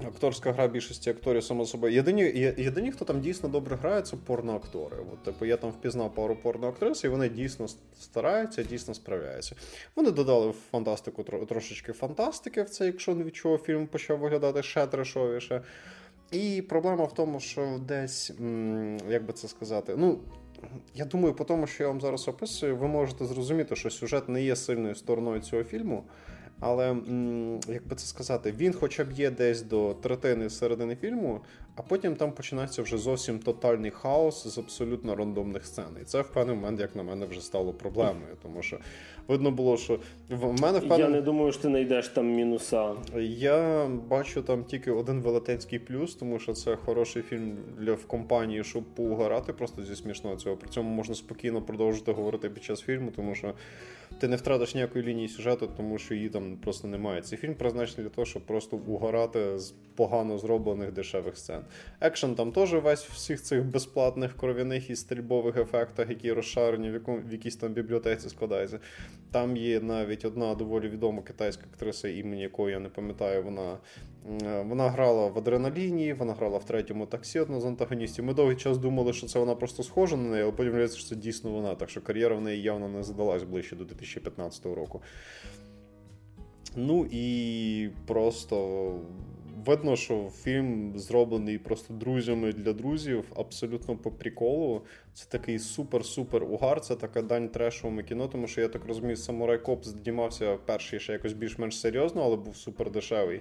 Акторська 0.00 0.52
гра 0.52 0.68
більшості 0.68 1.10
акторів, 1.10 1.44
само 1.44 1.66
собою. 1.66 1.94
Єдині, 1.94 2.22
єдині, 2.58 2.92
хто 2.92 3.04
там 3.04 3.20
дійсно 3.20 3.48
добре 3.48 3.76
грає, 3.76 4.02
це 4.02 4.16
порноактори. 4.16 4.96
От, 5.12 5.22
типу, 5.22 5.44
я 5.44 5.56
там 5.56 5.70
впізнав 5.70 6.14
пару 6.14 6.36
порноактрис, 6.36 7.04
і 7.04 7.08
вони 7.08 7.28
дійсно 7.28 7.66
стараються, 8.00 8.62
дійсно 8.62 8.94
справляються. 8.94 9.56
Вони 9.96 10.10
додали 10.10 10.48
в 10.48 10.56
фантастику 10.70 11.22
трошечки 11.22 11.92
фантастики 11.92 12.62
в 12.62 12.68
цей, 12.70 12.86
якщо 12.86 13.14
від 13.14 13.36
чого 13.36 13.58
фільм 13.58 13.86
почав 13.86 14.18
виглядати 14.18 14.62
ще 14.62 14.86
трешовіше. 14.86 15.62
І 16.30 16.62
проблема 16.68 17.04
в 17.04 17.14
тому, 17.14 17.40
що 17.40 17.80
десь, 17.88 18.30
як 19.08 19.26
би 19.26 19.32
це 19.32 19.48
сказати, 19.48 19.94
ну. 19.96 20.18
Я 20.94 21.04
думаю, 21.04 21.34
по 21.34 21.44
тому, 21.44 21.66
що 21.66 21.82
я 21.82 21.88
вам 21.88 22.00
зараз 22.00 22.28
описую, 22.28 22.76
ви 22.76 22.88
можете 22.88 23.26
зрозуміти, 23.26 23.76
що 23.76 23.90
сюжет 23.90 24.28
не 24.28 24.42
є 24.42 24.56
сильною 24.56 24.94
стороною 24.94 25.40
цього 25.40 25.64
фільму. 25.64 26.04
Але 26.66 26.96
як 27.68 27.86
би 27.86 27.96
це 27.96 28.06
сказати, 28.06 28.54
він 28.56 28.72
хоча 28.72 29.04
б 29.04 29.12
є 29.12 29.30
десь 29.30 29.62
до 29.62 29.94
третини 29.94 30.50
середини 30.50 30.96
фільму, 30.96 31.40
а 31.76 31.82
потім 31.82 32.16
там 32.16 32.32
починається 32.32 32.82
вже 32.82 32.98
зовсім 32.98 33.38
тотальний 33.38 33.90
хаос 33.90 34.46
з 34.46 34.58
абсолютно 34.58 35.16
рандомних 35.16 35.66
сцен. 35.66 35.84
І 36.02 36.04
це 36.04 36.20
в 36.20 36.28
певний 36.28 36.56
момент, 36.56 36.80
як 36.80 36.96
на 36.96 37.02
мене, 37.02 37.26
вже 37.26 37.40
стало 37.40 37.72
проблемою. 37.72 38.36
Тому 38.42 38.62
що 38.62 38.78
видно 39.28 39.50
було, 39.50 39.76
що 39.76 39.98
в 40.30 40.62
мене 40.62 40.78
в 40.78 40.98
Я 40.98 41.08
не 41.08 41.22
думаю, 41.22 41.52
що 41.52 41.62
ти 41.62 41.68
знайдеш 41.68 42.08
там 42.08 42.26
мінуса. 42.26 42.92
я 43.20 43.86
бачу 43.86 44.42
там 44.42 44.64
тільки 44.64 44.90
один 44.90 45.20
велетенський 45.20 45.78
плюс, 45.78 46.14
тому 46.14 46.38
що 46.38 46.52
це 46.52 46.76
хороший 46.76 47.22
фільм 47.22 47.56
для 47.78 47.92
в 47.92 48.04
компанії, 48.04 48.64
щоб 48.64 48.84
поугарати 48.84 49.52
просто 49.52 49.84
зі 49.84 49.96
смішного 49.96 50.36
цього. 50.36 50.56
При 50.56 50.68
цьому 50.68 50.90
можна 50.90 51.14
спокійно 51.14 51.62
продовжити 51.62 52.12
говорити 52.12 52.50
під 52.50 52.64
час 52.64 52.80
фільму, 52.80 53.10
тому 53.16 53.34
що 53.34 53.54
ти 54.18 54.28
не 54.28 54.36
втратиш 54.36 54.74
ніякої 54.74 55.04
лінії 55.04 55.28
сюжету, 55.28 55.70
тому 55.76 55.98
що 55.98 56.14
її 56.14 56.28
там 56.28 56.56
просто 56.56 56.88
немає. 56.88 57.22
Цей 57.22 57.38
фільм 57.38 57.54
призначений 57.54 58.02
для 58.02 58.14
того, 58.14 58.24
щоб 58.24 58.42
просто 58.42 58.76
угорати 58.76 59.58
з 59.58 59.74
погано 59.96 60.38
зроблених 60.38 60.92
дешевих 60.92 61.36
сцен. 61.36 61.62
Екшен 62.00 62.34
там 62.34 62.52
теж 62.52 62.74
весь 62.74 63.04
всіх 63.04 63.42
цих 63.42 63.64
безплатних 63.64 64.36
кров'яних 64.36 64.90
і 64.90 64.96
стрільбових 64.96 65.56
ефектах, 65.56 66.10
які 66.10 66.32
розшарені 66.32 66.90
в, 66.90 66.92
якому, 66.92 67.18
в 67.28 67.32
якійсь 67.32 67.56
там 67.56 67.72
бібліотеці 67.72 68.28
складаються. 68.28 68.78
Там 69.30 69.56
є 69.56 69.80
навіть 69.80 70.24
одна 70.24 70.54
доволі 70.54 70.88
відома 70.88 71.22
китайська 71.22 71.64
актриса, 71.72 72.08
імені 72.08 72.42
якої 72.42 72.72
я 72.72 72.80
не 72.80 72.88
пам'ятаю. 72.88 73.42
Вона 73.42 73.78
вона 74.64 74.90
грала 74.90 75.26
в 75.26 75.38
адреналіні, 75.38 76.12
вона 76.12 76.32
грала 76.32 76.58
в 76.58 76.64
третьому 76.64 77.06
таксі 77.06 77.40
одну 77.40 77.60
з 77.60 77.64
антагоністів. 77.64 78.24
Ми 78.24 78.34
довгий 78.34 78.56
час 78.56 78.78
думали, 78.78 79.12
що 79.12 79.26
це 79.26 79.38
вона 79.38 79.54
просто 79.54 79.82
схожа 79.82 80.16
на 80.16 80.28
неї, 80.28 80.42
але 80.42 80.52
потім 80.52 80.64
виявляється, 80.64 80.98
що 80.98 81.08
це 81.08 81.16
дійсно 81.16 81.50
вона. 81.50 81.74
Так 81.74 81.90
що 81.90 82.00
кар'єра 82.00 82.36
в 82.36 82.40
неї 82.40 82.62
явно 82.62 82.88
не 82.88 83.02
задалась 83.02 83.42
ближче 83.42 83.76
до 83.76 83.84
2015 83.84 84.66
року. 84.66 85.02
Ну 86.76 87.06
і 87.10 87.90
просто 88.06 88.88
видно, 89.66 89.96
що 89.96 90.30
фільм 90.42 90.98
зроблений 90.98 91.58
просто 91.58 91.94
друзями 91.94 92.52
для 92.52 92.72
друзів, 92.72 93.32
абсолютно 93.36 93.96
по 93.96 94.10
приколу. 94.10 94.82
Це 95.14 95.26
такий 95.28 95.58
супер-супер 95.58 96.42
угар, 96.42 96.80
це 96.80 96.96
така 96.96 97.22
дань 97.22 97.48
трешовому 97.48 98.02
кіно, 98.02 98.28
тому 98.28 98.46
що 98.46 98.60
я 98.60 98.68
так 98.68 98.84
розумію, 98.84 99.16
Самурай 99.16 99.58
Коп 99.58 99.84
знімався 99.84 100.58
перший 100.66 101.00
ще 101.00 101.12
якось 101.12 101.32
більш-менш 101.32 101.80
серйозно, 101.80 102.22
але 102.22 102.36
був 102.36 102.56
супер 102.56 102.90
дешевий. 102.90 103.40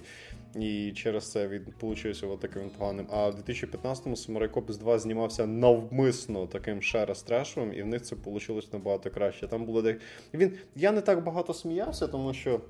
І 0.60 0.92
через 0.96 1.32
це 1.32 1.48
він 1.48 1.66
получився 1.80 2.28
от 2.28 2.40
таким 2.40 2.70
поганим. 2.78 3.08
А 3.12 3.30
в 3.30 3.36
2015-му 3.36 4.16
Самурай 4.16 4.50
Копс 4.50 4.78
2 4.78 5.00
знімався 5.00 5.48
навмисно 5.48 6.48
таким 6.48 6.82
ще 6.82 7.06
раз 7.06 7.24
трешовим, 7.24 7.74
і 7.74 7.84
в 7.84 7.88
них 7.88 8.02
це 8.02 8.16
вийшло 8.26 8.62
набагато 8.74 9.10
краще. 9.10 9.48
Там 9.48 9.66
було 9.66 9.82
де. 9.82 10.00
Він 10.34 10.52
я 10.76 10.92
не 10.92 11.02
так 11.02 11.24
багато 11.24 11.54
сміявся, 11.54 12.08
тому 12.08 12.34
що. 12.34 12.62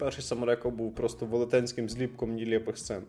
Перший 0.00 0.22
самурайко 0.24 0.70
був 0.70 0.94
просто 0.94 1.26
велетенським 1.26 1.88
зліпком 1.88 2.34
нілепих 2.34 2.78
сцен. 2.78 3.02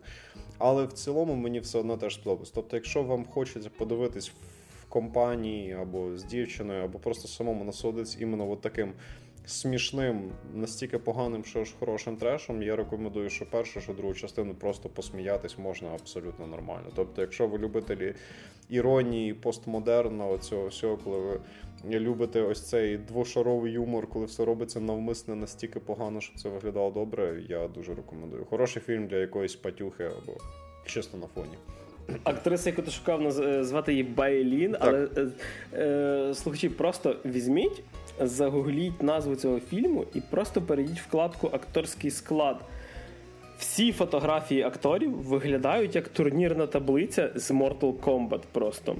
Але 0.58 0.84
в 0.84 0.92
цілому 0.92 1.34
мені 1.34 1.60
все 1.60 1.78
одно 1.78 1.96
теж 1.96 2.14
сподобалось. 2.14 2.50
Тобто, 2.50 2.76
якщо 2.76 3.02
вам 3.02 3.24
хочеться 3.24 3.70
подивитись 3.78 4.28
в 4.28 4.88
компанії 4.88 5.72
або 5.72 6.16
з 6.16 6.24
дівчиною, 6.24 6.84
або 6.84 6.98
просто 6.98 7.28
самому 7.28 7.64
насолодитись 7.64 8.16
іменно 8.20 8.50
от 8.50 8.60
таким 8.60 8.92
смішним, 9.46 10.30
настільки 10.54 10.98
поганим, 10.98 11.44
що 11.44 11.64
ж 11.64 11.74
хорошим 11.80 12.16
трешем, 12.16 12.62
я 12.62 12.76
рекомендую, 12.76 13.30
що 13.30 13.46
першу, 13.46 13.80
що 13.80 13.92
другу 13.92 14.14
частину 14.14 14.54
просто 14.54 14.88
посміятись 14.88 15.58
можна 15.58 15.88
абсолютно 15.88 16.46
нормально. 16.46 16.86
Тобто, 16.94 17.20
якщо 17.20 17.46
ви 17.46 17.58
любителі 17.58 18.14
іронії, 18.68 19.34
постмодерну, 19.34 20.38
цього 20.38 20.66
всього, 20.66 20.96
коли 20.96 21.18
ви 21.18 21.40
любите 21.84 22.42
ось 22.42 22.68
цей 22.68 22.96
двошаровий 22.96 23.72
юмор, 23.72 24.06
коли 24.06 24.24
все 24.24 24.44
робиться 24.44 24.80
навмисне 24.80 25.34
настільки 25.34 25.80
погано, 25.80 26.20
щоб 26.20 26.36
це 26.36 26.48
виглядало 26.48 26.90
добре, 26.90 27.42
я 27.48 27.68
дуже 27.68 27.94
рекомендую. 27.94 28.44
Хороший 28.44 28.82
фільм 28.82 29.06
для 29.06 29.16
якоїсь 29.16 29.56
патюхи 29.56 30.04
або 30.04 30.38
чисто 30.86 31.18
на 31.18 31.26
фоні. 31.26 31.54
Актриса, 32.24 32.70
яку 32.70 32.82
ти 32.82 32.90
шукав, 32.90 33.40
е, 33.40 33.64
звати 33.64 33.92
її 33.92 34.04
Байлін, 34.04 34.76
але 34.80 35.08
е, 35.16 35.26
е, 35.74 36.34
слухачі, 36.34 36.68
просто 36.68 37.16
візьміть, 37.24 37.82
загугліть 38.20 39.02
назву 39.02 39.36
цього 39.36 39.60
фільму 39.60 40.04
і 40.14 40.20
просто 40.20 40.62
перейдіть 40.62 41.00
вкладку 41.00 41.50
Акторський 41.52 42.10
склад. 42.10 42.56
Всі 43.58 43.92
фотографії 43.92 44.62
акторів 44.62 45.10
виглядають 45.10 45.94
як 45.94 46.08
турнірна 46.08 46.66
таблиця 46.66 47.30
з 47.34 47.50
Mortal 47.50 47.92
Kombat 47.92 48.40
просто. 48.52 48.96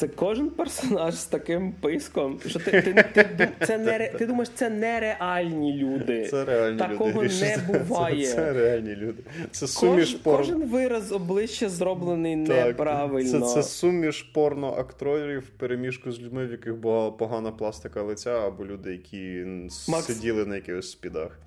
Це 0.00 0.08
кожен 0.08 0.50
персонаж 0.50 1.14
з 1.14 1.26
таким 1.26 1.72
писком. 1.72 2.40
Що 2.46 2.58
ти 2.58 2.70
ти, 2.82 3.24
ти, 3.36 3.48
це 3.66 3.78
не, 3.78 4.08
ти 4.08 4.26
думаєш, 4.26 4.48
це 4.54 4.70
нереальні 4.70 5.72
люди. 5.72 6.26
Це 6.30 6.44
реальні 6.44 6.78
Такого 6.78 7.24
люди. 7.24 7.56
не 7.68 7.78
буває. 7.78 8.26
Це, 8.26 8.34
це 8.34 8.52
реальні 8.52 8.96
люди. 8.96 9.22
Це 9.50 9.66
суміш 9.66 10.10
Кож, 10.10 10.20
порно... 10.20 10.38
Кожен 10.38 10.68
вираз 10.68 11.12
обличчя 11.12 11.68
зроблений 11.68 12.46
так, 12.46 12.66
неправильно. 12.66 13.40
Це 13.40 13.54
це 13.54 13.62
суміш 13.62 14.22
порно 14.22 14.74
акторів 14.78 15.40
в 15.40 15.50
переміжку 15.58 16.12
з 16.12 16.20
людьми, 16.20 16.46
в 16.46 16.50
яких 16.50 16.76
була 16.76 17.10
погана 17.10 17.52
пластика 17.52 18.02
лиця, 18.02 18.46
або 18.46 18.66
люди, 18.66 18.92
які 18.92 19.44
Макс... 19.88 20.06
сиділи 20.06 20.46
на 20.46 20.54
якихось 20.54 20.90
спідах. 20.90 21.38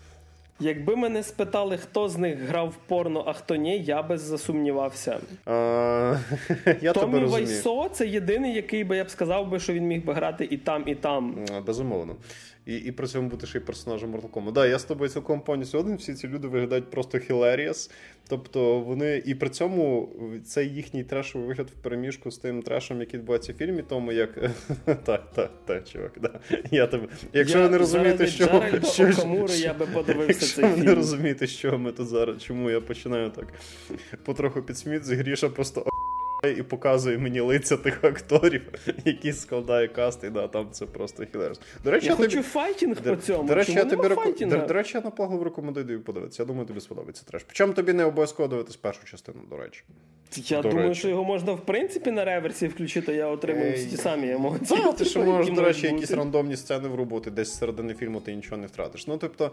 Якби 0.60 0.96
мене 0.96 1.24
спитали, 1.24 1.78
хто 1.78 2.10
з 2.10 2.18
них 2.18 2.40
грав 2.40 2.70
в 2.70 2.76
порно, 2.76 3.24
а 3.28 3.34
хто 3.34 3.56
ні, 3.56 3.80
я 3.80 4.04
би 4.04 4.18
засумнівався. 4.18 5.20
Я 6.82 6.94
Томі 6.94 7.20
Вайсо 7.20 7.90
це 7.90 8.08
єдиний, 8.08 8.54
який 8.54 8.84
би 8.84 8.98
я 8.98 9.04
б 9.04 9.10
сказав 9.10 9.50
би, 9.50 9.60
що 9.60 9.74
він 9.74 9.88
міг 9.88 10.06
би 10.06 10.14
грати 10.14 10.48
і 10.52 10.58
там, 10.58 10.84
і 10.86 10.96
там. 10.96 11.36
Безумовно 11.66 12.16
і 12.66 12.76
і 12.76 12.92
при 12.92 13.08
цьому 13.08 13.30
бути 13.30 13.48
ще 13.48 13.58
й 13.58 13.62
персонажем 13.62 14.16
Mortal 14.16 14.30
Kombat. 14.30 14.52
Да, 14.52 14.68
я 14.68 14.80
з 14.80 14.84
тобою 14.84 15.10
цілком 15.10 15.42
повністю 15.42 15.80
один. 15.80 15.96
Всі 15.96 16.14
ці 16.14 16.28
люди 16.28 16.48
виглядають 16.48 16.92
просто 16.92 17.18
hilarious. 17.18 17.92
Тобто 18.28 18.80
вони 18.80 19.24
і 19.26 19.36
при 19.36 19.50
цьому 19.50 20.10
цей 20.46 20.70
їхній 20.70 21.04
трешовий 21.04 21.48
вигляд 21.48 21.70
в 21.70 21.84
переміжку 21.84 22.32
з 22.32 22.38
тим 22.38 22.62
трешем, 22.62 23.00
який 23.00 23.20
відбувається 23.20 23.54
в 23.54 23.56
фільмі, 23.56 23.84
тому 23.90 24.12
як 24.12 24.30
так, 25.06 25.32
так, 25.36 25.52
так, 25.66 25.88
чувак, 25.88 26.12
да. 26.22 26.40
Я 26.72 26.88
тебе. 26.88 27.08
Якщо 27.34 27.58
я 27.58 27.64
ви 27.64 27.70
не 27.70 27.78
розумієте, 27.78 28.28
що 28.28 28.64
що, 28.94 29.04
я 29.56 29.74
би 29.74 29.86
подивився 29.86 30.56
цей 30.56 30.66
фільм. 30.66 30.86
не 30.86 30.96
розумієте, 30.96 31.48
що 31.48 31.80
ми 31.80 31.92
тут 31.92 32.08
зараз, 32.08 32.44
чому 32.44 32.70
я 32.70 32.82
починаю 32.82 33.30
так 33.30 33.48
потроху 34.24 34.62
підсміт, 34.62 35.06
Гріша 35.06 35.50
просто 35.50 35.86
і 36.48 36.64
показує 36.64 37.18
мені 37.18 37.40
лиця 37.40 37.78
тих 37.78 38.04
акторів, 38.04 38.62
які 39.06 39.34
складає 39.34 39.88
каст, 39.88 40.24
і 40.24 40.30
да, 40.30 40.48
там 40.48 40.68
це 40.72 40.86
просто 40.86 41.26
хілерс. 41.26 41.60
До 41.84 41.92
речі, 41.92 42.06
я, 42.06 42.12
я 42.12 42.18
хочу 42.18 42.30
тобі... 42.30 42.44
файтінг 42.44 43.02
до, 43.02 43.16
по 43.16 43.22
цьому. 43.22 43.48
До 43.48 43.56
речі, 43.56 43.74
Чому 43.74 43.84
я 43.86 43.96
тобі 43.96 44.08
рек... 44.08 44.50
до, 44.50 44.68
до 44.68 44.74
речі, 44.74 44.92
я 44.98 45.02
наплагав 45.02 45.44
рекомендую 45.44 46.02
подивитися. 46.02 46.44
Я 46.44 46.48
думаю, 46.48 46.68
тобі 46.68 46.80
сподобається 46.80 47.24
треш. 47.26 47.44
Причому 47.44 47.74
тобі 47.74 47.94
не 47.94 48.06
обов'язково 48.06 48.50
дивитись 48.50 48.76
першу 48.76 49.06
частину, 49.06 49.38
до 49.50 49.58
речі. 49.58 49.84
Я 50.36 50.62
до 50.62 50.70
думаю, 50.70 50.88
речі. 50.88 51.00
що 51.00 51.10
його 51.10 51.24
можна 51.24 51.54
в 51.54 51.66
принципі 51.66 52.12
на 52.12 52.26
реверсі 52.26 52.68
включити, 52.68 53.14
я 53.14 53.28
отримую 53.28 53.74
всі 53.74 53.86
ті 53.86 53.98
самі 53.98 54.32
емоції. 54.32 54.82
Так, 54.82 54.96
ти 54.96 55.06
що 55.06 55.24
можеш, 55.24 55.56
до 55.56 55.62
речі, 55.62 55.88
якісь 55.88 56.12
рандомні 56.12 56.56
сцени 56.58 56.88
в 56.90 56.96
роботи, 56.96 57.32
десь 57.32 57.58
середини 57.58 57.94
фільму 57.94 58.20
ти 58.22 58.36
нічого 58.36 58.58
не 58.58 58.68
втратиш. 58.68 59.08
Ну, 59.08 59.18
тобто. 59.18 59.52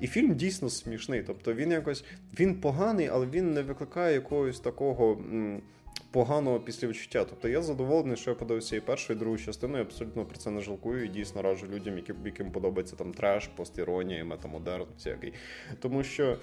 І 0.00 0.06
фільм 0.06 0.34
дійсно 0.34 0.70
смішний. 0.70 1.22
Тобто 1.26 1.54
він 1.54 1.70
якось 1.70 2.04
він 2.40 2.54
поганий, 2.54 3.08
але 3.12 3.26
він 3.26 3.54
не 3.54 3.62
викликає 3.62 4.14
якогось 4.14 4.60
такого. 4.60 5.12
М- 5.12 5.62
поганого 6.10 6.60
післявідчуття. 6.60 7.24
Тобто 7.24 7.48
я 7.48 7.62
задоволений, 7.62 8.16
що 8.16 8.30
я 8.30 8.36
подивився 8.36 8.76
і 8.76 8.80
першу, 8.80 9.12
і 9.12 9.16
другу 9.16 9.38
частину, 9.38 9.78
і 9.78 9.80
абсолютно 9.80 10.24
про 10.24 10.36
це 10.36 10.50
не 10.50 10.60
жалкую. 10.60 11.04
І 11.04 11.08
дійсно 11.08 11.42
раджу 11.42 11.66
людям, 11.66 11.98
яким 12.24 12.50
подобається 12.52 12.96
там 12.96 13.14
треш, 13.14 13.46
постіронія, 13.46 14.24
метамодерн, 14.24 14.86
всякий. 14.96 15.32
Тому 15.80 16.04
що. 16.04 16.36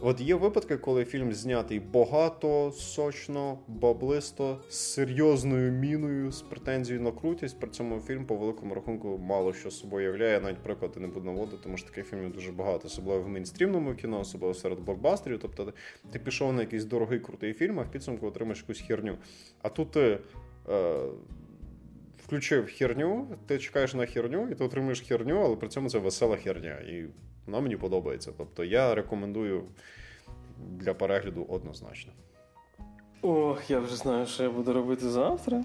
От 0.00 0.20
є 0.20 0.34
випадки, 0.34 0.76
коли 0.76 1.04
фільм 1.04 1.32
знятий 1.32 1.80
багато, 1.80 2.72
сочно, 2.72 3.58
баблисто, 3.68 4.60
з 4.68 4.76
серйозною 4.76 5.72
міною, 5.72 6.32
з 6.32 6.42
претензією 6.42 7.04
на 7.04 7.12
крутість. 7.12 7.60
При 7.60 7.70
цьому 7.70 8.00
фільм 8.00 8.26
по 8.26 8.36
великому 8.36 8.74
рахунку 8.74 9.18
мало 9.18 9.52
що 9.52 9.70
собою 9.70 10.06
являє. 10.06 10.32
Я 10.32 10.40
Навіть 10.40 10.58
приклади 10.58 11.00
не 11.00 11.06
буду 11.08 11.26
наводити, 11.26 11.58
тому 11.62 11.76
що 11.76 11.88
таких 11.88 12.06
фільмів 12.06 12.32
дуже 12.32 12.52
багато, 12.52 12.86
особливо 12.86 13.22
в 13.22 13.28
мейнстрімному 13.28 13.94
кіно, 13.94 14.20
особливо 14.20 14.54
серед 14.54 14.80
блокбастерів. 14.80 15.38
Тобто 15.42 15.72
ти 16.12 16.18
пішов 16.18 16.52
на 16.52 16.60
якийсь 16.60 16.84
дорогий 16.84 17.20
крутий 17.20 17.52
фільм, 17.52 17.80
а 17.80 17.82
в 17.82 17.90
підсумку 17.90 18.26
отримаєш 18.26 18.58
якусь 18.58 18.80
херню. 18.80 19.18
А 19.62 19.68
тут 19.68 19.90
ти. 19.90 20.18
Е, 20.68 20.98
Включив 22.26 22.66
херню, 22.66 23.36
ти 23.46 23.58
чекаєш 23.58 23.94
на 23.94 24.06
херню, 24.06 24.48
і 24.50 24.54
ти 24.54 24.64
отримуєш 24.64 25.00
херню, 25.00 25.40
але 25.44 25.56
при 25.56 25.68
цьому 25.68 25.90
це 25.90 25.98
весела 25.98 26.36
херня. 26.36 26.74
І 26.74 27.06
вона 27.48 27.60
мені 27.60 27.76
подобається. 27.76 28.32
Тобто 28.38 28.64
я 28.64 28.94
рекомендую 28.94 29.64
для 30.58 30.94
перегляду 30.94 31.46
однозначно. 31.48 32.12
Ох, 33.22 33.70
я 33.70 33.78
вже 33.78 33.96
знаю, 33.96 34.26
що 34.26 34.42
я 34.42 34.50
буду 34.50 34.72
робити 34.72 35.08
завтра. 35.08 35.64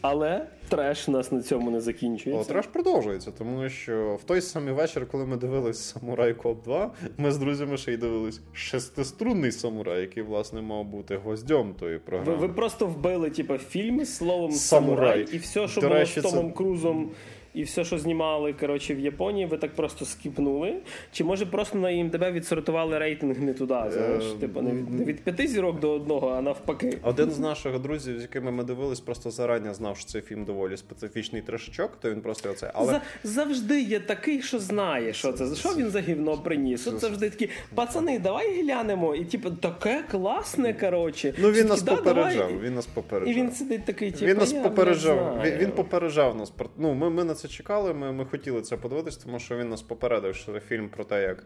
Але 0.00 0.46
треш 0.68 1.08
у 1.08 1.12
нас 1.12 1.32
на 1.32 1.42
цьому 1.42 1.70
не 1.70 1.80
закінчується. 1.80 2.42
О, 2.42 2.44
треш 2.44 2.66
продовжується, 2.66 3.30
тому 3.30 3.68
що 3.68 4.18
в 4.20 4.24
той 4.24 4.40
самий 4.40 4.74
вечір, 4.74 5.06
коли 5.10 5.26
ми 5.26 5.36
дивились 5.36 5.78
Самурай 5.78 6.34
Коп 6.34 6.64
2, 6.64 6.90
ми 7.18 7.32
з 7.32 7.38
друзями 7.38 7.76
ще 7.76 7.92
й 7.92 7.96
дивились 7.96 8.40
шестиструнний 8.52 9.52
самурай, 9.52 10.00
який, 10.00 10.22
власне, 10.22 10.62
мав 10.62 10.84
бути 10.84 11.16
гвоздьом 11.16 11.74
тої 11.74 11.98
програми. 11.98 12.38
Ви, 12.38 12.46
ви 12.46 12.52
просто 12.52 12.86
вбили, 12.86 13.30
типу, 13.30 13.58
фільм 13.58 14.04
словом 14.04 14.52
самурай, 14.52 14.98
самурай 14.98 15.28
і 15.32 15.38
все, 15.38 15.68
що 15.68 15.80
До 15.80 15.88
було 15.88 15.98
речі, 15.98 16.20
з 16.20 16.22
Томом 16.22 16.48
це... 16.48 16.56
Крузом 16.56 17.10
і 17.54 17.62
все, 17.62 17.84
що 17.84 17.98
знімали 17.98 18.52
коротше, 18.52 18.94
в 18.94 19.00
Японії, 19.00 19.46
ви 19.46 19.56
так 19.56 19.74
просто 19.74 20.04
скіпнули? 20.04 20.74
Чи 21.12 21.24
може 21.24 21.46
просто 21.46 21.78
на 21.78 21.90
ІМДБ 21.90 22.32
відсортували 22.32 22.98
рейтинг 22.98 23.40
не 23.40 23.54
туди? 23.54 23.74
Знаєш? 23.88 24.24
Е, 24.36 24.40
типу 24.40 24.62
не 24.62 24.70
від, 24.70 24.90
не 24.90 25.04
від 25.04 25.24
п'яти 25.24 25.46
зірок 25.46 25.80
до 25.80 25.90
одного, 25.90 26.28
а 26.28 26.42
навпаки. 26.42 26.98
Один 27.02 27.30
з 27.30 27.38
наших 27.38 27.78
друзів, 27.78 28.18
з 28.18 28.22
якими 28.22 28.50
ми 28.50 28.64
дивились, 28.64 29.00
просто 29.00 29.30
зарані 29.30 29.74
знав, 29.74 29.96
що 29.96 30.06
цей 30.06 30.22
фільм 30.22 30.44
доволі 30.44 30.76
специфічний 30.76 31.42
трешачок, 31.42 31.90
то 32.00 32.10
він 32.10 32.20
просто 32.20 32.50
оце. 32.50 32.70
Але 32.74 33.00
завжди 33.24 33.80
є 33.80 34.00
такий, 34.00 34.42
що 34.42 34.58
знає, 34.58 35.12
що 35.12 35.32
це. 35.32 35.54
Що 35.54 35.68
він 35.68 35.90
за 35.90 36.00
гівно 36.00 36.38
приніс? 36.38 36.86
От 36.86 37.00
завжди 37.00 37.30
такі 37.30 37.48
пацани, 37.74 38.18
давай 38.18 38.62
глянемо. 38.62 39.14
І 39.14 39.24
типу, 39.24 39.50
таке 39.50 40.04
класне. 40.10 40.74
коротше. 40.74 41.34
Ну 41.38 41.50
він 41.50 41.66
нас 41.66 41.82
попереджав. 41.82 42.60
Він 42.60 42.74
нас 42.74 42.86
попереджав. 42.86 43.34
І 43.34 43.40
він 43.40 43.52
сидить 43.52 43.84
такий, 43.84 44.12
типу, 44.12 44.26
він 44.26 44.36
нас 44.36 44.52
попереджав. 44.52 45.40
Він, 45.44 45.54
він 45.58 45.70
попереджав 45.70 46.36
нас. 46.36 46.52
Ну, 46.78 46.94
ми, 46.94 47.10
ми 47.10 47.24
на 47.24 47.34
це 47.42 47.48
чекали. 47.48 47.94
Ми 47.94 48.12
ми 48.12 48.24
хотіли 48.24 48.62
це 48.62 48.76
подивитися, 48.76 49.20
тому 49.24 49.38
що 49.38 49.56
він 49.56 49.68
нас 49.68 49.82
попередив, 49.82 50.34
що 50.34 50.52
це 50.52 50.60
фільм 50.60 50.88
про 50.88 51.04
те, 51.04 51.22
як 51.22 51.44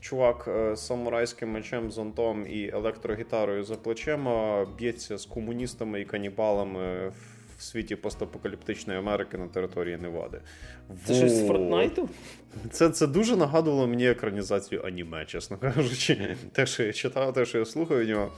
чувак 0.00 0.44
е, 0.48 0.76
з 0.76 0.86
самурайським 0.86 1.50
мечем, 1.50 1.90
зонтом 1.90 2.46
і 2.46 2.68
електрогітарою 2.68 3.64
за 3.64 3.74
плечима 3.74 4.66
б'ється 4.78 5.18
з 5.18 5.26
комуністами 5.26 6.00
і 6.00 6.04
канібалами 6.04 7.12
в 7.58 7.62
світі 7.62 7.96
постапокаліптичної 7.96 8.98
Америки 8.98 9.38
на 9.38 9.48
території 9.48 9.96
Невади. 9.96 10.40
Це 11.04 11.12
Во... 11.12 11.18
щось 11.18 11.32
з 11.32 11.46
Фортнайту? 11.46 12.08
Це 12.70 12.90
це 12.90 13.06
дуже 13.06 13.36
нагадувало 13.36 13.86
мені 13.86 14.08
екранізацію 14.08 14.82
аніме, 14.84 15.24
чесно 15.24 15.58
кажучи. 15.58 16.36
Те, 16.52 16.66
що 16.66 16.82
я 16.82 16.92
читав, 16.92 17.32
те, 17.32 17.44
що 17.44 17.58
я 17.58 17.64
слухаю 17.64 18.04
в 18.06 18.08
нього. 18.08 18.32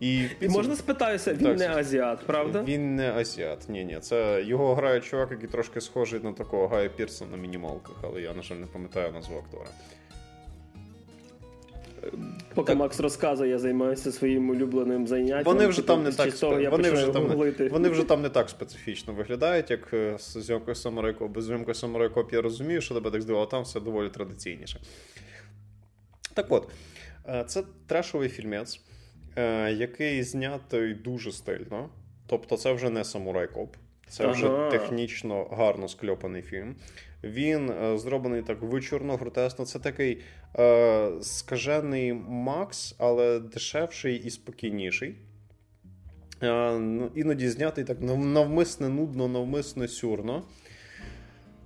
І, 0.00 0.24
і 0.40 0.48
можна 0.48 0.76
спитаюся, 0.76 1.32
він 1.32 1.46
так, 1.46 1.58
не 1.58 1.68
азіат, 1.68 2.26
правда? 2.26 2.62
Він 2.62 2.96
не 2.96 3.12
азіат. 3.12 3.68
Ні, 3.68 3.84
ні. 3.84 3.98
Це 4.00 4.42
його 4.46 4.74
грає 4.74 5.00
чувак, 5.00 5.30
який 5.30 5.48
трошки 5.48 5.80
схожий 5.80 6.20
на 6.20 6.32
такого 6.32 6.68
Гая 6.68 6.88
Пірса 6.88 7.24
на 7.30 7.36
мінімалках, 7.36 7.94
але 8.02 8.20
я, 8.20 8.34
на 8.34 8.42
жаль, 8.42 8.56
не 8.56 8.66
пам'ятаю 8.66 9.12
назву 9.12 9.36
актора. 9.38 9.70
Поки 12.54 12.66
так. 12.66 12.76
Макс 12.76 13.00
розказує, 13.00 13.50
я 13.50 13.58
займаюся 13.58 14.12
своїм 14.12 14.50
улюбленим 14.50 15.06
заняттям. 15.06 15.44
Вони 15.44 15.66
вже 15.66 15.82
там 15.82 16.02
не 16.02 16.12
так 16.12 16.32
спе... 16.32 16.68
вони 16.68 16.90
вже 16.90 17.06
там 17.06 17.28
не... 17.28 17.68
вони 17.68 17.88
вже 17.88 18.04
там 18.04 18.22
не 18.22 18.28
так 18.28 18.50
специфічно 18.50 19.12
виглядають, 19.12 19.70
як 19.70 19.94
е, 19.94 20.16
з 20.18 20.38
зйомкою 20.38 20.74
Самарайко, 20.74 21.28
без 21.28 21.44
зйомкою 21.44 21.74
Самарайко, 21.74 22.28
я 22.32 22.42
розумію, 22.42 22.80
що 22.80 22.94
тебе 22.94 23.10
так 23.10 23.22
здивувало, 23.22 23.46
там 23.46 23.62
все 23.62 23.80
доволі 23.80 24.08
традиційніше. 24.08 24.80
Так 26.34 26.46
от, 26.48 26.68
е, 27.28 27.44
це 27.46 27.62
трешовий 27.86 28.28
фільмець, 28.28 28.80
який 29.76 30.22
знятий 30.22 30.94
дуже 30.94 31.32
стильно. 31.32 31.88
Тобто, 32.26 32.56
це 32.56 32.72
вже 32.72 32.90
не 32.90 33.04
самурай 33.04 33.46
коп. 33.46 33.76
Це 34.08 34.24
ага. 34.24 34.32
вже 34.32 34.78
технічно 34.78 35.44
гарно 35.44 35.88
скльопаний 35.88 36.42
фільм. 36.42 36.76
Він 37.24 37.70
е, 37.70 37.98
зроблений 37.98 38.42
так 38.42 38.62
вичурно, 38.62 39.16
гротесно. 39.16 39.64
Це 39.66 39.78
такий 39.78 40.22
е, 40.58 41.10
скажений 41.22 42.12
Макс, 42.28 42.94
але 42.98 43.40
дешевший 43.40 44.16
і 44.16 44.30
спокійніший. 44.30 45.14
Е, 46.42 46.78
ну, 46.78 47.10
іноді 47.14 47.48
знятий 47.48 47.84
так 47.84 48.00
навмисне 48.00 48.88
нудно, 48.88 49.28
навмисне 49.28 49.88
сюрно. 49.88 50.42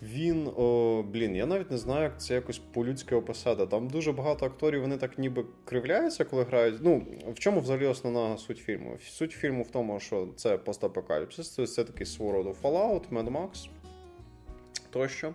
Він, 0.05 0.49
о, 0.57 1.03
блін, 1.03 1.37
я 1.37 1.47
навіть 1.47 1.71
не 1.71 1.79
знаю, 1.79 2.03
як 2.03 2.21
це 2.21 2.35
якось 2.35 2.59
по-людськи 2.59 3.15
описати. 3.15 3.67
Там 3.67 3.89
дуже 3.89 4.13
багато 4.13 4.47
акторів, 4.47 4.81
вони 4.81 4.97
так 4.97 5.19
ніби 5.19 5.45
кривляються, 5.65 6.25
коли 6.25 6.43
грають. 6.43 6.75
Ну, 6.81 7.07
в 7.35 7.39
чому 7.39 7.61
взагалі 7.61 7.87
основна 7.87 8.37
суть 8.39 8.59
фільму? 8.59 8.99
Суть 9.05 9.33
фільму 9.33 9.63
в 9.63 9.71
тому, 9.71 10.01
що 10.01 10.29
це 10.37 10.59
постапокаліпсис, 10.59 11.55
це, 11.55 11.67
це 11.67 11.85
такий 11.85 12.07
свого 12.07 12.33
роду 12.33 12.57
Fallout, 12.63 13.03
Mad 13.11 13.33
Max 13.33 13.69
тощо. 14.95 15.35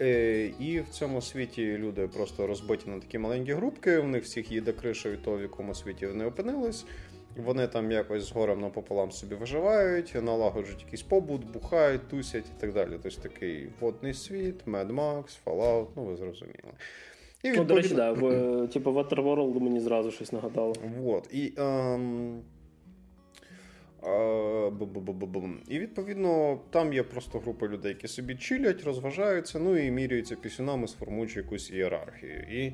Е, 0.00 0.50
І 0.60 0.80
в 0.80 0.88
цьому 0.88 1.22
світі 1.22 1.78
люди 1.78 2.08
просто 2.08 2.46
розбиті 2.46 2.90
на 2.90 3.00
такі 3.00 3.18
маленькі 3.18 3.52
групки, 3.52 3.98
в 3.98 4.08
них 4.08 4.24
всіх 4.24 4.52
їде 4.52 4.72
криша 4.72 5.10
від 5.10 5.22
того, 5.22 5.38
в 5.38 5.42
якому 5.42 5.74
світі 5.74 6.06
вони 6.06 6.24
опинились. 6.24 6.84
Вони 7.36 7.66
там 7.66 7.92
якось 7.92 8.24
з 8.24 8.32
горем 8.32 8.60
напополам 8.60 9.12
собі 9.12 9.34
виживають, 9.34 10.14
налагоджують 10.22 10.82
якийсь 10.82 11.02
побут, 11.02 11.52
бухають, 11.52 12.08
тусять 12.08 12.44
і 12.58 12.60
так 12.60 12.72
далі. 12.72 12.90
Тобто 13.02 13.20
такий 13.20 13.68
водний 13.80 14.14
світ, 14.14 14.66
Mad 14.66 14.94
Max, 14.94 15.38
Fallout, 15.46 15.86
ну 15.96 16.04
ви 16.04 16.16
зрозуміли. 16.16 16.72
І 17.42 17.50
відповідно... 17.50 17.62
Ну, 17.62 17.64
до 17.64 17.74
речі, 17.74 17.94
да, 17.94 18.12
в, 18.12 18.68
типу 18.72 18.90
Waterworld 18.90 19.60
мені 19.60 19.80
зразу 19.80 20.10
щось 20.10 20.32
нагадало. 20.32 20.74
Вот. 20.98 21.28
І 21.32 21.52
ем... 21.56 22.42
І 25.68 25.78
відповідно 25.78 26.60
там 26.70 26.92
є 26.92 27.02
просто 27.02 27.38
група 27.38 27.68
людей, 27.68 27.92
які 27.92 28.08
собі 28.08 28.36
чилять, 28.36 28.84
розважаються, 28.84 29.58
ну 29.58 29.76
і 29.76 29.90
міряються 29.90 30.36
пісюнами, 30.36 30.88
сформуючи 30.88 31.40
якусь 31.40 31.70
ієрархію. 31.70 32.38
І 32.50 32.72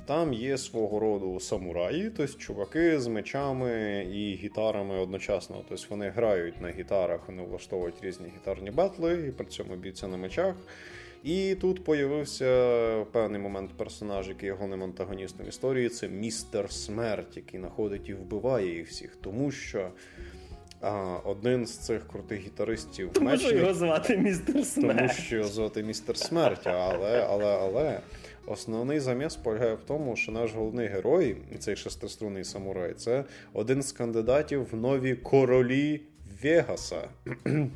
там 0.00 0.32
є 0.32 0.58
свого 0.58 1.00
роду 1.00 1.40
самураї, 1.40 2.10
тобто 2.16 2.38
чуваки 2.38 3.00
з 3.00 3.06
мечами 3.06 4.06
і 4.12 4.34
гітарами 4.34 4.98
одночасно. 4.98 5.64
Тобто 5.68 5.86
вони 5.90 6.08
грають 6.08 6.60
на 6.60 6.70
гітарах, 6.70 7.20
вони 7.28 7.42
влаштовують 7.42 7.94
різні 8.02 8.26
гітарні 8.36 8.70
батли 8.70 9.26
і 9.28 9.32
при 9.32 9.46
цьому 9.46 9.76
б'ються 9.76 10.08
на 10.08 10.16
мечах. 10.16 10.54
І 11.24 11.54
тут 11.54 11.84
появився 11.84 12.46
в 13.00 13.06
певний 13.12 13.40
момент 13.40 13.70
персонаж, 13.76 14.28
який 14.28 14.46
є 14.46 14.52
головним 14.52 14.82
антагоністом 14.82 15.48
історії. 15.48 15.88
Це 15.88 16.08
містер 16.08 16.72
Смерть, 16.72 17.36
який 17.36 17.60
знаходить 17.60 18.08
і 18.08 18.14
вбиває 18.14 18.76
їх 18.76 18.88
всіх, 18.88 19.16
тому 19.16 19.50
що. 19.50 19.90
А, 20.82 21.16
Один 21.24 21.66
з 21.66 21.78
цих 21.78 22.08
крутих 22.08 22.40
гітаристів 22.40 23.10
Тому 23.12 23.36
що 23.36 23.56
його 23.56 23.74
звати 23.74 24.16
містер 24.16 24.64
Смерть. 24.64 24.98
Тому 24.98 25.08
що 25.08 25.36
його 25.36 25.48
звати 25.48 25.82
містер 25.82 26.16
Смерть, 26.16 26.66
але, 26.66 27.26
але, 27.30 27.56
але 27.56 28.00
Основний 28.46 29.00
заміс 29.00 29.36
полягає 29.36 29.74
в 29.74 29.82
тому, 29.86 30.16
що 30.16 30.32
наш 30.32 30.54
головний 30.54 30.88
герой, 30.88 31.36
цей 31.58 31.76
шестиструнний 31.76 32.44
самурай, 32.44 32.94
це 32.94 33.24
один 33.52 33.82
з 33.82 33.92
кандидатів 33.92 34.68
в 34.72 34.76
нові 34.76 35.14
королі 35.14 36.00
Вегаса. 36.42 37.08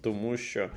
Тому 0.00 0.36
що 0.36 0.70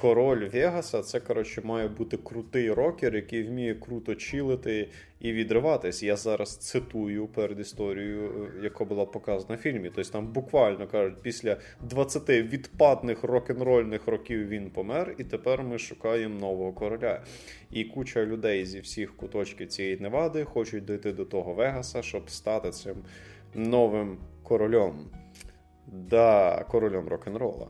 король 0.00 0.48
Вегаса 0.48 1.02
це, 1.02 1.20
коротше, 1.20 1.60
має 1.64 1.88
бути 1.88 2.16
крутий 2.16 2.72
рокер, 2.72 3.14
який 3.14 3.42
вміє 3.42 3.74
круто 3.74 4.14
чилити 4.14 4.88
і 5.20 5.32
відриватись. 5.32 6.02
Я 6.02 6.16
зараз 6.16 6.56
цитую 6.56 7.26
перед 7.26 7.60
історією, 7.60 8.50
е, 8.58 8.64
яка 8.64 8.84
була 8.84 9.04
показана 9.04 9.54
в 9.54 9.58
фільмі. 9.58 9.90
Тобто 9.94 10.10
там 10.10 10.26
буквально 10.26 10.86
кажуть, 10.86 11.22
після 11.22 11.56
20 11.80 12.28
відпадних 12.28 13.24
рок-н-рольних 13.24 14.06
років 14.06 14.48
він 14.48 14.70
помер, 14.70 15.14
і 15.18 15.24
тепер 15.24 15.62
ми 15.62 15.78
шукаємо 15.78 16.40
нового 16.40 16.72
короля. 16.72 17.22
І 17.70 17.84
куча 17.84 18.24
людей 18.24 18.66
зі 18.66 18.80
всіх 18.80 19.16
куточків 19.16 19.68
цієї 19.68 19.96
невади 19.96 20.44
хочуть 20.44 20.84
дойти 20.84 21.12
до 21.12 21.24
того 21.24 21.54
Вегаса, 21.54 22.02
щоб 22.02 22.30
стати 22.30 22.70
цим 22.70 22.96
новим 23.54 24.18
королем. 24.42 25.10
Да, 25.86 26.64
королем 26.70 27.08
рок-н-рола. 27.08 27.68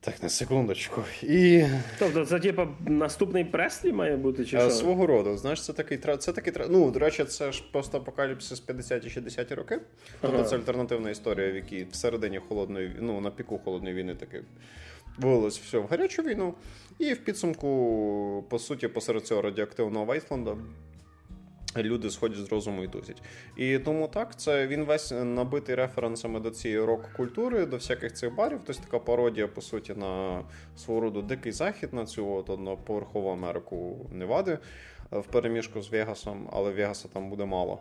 Так, 0.00 0.22
на 0.22 0.28
секундочку. 0.28 1.04
І... 1.22 1.64
Тобто, 1.98 2.26
це 2.26 2.40
типу 2.40 2.62
наступний 2.86 3.44
преслі 3.44 3.92
має 3.92 4.16
бути? 4.16 4.44
чи 4.44 4.60
що? 4.60 4.70
Свого 4.70 5.06
роду. 5.06 5.36
Знаєш, 5.36 5.64
це 5.64 5.72
такий 5.72 5.98
це 6.18 6.32
такий 6.32 6.52
Ну, 6.68 6.90
до 6.90 6.98
речі, 6.98 7.24
це 7.24 7.52
ж 7.52 7.64
постапокаліпсис 7.72 8.66
50-60 8.66 9.54
роки. 9.54 9.80
Тобто 10.20 10.36
ага. 10.36 10.46
це 10.46 10.56
альтернативна 10.56 11.10
історія, 11.10 11.52
в 11.52 11.54
якій 11.54 11.86
всередині 11.90 12.38
холодної 12.48 12.96
ну, 13.00 13.20
на 13.20 13.30
піку 13.30 13.58
холодної 13.58 13.94
війни 13.94 14.14
таки 14.14 14.42
вилилось 15.18 15.58
все 15.58 15.78
в 15.78 15.86
гарячу 15.86 16.22
війну. 16.22 16.54
І 16.98 17.12
в 17.12 17.24
підсумку, 17.24 18.44
по 18.48 18.58
суті, 18.58 18.88
посеред 18.88 19.26
цього 19.26 19.42
радіоактивного 19.42 20.04
Вайтланда 20.04 20.56
Люди 21.76 22.10
сходять 22.10 22.38
з 22.38 22.52
розуму 22.52 22.84
і 22.84 22.88
тусять. 22.88 23.22
І 23.56 23.78
тому 23.78 24.08
так, 24.08 24.36
це 24.36 24.66
він 24.66 24.84
весь 24.84 25.10
набитий 25.10 25.74
референсами 25.74 26.40
до 26.40 26.50
цієї 26.50 26.80
рок-культури, 26.80 27.66
до 27.66 27.76
всяких 27.76 28.12
цих 28.12 28.34
барів. 28.34 28.60
Тобто 28.66 28.82
така 28.82 28.98
пародія, 28.98 29.48
по 29.48 29.60
суті, 29.60 29.94
на 29.94 30.42
свого 30.76 31.00
роду 31.00 31.22
дикий 31.22 31.52
захід 31.52 31.92
на 31.92 32.06
цю 32.06 32.32
от 32.32 32.50
одноповерхову 32.50 33.30
Америку 33.30 34.06
Невади 34.12 34.58
в 35.10 35.22
переміжку 35.22 35.82
з 35.82 35.90
Вегасом, 35.90 36.48
але 36.52 36.70
Вегаса 36.70 37.08
там 37.08 37.30
буде 37.30 37.44
мало. 37.44 37.78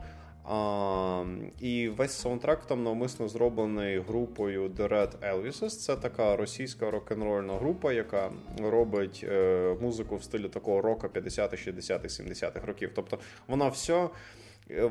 А, 0.50 1.24
І 1.60 1.89
весь 1.89 2.12
саундтрек 2.12 2.66
там 2.66 2.84
навмисно 2.84 3.28
зроблений 3.28 4.00
групою 4.00 4.70
The 4.70 4.88
Red 4.88 5.12
Elvises. 5.34 5.70
Це 5.70 5.95
така 5.95 6.36
російська 6.36 6.91
рок-н-рольна 6.91 7.54
група, 7.54 7.93
яка 7.93 8.32
робить 8.60 9.26
е, 9.30 9.76
музику 9.82 10.16
в 10.16 10.24
стилі 10.24 10.50
такого 10.50 10.82
рока 10.82 11.08
50-х, 11.08 11.68
60-х, 11.68 12.24
70-х 12.24 12.68
років. 12.68 12.91
Тобто 12.95 13.20
вона 13.48 13.68
все, 13.68 14.10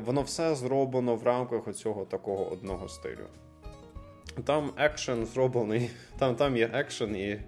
воно 0.05 0.21
все 0.21 0.55
зроблено 0.55 1.15
в 1.15 1.23
рамках 1.23 1.73
цього 1.73 2.05
такого 2.05 2.51
одного 2.51 2.87
стилю. 2.87 3.25
Там 4.43 4.71
екшен 4.77 5.25
зроблений, 5.25 5.89
там, 6.19 6.35
там 6.35 6.57
є 6.57 6.69
екшен 6.73 7.15
і. 7.15 7.39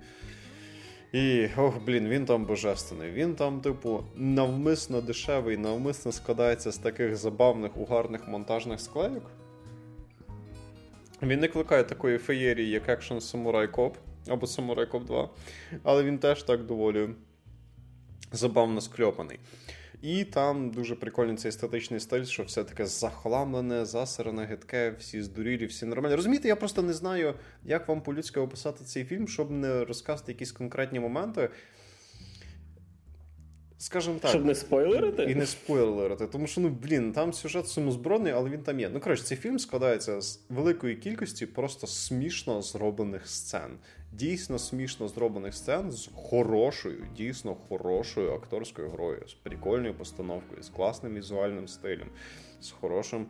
І 1.11 1.47
ох, 1.57 1.81
блін, 1.85 2.07
він 2.09 2.25
там 2.25 2.45
божественний. 2.45 3.11
Він 3.11 3.35
там, 3.35 3.61
типу, 3.61 4.03
навмисно 4.15 5.01
дешевий, 5.01 5.57
навмисно 5.57 6.11
складається 6.11 6.71
з 6.71 6.77
таких 6.77 7.15
забавних 7.15 7.77
угарних 7.77 8.27
монтажних 8.27 8.81
склейок. 8.81 9.31
Він 11.21 11.39
не 11.39 11.47
кликає 11.47 11.83
такої 11.83 12.17
феєрії, 12.17 12.69
як 12.69 12.89
Action 12.89 13.15
Samurai 13.15 13.71
Cop 13.71 13.93
або 14.27 14.45
Samurai 14.45 14.91
Cop 14.91 15.05
2, 15.05 15.29
але 15.83 16.03
він 16.03 16.19
теж 16.19 16.43
так 16.43 16.65
доволі 16.65 17.09
забавно 18.31 18.81
скльопаний. 18.81 19.39
І 20.01 20.23
там 20.23 20.71
дуже 20.71 20.95
прикольний 20.95 21.37
цей 21.37 21.49
естетичний 21.49 21.99
стиль, 21.99 22.23
що 22.23 22.43
все 22.43 22.63
таке 22.63 22.85
захламлене, 22.85 23.85
засерене, 23.85 24.45
гидке, 24.45 24.95
всі 24.99 25.21
здурілі, 25.21 25.65
всі 25.65 25.85
нормальні. 25.85 26.15
Розумієте, 26.15 26.47
я 26.47 26.55
просто 26.55 26.81
не 26.81 26.93
знаю, 26.93 27.33
як 27.63 27.87
вам 27.87 28.01
по-людськи 28.01 28.39
описати 28.39 28.83
цей 28.83 29.05
фільм, 29.05 29.27
щоб 29.27 29.51
не 29.51 29.85
розказати 29.85 30.31
якісь 30.31 30.51
конкретні 30.51 30.99
моменти. 30.99 31.49
Скажімо 33.77 34.19
так. 34.21 34.29
Щоб 34.29 34.45
не 34.45 34.55
спойлерити? 34.55 35.23
І 35.23 35.35
не 35.35 35.45
спойлерити. 35.45 36.27
Тому 36.27 36.47
що, 36.47 36.61
ну, 36.61 36.69
блін, 36.69 37.13
там 37.13 37.33
сюжет 37.33 37.67
сумозбродний, 37.67 38.33
але 38.33 38.49
він 38.49 38.61
там 38.61 38.79
є. 38.79 38.89
Ну, 38.93 38.99
коротше, 38.99 39.23
цей 39.23 39.37
фільм 39.37 39.59
складається 39.59 40.21
з 40.21 40.39
великої 40.49 40.95
кількості 40.95 41.45
просто 41.45 41.87
смішно 41.87 42.61
зроблених 42.61 43.27
сцен 43.27 43.77
дійсно 44.11 44.59
смішно 44.59 45.07
зроблених 45.07 45.53
сцен 45.53 45.91
з 45.91 46.09
хорошою, 46.15 47.07
дійсно 47.17 47.55
хорошою 47.55 48.33
акторською 48.33 48.89
грою, 48.89 49.23
з 49.27 49.33
прикольною 49.33 49.93
постановкою, 49.93 50.63
з 50.63 50.69
класним 50.69 51.15
візуальним 51.15 51.67
стилем, 51.67 52.07
з 52.61 52.71
хорошим. 52.71 53.25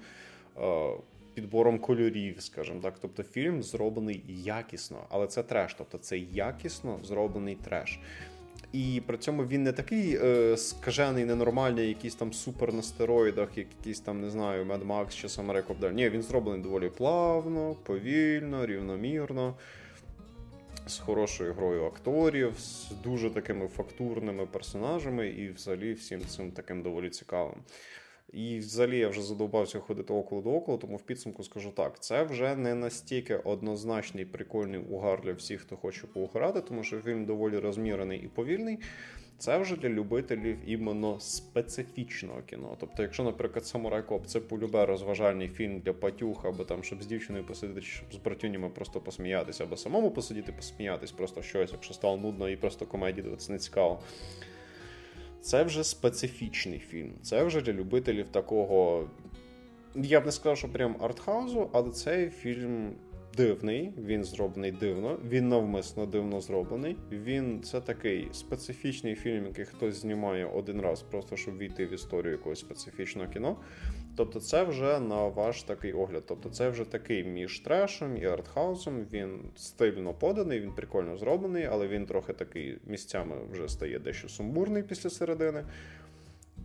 Е- 0.57 0.93
Підбором 1.33 1.79
кольорів, 1.79 2.41
скажімо 2.41 2.79
так. 2.83 2.93
Тобто 3.01 3.23
фільм 3.23 3.63
зроблений 3.63 4.23
якісно, 4.43 5.05
але 5.09 5.27
це 5.27 5.43
треш. 5.43 5.73
Тобто 5.73 5.97
це 5.97 6.17
якісно 6.17 6.99
зроблений 7.03 7.55
треш. 7.55 7.99
І 8.73 9.01
при 9.05 9.17
цьому 9.17 9.45
він 9.45 9.63
не 9.63 9.71
такий 9.71 10.19
е, 10.21 10.57
скажений, 10.57 11.25
ненормальний, 11.25 11.87
якийсь 11.87 12.15
там 12.15 12.33
супер 12.33 12.73
на 12.73 12.81
стероїдах, 12.81 13.57
як 13.57 13.67
якийсь 13.79 13.99
там, 13.99 14.21
не 14.21 14.29
знаю, 14.29 14.65
Mad 14.65 14.87
Max 14.87 15.09
чи 15.09 15.27
Samurai 15.27 15.63
Cop. 15.67 15.93
Ні, 15.93 16.09
він 16.09 16.21
зроблений 16.21 16.63
доволі 16.63 16.89
плавно, 16.89 17.75
повільно, 17.83 18.65
рівномірно 18.65 19.55
з 20.89 20.99
хорошою 20.99 21.53
грою 21.53 21.85
акторів, 21.85 22.59
з 22.59 22.91
дуже 23.03 23.29
такими 23.29 23.67
фактурними 23.67 24.45
персонажами, 24.45 25.27
і 25.27 25.49
взагалі 25.49 25.93
всім 25.93 26.25
цим 26.25 26.51
таким 26.51 26.81
доволі 26.81 27.09
цікавим. 27.09 27.63
І 28.33 28.59
взагалі 28.59 28.97
я 28.97 29.09
вже 29.09 29.21
задовбався 29.21 29.79
ходити 29.79 30.13
около 30.13 30.41
до 30.41 30.51
около, 30.51 30.77
тому 30.77 30.97
в 30.97 31.01
підсумку 31.01 31.43
скажу 31.43 31.71
так: 31.71 31.99
це 31.99 32.23
вже 32.23 32.55
не 32.55 32.75
настільки 32.75 33.35
однозначний 33.35 34.25
прикольний 34.25 34.79
угар 34.79 35.21
для 35.21 35.33
всіх, 35.33 35.61
хто 35.61 35.77
хоче 35.77 36.07
поуграти, 36.07 36.61
тому 36.61 36.83
що 36.83 36.99
фільм 36.99 37.25
доволі 37.25 37.57
розмірений 37.57 38.19
і 38.19 38.27
повільний. 38.27 38.79
Це 39.39 39.57
вже 39.57 39.75
для 39.75 39.89
любителів 39.89 40.57
іменно 40.65 41.19
специфічного 41.19 42.41
кіно. 42.41 42.77
Тобто, 42.79 43.03
якщо, 43.03 43.23
наприклад, 43.23 43.65
Самурай 43.65 44.03
Коп 44.03 44.25
це 44.25 44.39
полюбе 44.39 44.85
розважальний 44.85 45.49
фільм 45.49 45.79
для 45.79 45.93
патюх, 45.93 46.45
або 46.45 46.63
там, 46.63 46.83
щоб 46.83 47.03
з 47.03 47.05
дівчиною 47.05 47.45
посидіти, 47.45 47.81
щоб 47.81 48.13
з 48.13 48.17
братюнями 48.17 48.69
просто 48.69 49.01
посміятися, 49.01 49.63
або 49.63 49.77
самому 49.77 50.11
посидіти, 50.11 50.51
посміятись, 50.51 51.11
просто 51.11 51.41
щось, 51.41 51.71
якщо 51.71 51.93
стало 51.93 52.17
нудно 52.17 52.49
і 52.49 52.57
просто 52.57 52.85
комедії 52.85 53.23
дивитися 53.23 53.51
не 53.51 53.59
цікаво. 53.59 53.99
Це 55.41 55.63
вже 55.63 55.83
специфічний 55.83 56.79
фільм. 56.79 57.13
Це 57.21 57.43
вже 57.43 57.61
для 57.61 57.73
любителів 57.73 58.27
такого. 58.29 59.09
Я 59.95 60.21
б 60.21 60.25
не 60.25 60.31
сказав, 60.31 60.57
що 60.57 60.67
прям 60.69 60.95
артхаузу, 60.99 61.69
але 61.73 61.91
цей 61.91 62.29
фільм 62.29 62.93
дивний, 63.37 63.93
він 63.97 64.23
зроблений 64.23 64.71
дивно, 64.71 65.19
він 65.29 65.49
навмисно 65.49 66.05
дивно 66.05 66.41
зроблений. 66.41 66.97
Він 67.11 67.63
це 67.63 67.81
такий 67.81 68.27
специфічний 68.31 69.15
фільм, 69.15 69.45
який 69.45 69.65
хтось 69.65 69.95
знімає 69.95 70.45
один 70.45 70.81
раз, 70.81 71.01
просто 71.01 71.37
щоб 71.37 71.57
війти 71.57 71.85
в 71.85 71.93
історію 71.93 72.31
якогось 72.31 72.59
специфічного 72.59 73.29
кіно. 73.29 73.57
Тобто, 74.15 74.39
це 74.39 74.63
вже 74.63 74.99
на 74.99 75.27
ваш 75.27 75.63
такий 75.63 75.93
огляд. 75.93 76.23
Тобто, 76.27 76.49
це 76.49 76.69
вже 76.69 76.85
такий 76.85 77.23
між 77.23 77.59
трешем 77.59 78.17
і 78.17 78.25
артхаусом. 78.25 79.05
Він 79.13 79.39
стильно 79.55 80.13
поданий, 80.13 80.59
він 80.59 80.71
прикольно 80.71 81.17
зроблений, 81.17 81.65
але 81.65 81.87
він 81.87 82.05
трохи 82.05 82.33
такий 82.33 82.77
місцями 82.87 83.35
вже 83.51 83.67
стає 83.67 83.99
дещо 83.99 84.29
сумбурний 84.29 84.83
після 84.83 85.09
середини 85.09 85.63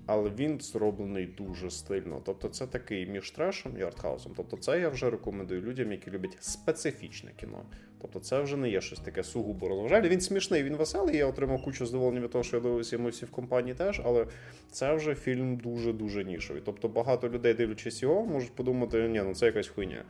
але 0.07 0.31
він 0.31 0.61
зроблений 0.61 1.27
дуже 1.27 1.71
стильно. 1.71 2.23
Тобто, 2.25 2.49
це 2.49 2.67
такий 2.67 3.07
між 3.07 3.31
трешем 3.31 3.73
і 3.79 3.83
артхаусом. 3.83 4.33
Тобто, 4.37 4.57
це 4.57 4.81
я 4.81 4.89
вже 4.89 5.11
рекомендую 5.11 5.61
людям, 5.61 5.93
які 5.93 6.11
люблять 6.11 6.37
специфічне 6.41 7.31
кіно.Тобто, 7.37 8.21
це 8.21 8.41
вже 8.41 8.57
не 8.57 8.71
є 8.71 8.81
щось 8.81 9.01
таке 9.01 9.25
сугубо 9.25 9.69
розважальне. 9.69 10.09
Він 10.09 10.21
смішний, 10.21 10.63
він 10.63 10.77
веселий. 10.77 11.17
Я 11.17 11.27
отримав 11.27 11.63
кучу 11.63 11.87
задоволення 11.87 12.21
від 12.21 12.31
того, 12.31 12.45
що 12.45 12.57
я 12.57 12.63
дивився 12.63 12.99
ми 12.99 13.11
всі 13.11 13.25
в 13.25 13.31
компанії 13.31 13.75
теж, 13.75 14.01
але 14.05 14.27
це 14.71 14.95
вже 14.95 15.15
фільм 15.15 15.57
дуже 15.57 15.93
дуже 15.93 16.25
нішовий. 16.25 16.63
Тобто, 16.65 16.89
багато 16.89 17.29
людей, 17.29 17.55
дивлячись 17.55 18.03
його, 18.03 18.27
можуть 18.27 18.53
подумати, 18.53 19.09
ні, 19.09 19.23
ну 19.25 19.35
це 19.35 19.47
якась 19.47 19.69
хуйня. 19.69 20.05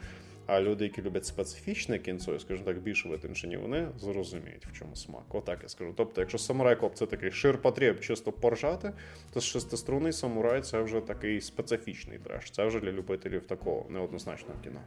А 0.47 0.61
люди, 0.61 0.85
які 0.85 1.03
люблять 1.03 1.27
специфічне 1.27 1.99
кінцо, 1.99 2.39
скажімо 2.39 2.67
так, 2.67 2.79
більш 2.79 3.07
витончені, 3.07 3.57
вони 3.57 3.89
зрозуміють, 3.99 4.67
в 4.67 4.79
чому 4.79 4.97
смак. 4.97 5.35
Отак 5.35 5.59
я 5.63 5.69
скажу. 5.69 5.93
Тобто, 5.97 6.21
якщо 6.21 6.39
самурай 6.39 6.77
коп 6.77 6.95
це 6.95 7.07
такий 7.07 7.31
ширпотреб, 7.31 8.01
чисто 8.01 8.33
поржати, 8.33 8.93
то 9.35 9.41
шестиструнний 9.41 10.13
самурай 10.13 10.63
це 10.63 10.81
вже 10.81 11.01
такий 11.01 11.41
специфічний 11.41 12.19
треш. 12.19 12.51
Це 12.51 12.67
вже 12.67 12.81
для 12.81 12.93
любителів 12.93 13.47
такого 13.47 13.87
неоднозначного 13.91 14.55
кіно. 14.65 14.81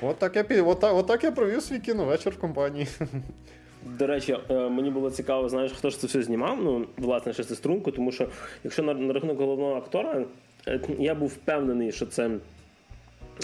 От 0.00 0.18
так 0.18 0.36
я 0.36 0.62
от 0.62 0.80
так, 0.80 0.94
от 0.94 1.24
я 1.24 1.32
провів 1.32 1.62
свій 1.62 1.78
кіновечір 1.78 2.32
в 2.32 2.38
компанії. 2.38 2.86
До 3.86 4.06
речі, 4.06 4.36
е, 4.50 4.68
мені 4.68 4.90
було 4.90 5.10
цікаво, 5.10 5.48
знаєш, 5.48 5.72
хто 5.72 5.90
ж 5.90 6.00
це 6.00 6.06
все 6.06 6.22
знімав, 6.22 6.58
ну, 6.62 6.86
власне, 6.96 7.32
шестиструнку, 7.32 7.90
тому 7.90 8.12
що 8.12 8.28
якщо 8.64 8.82
на, 8.82 8.94
на 8.94 9.12
рахунок 9.12 9.38
головного 9.38 9.74
актора, 9.74 10.24
е, 10.68 10.80
я 10.98 11.14
був 11.14 11.28
впевнений, 11.28 11.92
що 11.92 12.06
це 12.06 12.30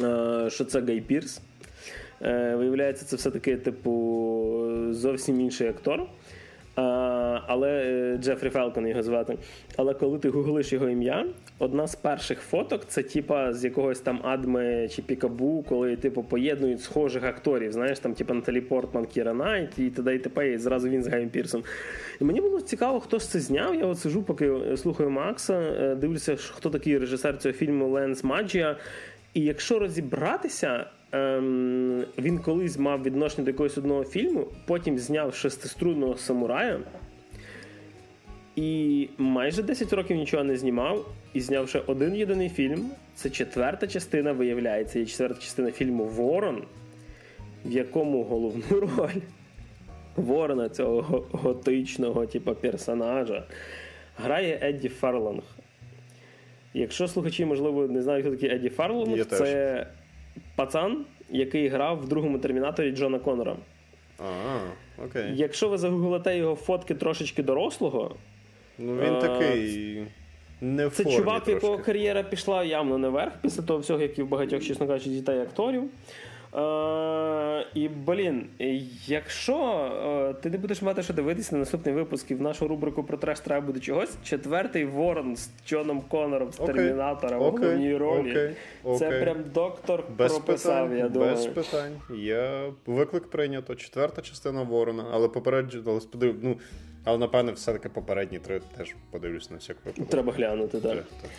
е, 0.00 0.50
що 0.50 0.64
це 0.64 0.80
Гай 0.80 1.00
Пірс. 1.00 1.40
Е, 2.22 2.54
виявляється, 2.56 3.04
це 3.04 3.16
все-таки, 3.16 3.56
типу, 3.56 3.92
зовсім 4.90 5.40
інший 5.40 5.68
актор. 5.68 6.06
Але 7.46 7.68
е, 7.70 8.16
Джефрі 8.16 8.50
Фалкон 8.50 8.86
його 8.86 9.02
звати. 9.02 9.38
Але 9.76 9.94
коли 9.94 10.18
ти 10.18 10.28
гуглиш 10.28 10.72
його 10.72 10.88
ім'я, 10.88 11.26
одна 11.58 11.86
з 11.86 11.94
перших 11.94 12.40
фоток 12.40 12.86
це 12.86 13.02
типа 13.02 13.52
з 13.52 13.64
якогось 13.64 14.00
там 14.00 14.20
Адми 14.22 14.88
чи 14.88 15.02
Пікабу, 15.02 15.64
коли 15.68 15.96
типу 15.96 16.22
поєднують 16.22 16.82
схожих 16.82 17.24
акторів. 17.24 17.72
Знаєш, 17.72 17.98
там 17.98 18.14
типа 18.14 18.34
Наталі 18.34 18.60
Портман, 18.60 19.06
Кіра 19.06 19.34
Найтлі 19.34 19.78
і 19.78 19.90
т.д. 19.90 20.14
і 20.14 20.18
т.п. 20.18 20.52
І 20.52 20.58
зразу 20.58 20.88
він 20.88 21.02
з 21.02 21.08
Гаєм 21.08 21.28
Пірсом. 21.28 21.64
І 22.20 22.24
мені 22.24 22.40
було 22.40 22.60
цікаво, 22.60 23.00
хто 23.00 23.18
ж 23.18 23.28
це 23.28 23.40
зняв. 23.40 23.74
Я 23.74 23.86
от 23.86 23.98
сижу, 23.98 24.22
поки 24.22 24.76
слухаю 24.76 25.10
Макса, 25.10 25.60
е, 25.60 25.94
дивлюся, 25.94 26.36
хто 26.36 26.70
такий 26.70 26.98
режисер 26.98 27.38
цього 27.38 27.52
фільму 27.52 27.88
Ленс 27.88 28.24
Маджія. 28.24 28.76
І 29.34 29.40
якщо 29.40 29.78
розібратися, 29.78 30.86
ем, 31.12 32.04
він 32.18 32.38
колись 32.38 32.78
мав 32.78 33.02
відношення 33.02 33.44
до 33.44 33.50
якогось 33.50 33.78
одного 33.78 34.04
фільму, 34.04 34.46
потім 34.66 34.98
зняв 34.98 35.34
шестиструнного 35.34 36.16
самурая. 36.16 36.80
І 38.56 39.08
майже 39.18 39.62
10 39.62 39.92
років 39.92 40.16
нічого 40.16 40.44
не 40.44 40.56
знімав. 40.56 41.06
І 41.34 41.40
зняв 41.40 41.68
ще 41.68 41.82
один 41.86 42.16
єдиний 42.16 42.48
фільм. 42.48 42.90
Це 43.14 43.30
четверта 43.30 43.86
частина, 43.86 44.32
виявляється, 44.32 44.98
є 44.98 45.06
четверта 45.06 45.40
частина 45.40 45.70
фільму 45.70 46.04
Ворон, 46.04 46.62
в 47.64 47.72
якому 47.72 48.22
головну 48.22 48.64
роль 48.70 49.20
Ворона, 50.16 50.68
цього 50.68 51.26
готичного 51.32 52.26
типу, 52.26 52.54
персонажа, 52.54 53.44
грає 54.16 54.58
Едді 54.62 54.88
Фарланг. 54.88 55.42
Якщо 56.74 57.08
слухачі, 57.08 57.44
можливо, 57.44 57.88
не 57.88 58.02
знають, 58.02 58.26
хто 58.26 58.34
такий 58.34 58.50
Еді 58.50 58.68
Фарлонг, 58.68 59.26
це. 59.26 59.86
Пацан, 60.56 61.04
який 61.30 61.68
грав 61.68 61.98
в 61.98 62.08
другому 62.08 62.38
термінаторі 62.38 62.90
Джона 62.90 63.18
Коннора. 63.18 63.56
А, 64.18 64.58
окей. 65.04 65.32
Якщо 65.34 65.68
ви 65.68 65.78
загуглите 65.78 66.38
його 66.38 66.54
фотки 66.54 66.94
трошечки 66.94 67.42
дорослого, 67.42 68.16
ну 68.78 68.96
він 68.96 69.14
а, 69.14 69.20
такий. 69.20 70.02
Не 70.60 70.86
в 70.86 70.92
Це 70.92 71.02
формі 71.02 71.18
чувак, 71.18 71.44
трошки. 71.44 71.66
якого 71.66 71.78
кар'єра 71.84 72.22
пішла 72.22 72.64
явно 72.64 72.98
наверх 72.98 73.32
після 73.42 73.62
того 73.62 73.78
всього, 73.78 74.00
як 74.00 74.18
і 74.18 74.22
в 74.22 74.28
багатьох, 74.28 74.62
чесно 74.62 74.86
кажучи, 74.86 75.10
дітей 75.10 75.40
акторів. 75.40 75.82
Е, 76.54 77.66
І 77.74 77.88
блін, 77.88 78.46
якщо 79.06 79.56
е, 80.30 80.34
ти 80.42 80.50
не 80.50 80.58
будеш 80.58 80.82
мати 80.82 81.02
що 81.02 81.12
дивитися 81.12 81.54
на 81.54 81.58
наступний 81.58 81.94
випуск 81.94 82.30
і 82.30 82.34
в 82.34 82.42
нашу 82.42 82.68
рубрику 82.68 83.04
про 83.04 83.16
треш 83.16 83.40
треба 83.40 83.66
буде 83.66 83.80
чогось, 83.80 84.16
четвертий 84.24 84.84
ворон 84.84 85.36
з 85.36 85.50
Джоном 85.66 86.00
Конором 86.00 86.52
з. 86.52 86.56
Термінатора 86.56 87.38
в 87.38 87.40
головній 87.40 87.96
ролі. 87.96 88.50
Це 88.98 89.10
прям 89.10 89.36
доктор 89.54 90.04
без 90.18 90.32
прописав. 90.32 90.88
Питань, 90.88 90.98
я 90.98 91.08
думаю. 91.08 91.34
Без 91.34 91.46
питань. 91.46 91.92
Я 92.16 92.72
виклик 92.86 93.30
прийнято. 93.30 93.74
Четверта 93.74 94.22
частина 94.22 94.62
ворона, 94.62 95.04
але 95.12 95.28
попереджу, 95.28 95.82
але 95.86 96.00
сподив... 96.00 96.36
ну, 96.42 96.58
але 97.04 97.18
напевне, 97.18 97.52
все-таки 97.52 97.88
попередні 97.88 98.38
три 98.38 98.60
теж 98.76 98.94
подивлюсь 99.10 99.50
на 99.50 99.56
всяк 99.56 99.76
випадок. 99.84 100.10
Треба 100.10 100.32
глянути, 100.32 100.80
так. 100.80 100.96
так, 100.96 101.04
так. 101.22 101.30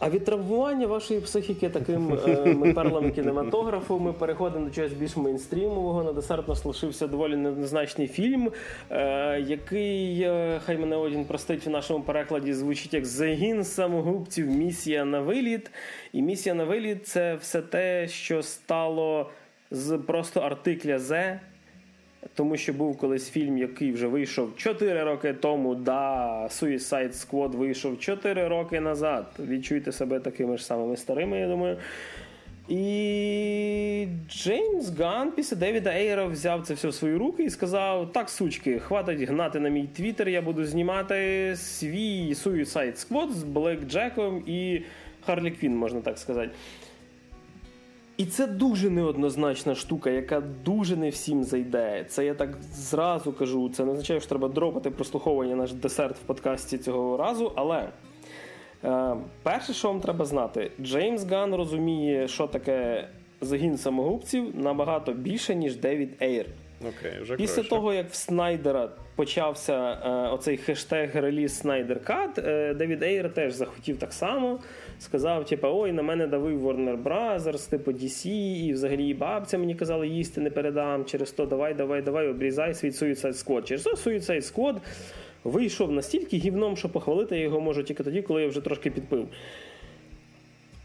А 0.00 0.10
від 0.10 0.24
травмування 0.24 0.86
вашої 0.86 1.20
психіки 1.20 1.68
таким 1.68 2.18
е, 2.26 2.54
метерлом 2.54 3.12
кінематографу 3.12 3.98
ми 3.98 4.12
переходимо 4.12 4.66
до 4.66 4.70
чогось 4.70 4.92
більш 4.92 5.16
мейнстрімового. 5.16 6.04
На 6.04 6.12
десерт 6.12 6.48
нас 6.48 6.64
доволі 7.00 7.36
незначний 7.36 8.08
фільм, 8.08 8.52
е, 8.90 9.40
який, 9.40 10.22
е, 10.22 10.60
хай 10.64 10.78
мене 10.78 10.96
один 10.96 11.24
простить 11.24 11.66
в 11.66 11.70
нашому 11.70 12.04
перекладі, 12.04 12.54
звучить 12.54 12.94
як 12.94 13.06
Загін 13.06 13.64
самогубців, 13.64 14.46
місія 14.46 15.04
на 15.04 15.20
виліт. 15.20 15.70
І 16.12 16.22
місія 16.22 16.54
на 16.54 16.64
виліт 16.64 17.06
це 17.06 17.34
все 17.34 17.62
те, 17.62 18.08
що 18.08 18.42
стало 18.42 19.30
з 19.70 19.98
просто 19.98 20.40
артикля 20.40 20.98
«Зе», 20.98 21.40
тому 22.34 22.56
що 22.56 22.72
був 22.72 22.98
колись 22.98 23.30
фільм, 23.30 23.58
який 23.58 23.92
вже 23.92 24.06
вийшов 24.06 24.56
4 24.56 25.04
роки 25.04 25.32
тому. 25.32 25.74
Да, 25.74 26.42
Suicide 26.44 27.12
Squad 27.12 27.56
вийшов 27.56 27.98
4 27.98 28.48
роки 28.48 28.80
назад. 28.80 29.26
Відчуйте 29.38 29.92
себе 29.92 30.20
такими 30.20 30.58
ж 30.58 30.64
самими 30.64 30.96
старими, 30.96 31.40
я 31.40 31.48
думаю. 31.48 31.76
І 32.68 34.06
Джеймс 34.28 34.88
Ган 34.98 35.32
після 35.32 35.56
Девіда 35.56 35.90
Ейра 35.90 36.26
взяв 36.26 36.62
це 36.66 36.74
все 36.74 36.88
в 36.88 36.94
свої 36.94 37.16
руки 37.16 37.44
і 37.44 37.50
сказав: 37.50 38.12
так, 38.12 38.30
сучки, 38.30 38.78
хватить 38.78 39.20
гнати 39.20 39.60
на 39.60 39.68
мій 39.68 39.88
твіттер, 39.96 40.28
я 40.28 40.42
буду 40.42 40.64
знімати 40.64 41.52
свій 41.56 42.34
Suicide 42.34 43.08
Squad 43.08 43.30
з 43.30 43.42
Блек 43.42 43.86
Джеком 43.86 44.42
і 44.46 44.82
Харлі 45.26 45.50
Квін, 45.50 45.76
можна 45.76 46.00
так 46.00 46.18
сказати. 46.18 46.50
І 48.18 48.26
це 48.26 48.46
дуже 48.46 48.90
неоднозначна 48.90 49.74
штука, 49.74 50.10
яка 50.10 50.40
дуже 50.64 50.96
не 50.96 51.10
всім 51.10 51.44
зайде. 51.44 52.04
Це 52.08 52.24
я 52.24 52.34
так 52.34 52.50
зразу 52.72 53.32
кажу. 53.32 53.68
Це 53.68 53.84
не 53.84 53.90
означає, 53.92 54.20
що 54.20 54.28
треба 54.28 54.48
дропати 54.48 54.90
прослуховування 54.90 55.56
наш 55.56 55.72
десерт 55.72 56.16
в 56.16 56.20
подкасті 56.20 56.78
цього 56.78 57.16
разу. 57.16 57.52
Але 57.56 57.88
е, 58.84 59.16
перше, 59.42 59.72
що 59.72 59.88
вам 59.88 60.00
треба 60.00 60.24
знати, 60.24 60.70
Джеймс 60.80 61.24
Ган 61.24 61.54
розуміє, 61.54 62.28
що 62.28 62.46
таке 62.46 63.08
загін 63.40 63.78
самогубців 63.78 64.56
набагато 64.56 65.12
більше, 65.12 65.54
ніж 65.54 65.76
Девід 65.76 66.22
Ейр. 66.22 66.46
Okay, 66.82 67.22
вже 67.22 67.36
Після 67.36 67.54
краще. 67.54 67.70
того, 67.70 67.92
як 67.92 68.10
в 68.10 68.14
Снайдера 68.14 68.88
почався 69.16 69.74
е, 69.92 70.08
оцей 70.34 70.56
хештег 70.56 71.16
реліз 71.16 71.58
Снайдер 71.58 72.04
Кат, 72.04 72.38
е, 72.38 72.74
Девід 72.74 73.02
Ейр 73.02 73.34
теж 73.34 73.54
захотів 73.54 73.98
так 73.98 74.12
само. 74.12 74.58
Сказав, 75.00 75.44
типу, 75.44 75.68
ой, 75.70 75.92
на 75.92 76.02
мене 76.02 76.26
давив 76.26 76.66
Warner 76.66 77.02
Brothers, 77.02 77.70
типу 77.70 77.92
DC, 77.92 78.28
і 78.64 78.72
взагалі 78.72 79.14
бабця 79.14 79.58
мені 79.58 79.74
казали, 79.74 80.08
їсти 80.08 80.40
не 80.40 80.50
передам. 80.50 81.04
Через 81.04 81.30
то 81.30 81.46
давай, 81.46 81.74
давай, 81.74 82.02
давай, 82.02 82.28
обрізай 82.28 82.74
свій 82.74 82.90
Suicide 82.90 83.44
Squad. 83.44 83.64
Через 83.64 83.82
то 83.82 83.90
Suicide 83.90 84.54
Squad 84.54 84.76
вийшов 85.44 85.92
настільки 85.92 86.36
гівном, 86.36 86.76
що 86.76 86.88
похвалити 86.88 87.36
я 87.36 87.42
його 87.42 87.60
можу 87.60 87.82
тільки 87.82 88.02
тоді, 88.04 88.22
коли 88.22 88.42
я 88.42 88.48
вже 88.48 88.60
трошки 88.60 88.90
підпив. 88.90 89.28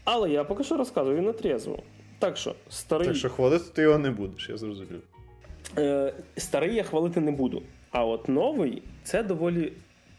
Але 0.04 0.30
я 0.30 0.44
поки 0.44 0.64
що 0.64 0.76
розказую 0.76 1.22
на 1.22 1.32
трезво. 1.32 1.78
Так 2.18 2.36
що, 2.36 2.54
старий. 2.68 3.06
Так 3.06 3.16
що 3.16 3.28
хвалити 3.28 3.64
ти 3.72 3.82
його 3.82 3.98
не 3.98 4.10
будеш, 4.10 4.48
я 4.48 4.56
зрозумів. 4.56 5.00
Е, 5.78 6.14
Старий 6.36 6.74
я 6.74 6.82
хвалити 6.82 7.20
не 7.20 7.30
буду. 7.30 7.62
А 7.90 8.04
от 8.04 8.28
новий 8.28 8.82
це 9.02 9.22
доволі 9.22 9.72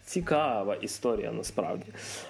цікава 0.06 0.76
історія 0.76 1.32
насправді. 1.32 1.86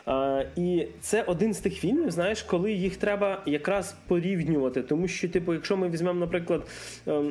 Е, 0.07 0.47
і 0.55 0.87
це 1.01 1.23
один 1.23 1.53
з 1.53 1.59
тих 1.59 1.73
фільмів, 1.73 2.11
знаєш, 2.11 2.43
коли 2.43 2.71
їх 2.71 2.97
треба 2.97 3.41
якраз 3.45 3.95
порівнювати. 4.07 4.81
Тому 4.81 5.07
що, 5.07 5.29
типу, 5.29 5.53
якщо 5.53 5.77
ми 5.77 5.89
візьмемо, 5.89 6.19
наприклад. 6.19 6.67
Е, 7.07 7.21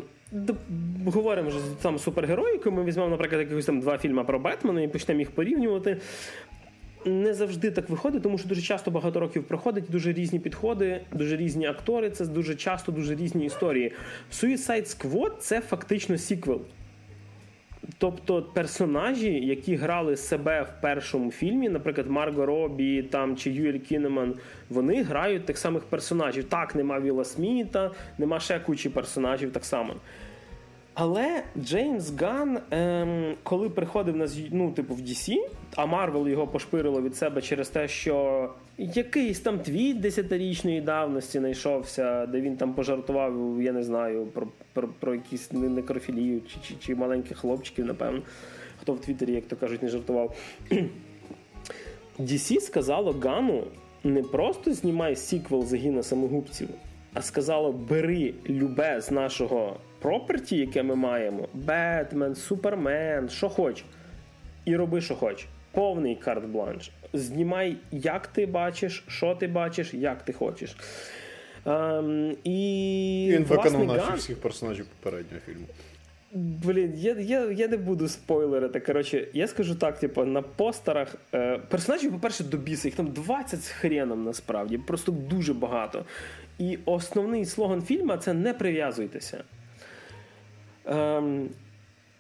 Говоримо 1.07 1.49
вже 1.49 1.59
там 1.83 1.99
супергероїку, 1.99 2.71
ми 2.71 2.85
візьмемо, 2.85 3.09
наприклад, 3.09 3.41
якихось 3.41 3.67
там 3.67 3.81
два 3.81 3.99
фільми 3.99 4.25
про 4.25 4.39
Бетмена 4.39 4.83
і 4.83 4.89
почнемо 4.89 5.21
їх 5.21 5.31
порівнювати 5.31 6.01
не 7.07 7.35
завжди 7.35 7.71
так 7.71 7.91
виходить, 7.91 8.23
тому 8.23 8.39
що 8.39 8.49
дуже 8.49 8.63
часто 8.63 8.91
багато 8.91 9.21
років 9.21 9.45
проходить, 9.45 9.85
дуже 9.89 10.13
різні 10.13 10.39
підходи, 10.39 11.01
дуже 11.13 11.37
різні 11.37 11.67
актори. 11.67 12.11
Це 12.11 12.27
дуже 12.27 12.55
часто 12.55 12.93
дуже 12.93 13.15
різні 13.15 13.47
історії. 13.47 13.93
Suicide 14.33 14.97
Squad– 14.97 15.31
це 15.39 15.61
фактично 15.61 16.19
сіквел. 16.19 16.61
Тобто 17.99 18.43
персонажі, 18.43 19.47
які 19.47 19.77
грали 19.77 20.17
себе 20.17 20.63
в 20.63 20.81
першому 20.83 21.31
фільмі, 21.31 21.69
наприклад, 21.69 22.11
Марго 22.11 22.47
Робі 22.47 23.03
там 23.03 23.37
чи 23.37 23.51
Юель 23.51 23.79
Кінеман, 23.79 24.35
вони 24.71 25.03
грають 25.03 25.47
тих 25.47 25.59
самих 25.59 25.83
персонажів. 25.83 26.45
Так, 26.45 26.75
нема 26.75 27.01
Віла 27.01 27.25
Сміта, 27.25 27.91
нема 28.19 28.41
ще 28.41 28.61
кучі 28.61 28.89
персонажів 28.89 29.53
так 29.53 29.65
само. 29.65 29.95
Але 30.95 31.43
Джеймс 31.59 32.11
Ган, 32.11 32.59
ем, 32.71 33.37
коли 33.43 33.69
приходив 33.69 34.17
на 34.17 34.29
ну, 34.51 34.73
типу, 34.73 34.95
в 34.95 35.01
DC, 35.01 35.37
а 35.77 35.87
Марвел 35.87 36.29
його 36.29 36.47
пошпирило 36.47 37.03
від 37.03 37.17
себе 37.17 37.43
через 37.43 37.69
те, 37.69 37.89
що 37.89 38.51
якийсь 38.79 39.41
там 39.41 39.59
твіт 39.59 40.01
десятирічної 40.01 40.81
давності 40.81 41.39
знайшовся, 41.39 42.27
де 42.27 42.41
він 42.41 42.57
там 42.57 42.75
пожартував, 42.75 43.63
я 43.63 43.73
не 43.73 43.83
знаю, 43.83 44.27
про 44.27 44.49
про, 44.73 44.89
про 44.89 45.15
якісь 45.15 45.53
некрофілію 45.53 46.41
чи, 46.41 46.57
чи, 46.69 46.75
чи 46.81 46.95
маленьких 46.95 47.39
хлопчиків, 47.39 47.87
напевно, 47.87 48.23
хто 48.81 48.93
в 48.93 49.01
Твіттері, 49.01 49.33
як 49.33 49.47
то 49.47 49.57
кажуть, 49.57 49.83
не 49.83 49.89
жартував. 49.89 50.37
DC 52.21 52.61
сказало 52.61 53.13
Гану 53.23 53.65
не 54.05 54.23
просто 54.23 54.75
знімай 54.75 55.17
сіквел 55.17 55.65
загіна 55.65 56.03
самогубців, 56.03 56.69
а 57.15 57.23
сказало: 57.23 57.73
бери 57.73 58.35
любе 58.49 59.01
з 59.01 59.11
нашого 59.11 59.77
проперті, 60.05 60.57
яке 60.57 60.83
ми 60.83 60.95
маємо: 60.95 61.49
Бетмен, 61.55 62.35
Супермен, 62.35 63.29
що 63.29 63.49
хоч, 63.49 63.85
і 64.65 64.77
роби, 64.77 65.01
що 65.01 65.15
хоч. 65.15 65.47
Повний 65.73 66.19
карт-бланш. 66.25 66.91
Знімай, 67.13 67.77
як 67.93 68.27
ти 68.27 68.47
бачиш, 68.47 69.05
що 69.09 69.35
ти 69.35 69.47
бачиш, 69.47 69.95
як 69.95 70.23
ти 70.23 70.33
хочеш. 70.33 70.77
Um, 71.65 72.37
і 72.45 73.29
Він 73.33 73.45
виконав 73.45 73.85
наші 73.85 74.13
всіх 74.17 74.41
персонажів 74.41 74.87
попереднього 74.87 75.41
фільму. 75.47 75.67
Блін, 76.33 76.93
я 76.97 77.15
я, 77.15 77.51
я 77.51 77.69
не 77.69 77.77
буду 77.77 78.09
спойлерити. 78.09 78.81
Коротше, 78.81 79.29
я 79.33 79.47
скажу 79.47 79.75
так: 79.75 79.99
типу, 79.99 80.25
на 80.25 80.43
постерах 80.43 81.15
е, 81.35 81.61
персонажів, 81.69 82.13
по-перше, 82.13 82.45
до 82.45 82.57
біса, 82.57 82.89
їх 82.89 82.97
там 82.97 83.07
20 83.07 83.65
з 83.65 83.69
хреном 83.69 84.25
насправді, 84.25 84.79
просто 84.79 85.13
дуже 85.13 85.55
багато. 85.55 86.05
І 86.59 86.79
основний 86.85 87.45
слоган 87.45 87.83
фільму 87.83 88.17
це 88.17 88.33
не 88.33 88.55
прив'язуйтеся. 88.55 89.45
Ем, 90.87 91.49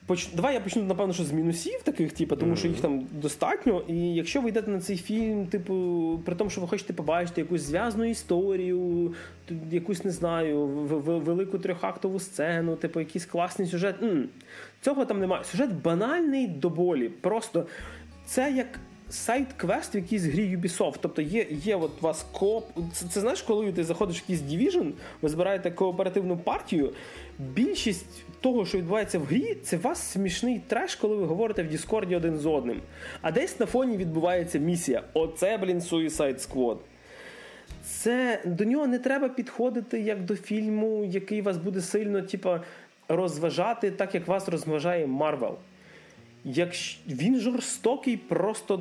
поч... 0.07 0.29
Давай 0.33 0.55
я 0.55 0.61
почну, 0.61 0.83
напевно, 0.83 1.13
що 1.13 1.25
з 1.25 1.33
мінусів 1.33 1.83
таких, 1.83 2.13
типу, 2.13 2.37
тому 2.37 2.53
mm-hmm. 2.53 2.57
що 2.57 2.69
їх 2.69 2.81
там 2.81 3.07
достатньо. 3.13 3.83
І 3.89 4.15
якщо 4.15 4.41
ви 4.41 4.49
йдете 4.49 4.71
на 4.71 4.81
цей 4.81 4.97
фільм, 4.97 5.47
типу, 5.47 6.21
при 6.25 6.35
тому, 6.35 6.51
що 6.51 6.61
ви 6.61 6.69
хочете 6.69 6.93
побачити 6.93 7.41
якусь 7.41 7.63
зв'язну 7.63 8.05
історію, 8.05 9.15
якусь 9.71 10.05
не 10.05 10.11
знаю, 10.11 10.67
велику 10.67 11.59
трьохактову 11.59 12.21
сцену, 12.21 12.77
типу, 12.77 13.01
якийсь 13.01 13.27
класний 13.27 13.69
сюжет. 13.69 14.03
М-м. 14.03 14.29
Цього 14.81 15.05
там 15.05 15.21
немає. 15.21 15.45
Сюжет 15.45 15.83
банальний 15.83 16.47
до 16.47 16.71
болі. 16.71 17.09
Просто 17.09 17.67
це 18.27 18.53
як 18.53 18.67
сайт-квест 19.15 19.95
в 19.95 19.97
якійсь 19.97 20.23
грі 20.23 20.57
Ubisoft. 20.57 20.95
Тобто 21.01 21.23
є 21.23 21.47
є 21.51 21.77
от 21.77 21.91
у 22.01 22.05
вас 22.05 22.27
кооп. 22.33 22.65
Це, 22.93 23.07
це 23.09 23.21
знаєш, 23.21 23.43
коли 23.43 23.73
ти 23.73 23.85
заходиш 23.85 24.17
в 24.17 24.25
якийсь 24.29 24.41
Division, 24.53 24.93
ви 25.23 25.29
збираєте 25.29 25.71
кооперативну 25.71 26.37
партію. 26.37 26.93
Більшість 27.39 28.25
того, 28.41 28.67
що 28.67 28.79
відбувається 28.79 29.19
в 29.19 29.25
грі, 29.25 29.57
це 29.63 29.77
у 29.77 29.81
вас 29.81 30.11
смішний 30.11 30.61
треш, 30.67 30.95
коли 30.95 31.17
ви 31.17 31.25
говорите 31.25 31.63
в 31.63 31.69
Діскорді 31.69 32.17
один 32.17 32.39
з 32.39 32.47
одним. 32.47 32.81
А 33.23 33.33
десь 33.33 33.61
на 33.61 33.67
фоні 33.67 33.97
відбувається 33.97 34.59
місія. 34.59 35.03
Оце, 35.15 35.59
блін, 35.59 35.79
Suicide 35.79 36.49
Squad. 36.49 36.77
Це 37.85 38.43
до 38.45 38.65
нього 38.65 38.87
не 38.87 38.99
треба 38.99 39.29
підходити 39.29 40.01
як 40.01 40.25
до 40.25 40.37
фільму, 40.37 41.05
який 41.05 41.43
вас 41.43 41.57
буде 41.57 41.81
сильно, 41.81 42.23
типа, 42.23 42.61
розважати, 43.09 43.91
так 43.91 44.15
як 44.15 44.29
вас 44.29 44.49
розважає 44.49 45.07
Марвел. 45.07 45.59
Якщо 46.45 47.01
він 47.09 47.41
жорстокий 47.41 48.17
просто 48.17 48.81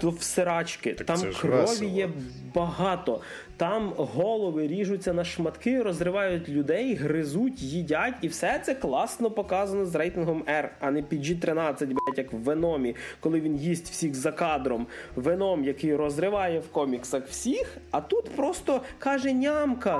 до 0.00 0.10
всерачки, 0.10 0.94
так 0.94 1.06
там 1.06 1.20
крові 1.40 1.60
весело. 1.60 1.90
є 1.90 2.08
багато. 2.54 3.20
Там 3.56 3.92
голови 3.96 4.68
ріжуться 4.68 5.12
на 5.12 5.24
шматки, 5.24 5.82
розривають 5.82 6.48
людей, 6.48 6.94
гризуть, 6.94 7.62
їдять, 7.62 8.14
і 8.22 8.28
все 8.28 8.62
це 8.64 8.74
класно 8.74 9.30
показано 9.30 9.86
з 9.86 9.94
рейтингом 9.94 10.42
R, 10.42 10.68
а 10.80 10.90
не 10.90 11.02
PG-13, 11.02 11.86
блять, 11.86 12.18
як 12.18 12.32
в 12.32 12.36
Веномі, 12.36 12.96
коли 13.20 13.40
він 13.40 13.56
їсть 13.56 13.90
всіх 13.90 14.14
за 14.14 14.32
кадром. 14.32 14.86
Веном, 15.16 15.64
який 15.64 15.96
розриває 15.96 16.60
в 16.60 16.68
коміксах 16.68 17.26
всіх, 17.26 17.76
а 17.90 18.00
тут 18.00 18.30
просто 18.30 18.82
каже 18.98 19.32
нямка. 19.32 19.98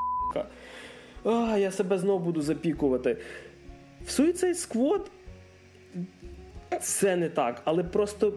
А, 1.23 1.57
я 1.57 1.71
себе 1.71 1.97
знову 1.97 2.19
буду 2.25 2.41
запікувати. 2.41 3.17
В 4.05 4.09
Suicide 4.09 4.67
Squad 4.67 5.01
це 6.79 7.15
не 7.15 7.29
так, 7.29 7.61
але 7.65 7.83
просто 7.83 8.33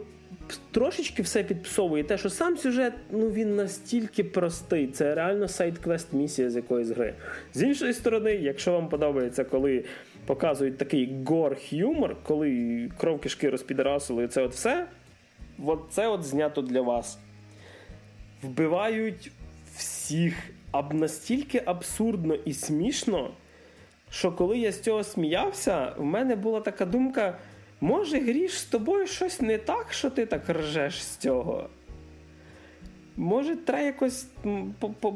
трошечки 0.71 1.23
все 1.23 1.43
підпсовує 1.43 2.05
те, 2.05 2.19
що 2.19 2.31
сам 2.31 2.57
сюжет 2.57 2.93
ну 3.11 3.31
він 3.31 3.57
настільки 3.57 4.25
простий. 4.25 4.87
Це 4.87 5.15
реально 5.15 5.49
сайт-квест 5.49 6.13
місія 6.13 6.51
з 6.51 6.57
якоїсь 6.57 6.89
гри. 6.89 7.15
З 7.55 7.63
іншої 7.63 7.93
сторони, 7.93 8.33
якщо 8.33 8.73
вам 8.73 8.89
подобається, 8.89 9.45
коли 9.45 9.85
показують 10.27 10.79
такий 10.79 11.15
гор-х'юмор, 11.25 12.17
коли 12.23 12.91
кров 12.97 13.21
кишки 13.21 13.51
розпідерасили, 13.51 14.29
це 14.29 14.43
от 14.43 14.53
все, 14.53 14.87
от 15.65 15.81
це 15.91 16.09
от 16.09 16.25
знято 16.25 16.63
для 16.63 16.81
вас. 16.81 17.19
Вбивають 18.43 19.33
всіх 19.77 20.35
аб 20.71 20.95
настільки 20.95 21.63
абсурдно 21.65 22.35
і 22.35 22.53
смішно, 22.53 23.31
що 24.11 24.33
коли 24.33 24.59
я 24.59 24.73
з 24.73 24.81
цього 24.81 25.05
сміявся, 25.05 25.93
в 25.97 26.05
мене 26.05 26.37
була 26.37 26.61
така 26.61 26.87
думка. 26.87 27.39
Може, 27.85 28.19
гріш 28.19 28.59
з 28.59 28.65
тобою 28.65 29.07
щось 29.07 29.41
не 29.41 29.59
так, 29.59 29.93
що 29.93 30.11
ти 30.11 30.27
так 30.27 30.51
ржеш 30.51 31.05
з 31.05 31.17
цього? 31.17 31.69
Може, 33.17 33.57
треба 33.57 33.83
якось 33.83 34.27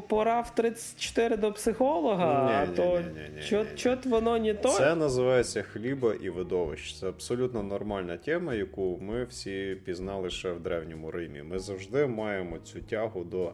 пора 0.07 0.41
в 0.41 0.55
34 0.55 1.37
до 1.37 1.51
психолога, 1.51 2.45
ні, 2.45 2.53
а 2.53 2.65
ні, 2.65 2.75
то 2.75 3.65
чот 3.75 4.05
воно 4.05 4.37
не 4.37 4.53
то. 4.53 4.69
Це 4.69 4.95
називається 4.95 5.61
хліба 5.61 6.13
і 6.21 6.29
видовищ. 6.29 6.99
Це 6.99 7.07
абсолютно 7.07 7.63
нормальна 7.63 8.17
тема, 8.17 8.53
яку 8.53 8.99
ми 9.01 9.23
всі 9.23 9.77
пізнали 9.85 10.29
ще 10.29 10.51
в 10.51 10.59
Древньому 10.59 11.11
Римі. 11.11 11.43
Ми 11.43 11.59
завжди 11.59 12.05
маємо 12.05 12.57
цю 12.59 12.81
тягу 12.81 13.23
до 13.23 13.53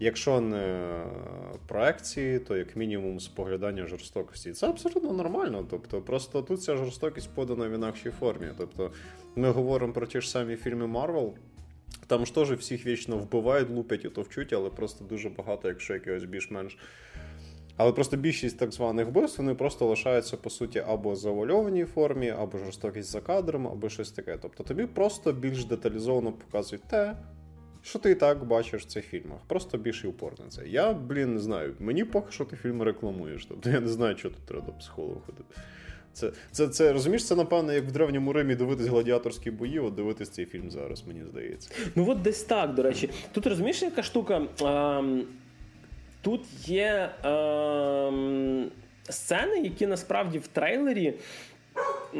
Якщо 0.00 0.40
не 0.40 0.90
проекції, 1.66 2.38
то 2.38 2.56
як 2.56 2.76
мінімум 2.76 3.20
споглядання 3.20 3.86
жорстокості. 3.86 4.52
Це 4.52 4.68
абсолютно 4.68 5.12
нормально. 5.12 5.66
Тобто, 5.70 6.00
просто 6.00 6.42
тут 6.42 6.62
ця 6.62 6.76
жорстокість 6.76 7.30
подана 7.34 7.68
в 7.68 7.72
інакшій 7.72 8.10
формі. 8.10 8.46
Тобто, 8.58 8.90
ми 9.36 9.50
говоримо 9.50 9.92
про 9.92 10.06
ті 10.06 10.20
ж 10.20 10.30
самі 10.30 10.56
фільми 10.56 10.86
Марвел. 10.86 11.34
Там 12.06 12.26
ж 12.26 12.34
теж 12.34 12.52
всіх 12.52 12.86
вічно 12.86 13.18
вбивають, 13.18 13.70
лупять 13.70 14.04
і 14.04 14.08
товчуть, 14.08 14.52
але 14.52 14.70
просто 14.70 15.04
дуже 15.04 15.28
багато, 15.28 15.68
якщо 15.68 15.94
якогось 15.94 16.24
більш-менш. 16.24 16.78
Але 17.76 17.92
просто 17.92 18.16
більшість 18.16 18.58
так 18.58 18.72
званих 18.72 19.06
вбивств 19.06 19.38
вони 19.38 19.54
просто 19.54 19.86
лишаються, 19.86 20.36
по 20.36 20.50
суті, 20.50 20.82
або 20.86 21.10
в 21.10 21.16
завуальованій 21.16 21.84
формі, 21.84 22.30
або 22.30 22.58
жорстокість 22.58 23.10
за 23.10 23.20
кадром, 23.20 23.66
або 23.66 23.88
щось 23.88 24.10
таке. 24.10 24.38
Тобто 24.42 24.64
тобі 24.64 24.86
просто 24.86 25.32
більш 25.32 25.64
деталізовано 25.64 26.32
показують 26.32 26.84
те, 26.84 27.16
що 27.86 27.98
ти 27.98 28.10
і 28.10 28.14
так 28.14 28.44
бачиш 28.44 28.82
в 28.82 28.86
цих 28.86 29.04
фільмах. 29.04 29.38
Просто 29.46 29.78
більший 29.78 30.10
упор 30.10 30.32
на 30.44 30.48
це. 30.48 30.68
Я, 30.68 30.92
блін, 30.92 31.34
не 31.34 31.40
знаю. 31.40 31.74
Мені 31.78 32.04
поки 32.04 32.32
що 32.32 32.44
ти 32.44 32.56
фільми 32.56 32.84
рекламуєш. 32.84 33.46
Тобто 33.46 33.70
я 33.70 33.80
не 33.80 33.88
знаю, 33.88 34.16
що 34.16 34.30
тут 34.30 34.46
треба 34.46 34.66
до 34.66 34.72
психолога 34.72 35.20
ходити. 35.26 35.54
Це, 36.12 36.32
це, 36.50 36.68
це 36.68 36.92
розумієш, 36.92 37.26
це, 37.26 37.36
напевно, 37.36 37.72
як 37.72 37.84
в 37.84 37.92
древньому 37.92 38.32
Римі 38.32 38.54
дивитись 38.54 38.86
гладіаторські 38.86 39.50
бої, 39.50 39.78
от 39.78 39.94
дивитись 39.94 40.28
цей 40.28 40.46
фільм 40.46 40.70
зараз, 40.70 41.04
мені 41.06 41.24
здається. 41.24 41.70
Ну 41.94 42.10
от 42.10 42.22
десь 42.22 42.42
так, 42.42 42.74
до 42.74 42.82
речі. 42.82 43.10
Тут 43.32 43.46
розумієш, 43.46 43.82
яка 43.82 44.02
штука? 44.02 44.42
Ем, 44.62 45.24
тут 46.22 46.68
є 46.68 47.10
ем, 47.24 48.70
сцени, 49.08 49.60
які 49.60 49.86
насправді 49.86 50.38
в 50.38 50.46
трейлері. 50.46 51.14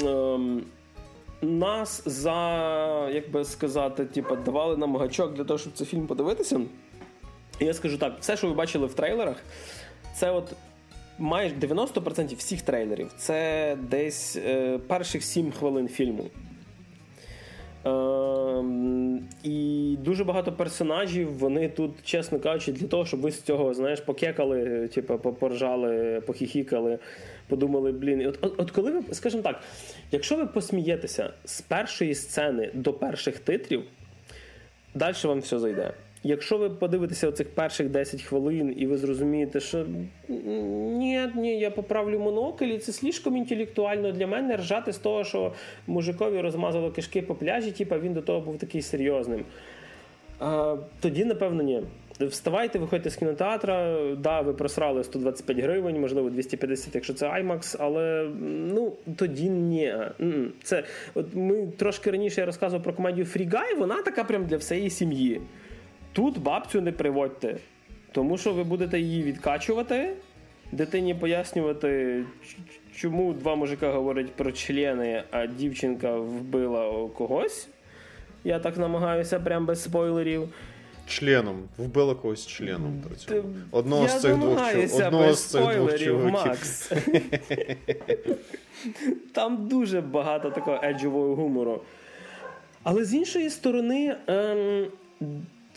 Ем, 0.03 0.63
нас 1.47 2.03
за, 2.07 3.11
як 3.13 3.31
би 3.31 3.45
сказати, 3.45 4.05
типу, 4.05 4.37
давали 4.37 4.77
нам 4.77 4.97
гачок 4.97 5.35
для 5.35 5.45
того, 5.45 5.59
щоб 5.59 5.73
цей 5.73 5.87
фільм 5.87 6.07
подивитися. 6.07 6.61
я 7.61 7.75
скажу 7.75 7.99
так: 7.99 8.17
все, 8.21 8.37
що 8.37 8.49
ви 8.49 8.55
бачили 8.55 8.87
в 8.87 8.95
трейлерах, 8.95 9.37
це 10.15 10.31
от 10.31 10.53
майже 11.19 11.55
90% 11.55 12.37
всіх 12.37 12.63
трейлерів 12.63 13.13
це 13.17 13.77
десь 13.81 14.37
е, 14.37 14.79
перших 14.79 15.25
7 15.25 15.53
хвилин 15.53 15.89
фільму. 15.89 16.31
Е, 17.87 18.65
і 19.43 19.97
дуже 20.01 20.25
багато 20.25 20.53
персонажів, 20.53 21.39
вони 21.39 21.69
тут, 21.69 21.91
чесно 22.05 22.41
кажучи, 22.41 22.73
для 22.73 22.87
того, 22.87 23.07
щоб 23.07 23.21
ви 23.21 23.31
з 23.31 23.43
цього 23.43 23.75
знаєш, 23.75 24.01
покекали, 24.01 24.89
типу, 24.89 25.19
поржали, 25.19 26.23
похіхікали, 26.27 26.99
подумали, 27.49 27.93
блін. 27.93 28.27
От, 28.27 28.39
от, 28.41 28.55
от 28.57 28.71
коли 28.71 28.91
ви, 28.91 29.15
скажімо 29.15 29.43
так, 29.43 29.61
якщо 30.13 30.37
ви 30.37 30.47
посмієтеся 30.47 31.31
з 31.45 31.61
першої 31.61 32.15
сцени 32.15 32.71
до 32.75 32.93
перших 32.93 33.39
титрів, 33.39 33.83
далі 34.95 35.15
вам 35.25 35.41
все 35.41 35.59
зайде. 35.59 35.93
Якщо 36.27 36.59
ви 36.59 36.71
подивитеся 36.71 37.29
оцих 37.29 37.51
перших 37.51 37.89
10 37.89 38.23
хвилин, 38.23 38.75
і 38.77 38.87
ви 38.87 38.97
зрозумієте, 38.97 39.61
що 39.61 39.87
ні, 40.29 41.21
ні, 41.35 41.59
я 41.59 41.71
поправлю 41.71 42.19
монокль, 42.19 42.65
і 42.65 42.79
це 42.79 42.93
слишком 42.93 43.37
інтелектуально 43.37 44.13
для 44.13 44.27
мене 44.27 44.57
ржати 44.57 44.93
з 44.93 44.99
того, 44.99 45.25
що 45.25 45.53
мужикові 45.87 46.41
розмазало 46.41 46.91
кишки 46.91 47.23
по 47.23 47.35
пляжі, 47.35 47.71
типа 47.71 47.99
він 47.99 48.13
до 48.13 48.23
того 48.23 48.41
був 48.41 48.59
такий 48.59 48.83
серйозним. 48.83 49.45
А, 50.39 50.77
Тоді, 51.01 51.25
напевно, 51.25 51.63
ні. 51.63 51.83
Вставайте, 52.21 52.79
виходьте 52.79 53.11
з 53.11 53.17
кінотеатра, 53.17 53.99
да, 54.15 54.41
ви 54.41 54.53
просрали 54.53 55.05
125 55.05 55.59
гривень, 55.59 56.01
можливо, 56.01 56.31
250, 56.31 56.95
якщо 56.95 57.15
це 57.15 57.27
IMAX, 57.27 57.77
але 57.79 58.31
ну 58.75 58.93
тоді 59.17 59.51
ні. 59.51 59.95
Це 60.63 60.85
от 61.15 61.27
ми 61.35 61.67
трошки 61.77 62.11
раніше 62.11 62.41
я 62.41 62.47
розказував 62.47 62.83
про 62.83 62.93
комедію 62.93 63.27
Guy, 63.27 63.79
вона 63.79 64.03
така 64.03 64.25
прям 64.25 64.47
для 64.47 64.57
всієї 64.57 64.91
сім'ї. 64.91 65.41
Тут 66.17 66.39
бабцю 66.39 66.81
не 66.81 66.93
приводьте, 66.93 67.57
тому 68.13 68.39
що 68.39 68.53
ви 68.53 68.65
будете 68.65 69.01
її 69.01 69.23
відкачувати, 69.23 70.13
дитині 70.73 71.15
пояснювати, 71.15 72.25
чому 72.95 73.33
два 73.33 73.55
мужика 73.55 73.93
говорять 73.93 74.33
про 74.33 74.53
члени, 74.53 75.23
а 75.31 75.47
дівчинка 75.47 76.17
вбила 76.17 77.09
когось. 77.09 77.69
Я 78.45 78.59
так 78.59 78.77
намагаюся, 78.77 79.41
прям 79.41 79.67
без 79.67 79.83
спойлерів. 79.83 80.49
Членом. 81.07 81.69
Вбила 81.79 82.15
когось 82.15 82.47
членом. 82.47 83.03
Одного 83.71 84.03
Я 84.03 84.09
з 84.09 84.21
цих 84.21 84.37
двох 84.37 84.61
Одного 84.95 85.33
з 85.35 85.45
цих 85.45 85.61
двох 85.61 85.99
чуваків. 85.99 86.27
Макс. 86.27 86.93
Там 89.33 89.69
дуже 89.69 90.01
багато 90.01 90.51
такого 90.51 90.81
еджового 90.83 91.35
гумору. 91.37 91.83
Але 92.83 93.05
з 93.05 93.15
іншої 93.15 93.51
сторони. 93.51 94.17
Ем, 94.27 94.87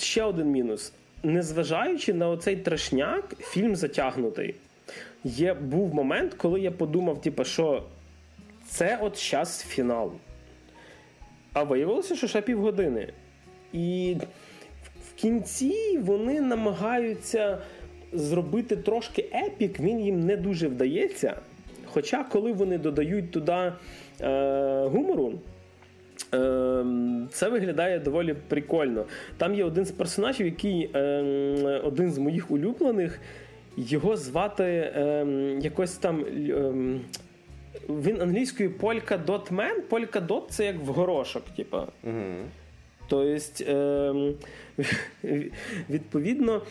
ще 0.01 0.23
один 0.23 0.47
мінус. 0.47 0.93
Незважаючи 1.23 2.13
на 2.13 2.29
оцей 2.29 2.55
трешняк, 2.55 3.35
фільм 3.39 3.75
затягнутий. 3.75 4.55
Є, 5.23 5.53
Був 5.53 5.93
момент, 5.93 6.33
коли 6.33 6.59
я 6.59 6.71
подумав, 6.71 7.21
типу, 7.21 7.43
що 7.43 7.83
це 8.67 8.99
от 9.01 9.17
час 9.17 9.63
фінал. 9.63 10.11
А 11.53 11.63
виявилося, 11.63 12.15
що 12.15 12.27
ще 12.27 12.41
півгодини. 12.41 13.13
І 13.73 14.17
в 15.07 15.21
кінці 15.21 15.99
вони 16.01 16.41
намагаються 16.41 17.57
зробити 18.13 18.75
трошки 18.75 19.29
епік, 19.33 19.79
він 19.79 19.99
їм 19.99 20.19
не 20.19 20.37
дуже 20.37 20.67
вдається. 20.67 21.35
Хоча, 21.85 22.23
коли 22.23 22.53
вони 22.53 22.77
додають 22.77 23.31
туди 23.31 23.73
е, 24.21 24.83
гумору, 24.87 25.33
це 27.31 27.49
виглядає 27.49 27.99
доволі 27.99 28.35
прикольно. 28.47 29.05
Там 29.37 29.55
є 29.55 29.63
один 29.63 29.85
з 29.85 29.91
персонажів, 29.91 30.45
який 30.45 30.89
ем, 30.93 31.81
один 31.83 32.11
з 32.11 32.17
моїх 32.17 32.51
улюблених. 32.51 33.19
Його 33.77 34.17
звати 34.17 34.91
ем, 34.95 35.59
якось 35.59 35.93
там. 35.93 36.25
Він 37.89 38.21
англійською 38.21 38.77
Полька 38.77 39.17
Дотмен. 39.17 39.81
Полька 39.89 40.19
Дот 40.19 40.45
це 40.49 40.65
як 40.65 40.75
в 40.85 40.87
горошок, 40.87 41.43
типа. 41.55 41.87
Угу. 42.03 42.13
Тобто, 43.09 44.33
відповідно, 45.89 46.61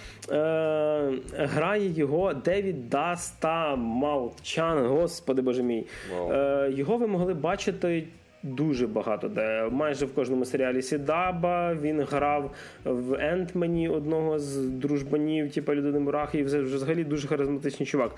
грає 1.38 1.92
його 1.92 2.34
Девід 2.34 2.88
Даста 2.90 3.76
Малчан, 3.76 4.86
господи 4.86 5.42
боже 5.42 5.62
мій. 5.62 5.86
Wow. 6.14 6.70
Його 6.76 6.96
ви 6.96 7.07
могли 7.07 7.34
бачити 7.34 8.05
Дуже 8.43 8.86
багато 8.86 9.28
де 9.28 9.68
майже 9.70 10.07
в 10.07 10.14
кожному 10.14 10.45
серіалі 10.45 10.82
Сідаба 10.82 11.74
він 11.74 12.01
грав 12.01 12.55
в 12.84 13.14
Ентмені 13.14 13.89
одного 13.89 14.39
з 14.39 14.57
дружбанів, 14.57 15.53
типу 15.53 15.74
людини 15.74 15.99
Мурахи, 15.99 16.39
і 16.39 16.43
взагалі 16.43 17.05
дуже 17.05 17.28
харизматичний 17.28 17.86
чувак. 17.86 18.14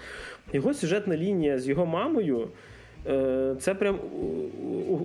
Його 0.53 0.75
сюжетна 0.75 1.17
лінія 1.17 1.59
з 1.59 1.69
його 1.69 1.87
мамою. 1.87 2.49
Е, 3.09 3.55
це 3.59 3.75
прям 3.75 3.99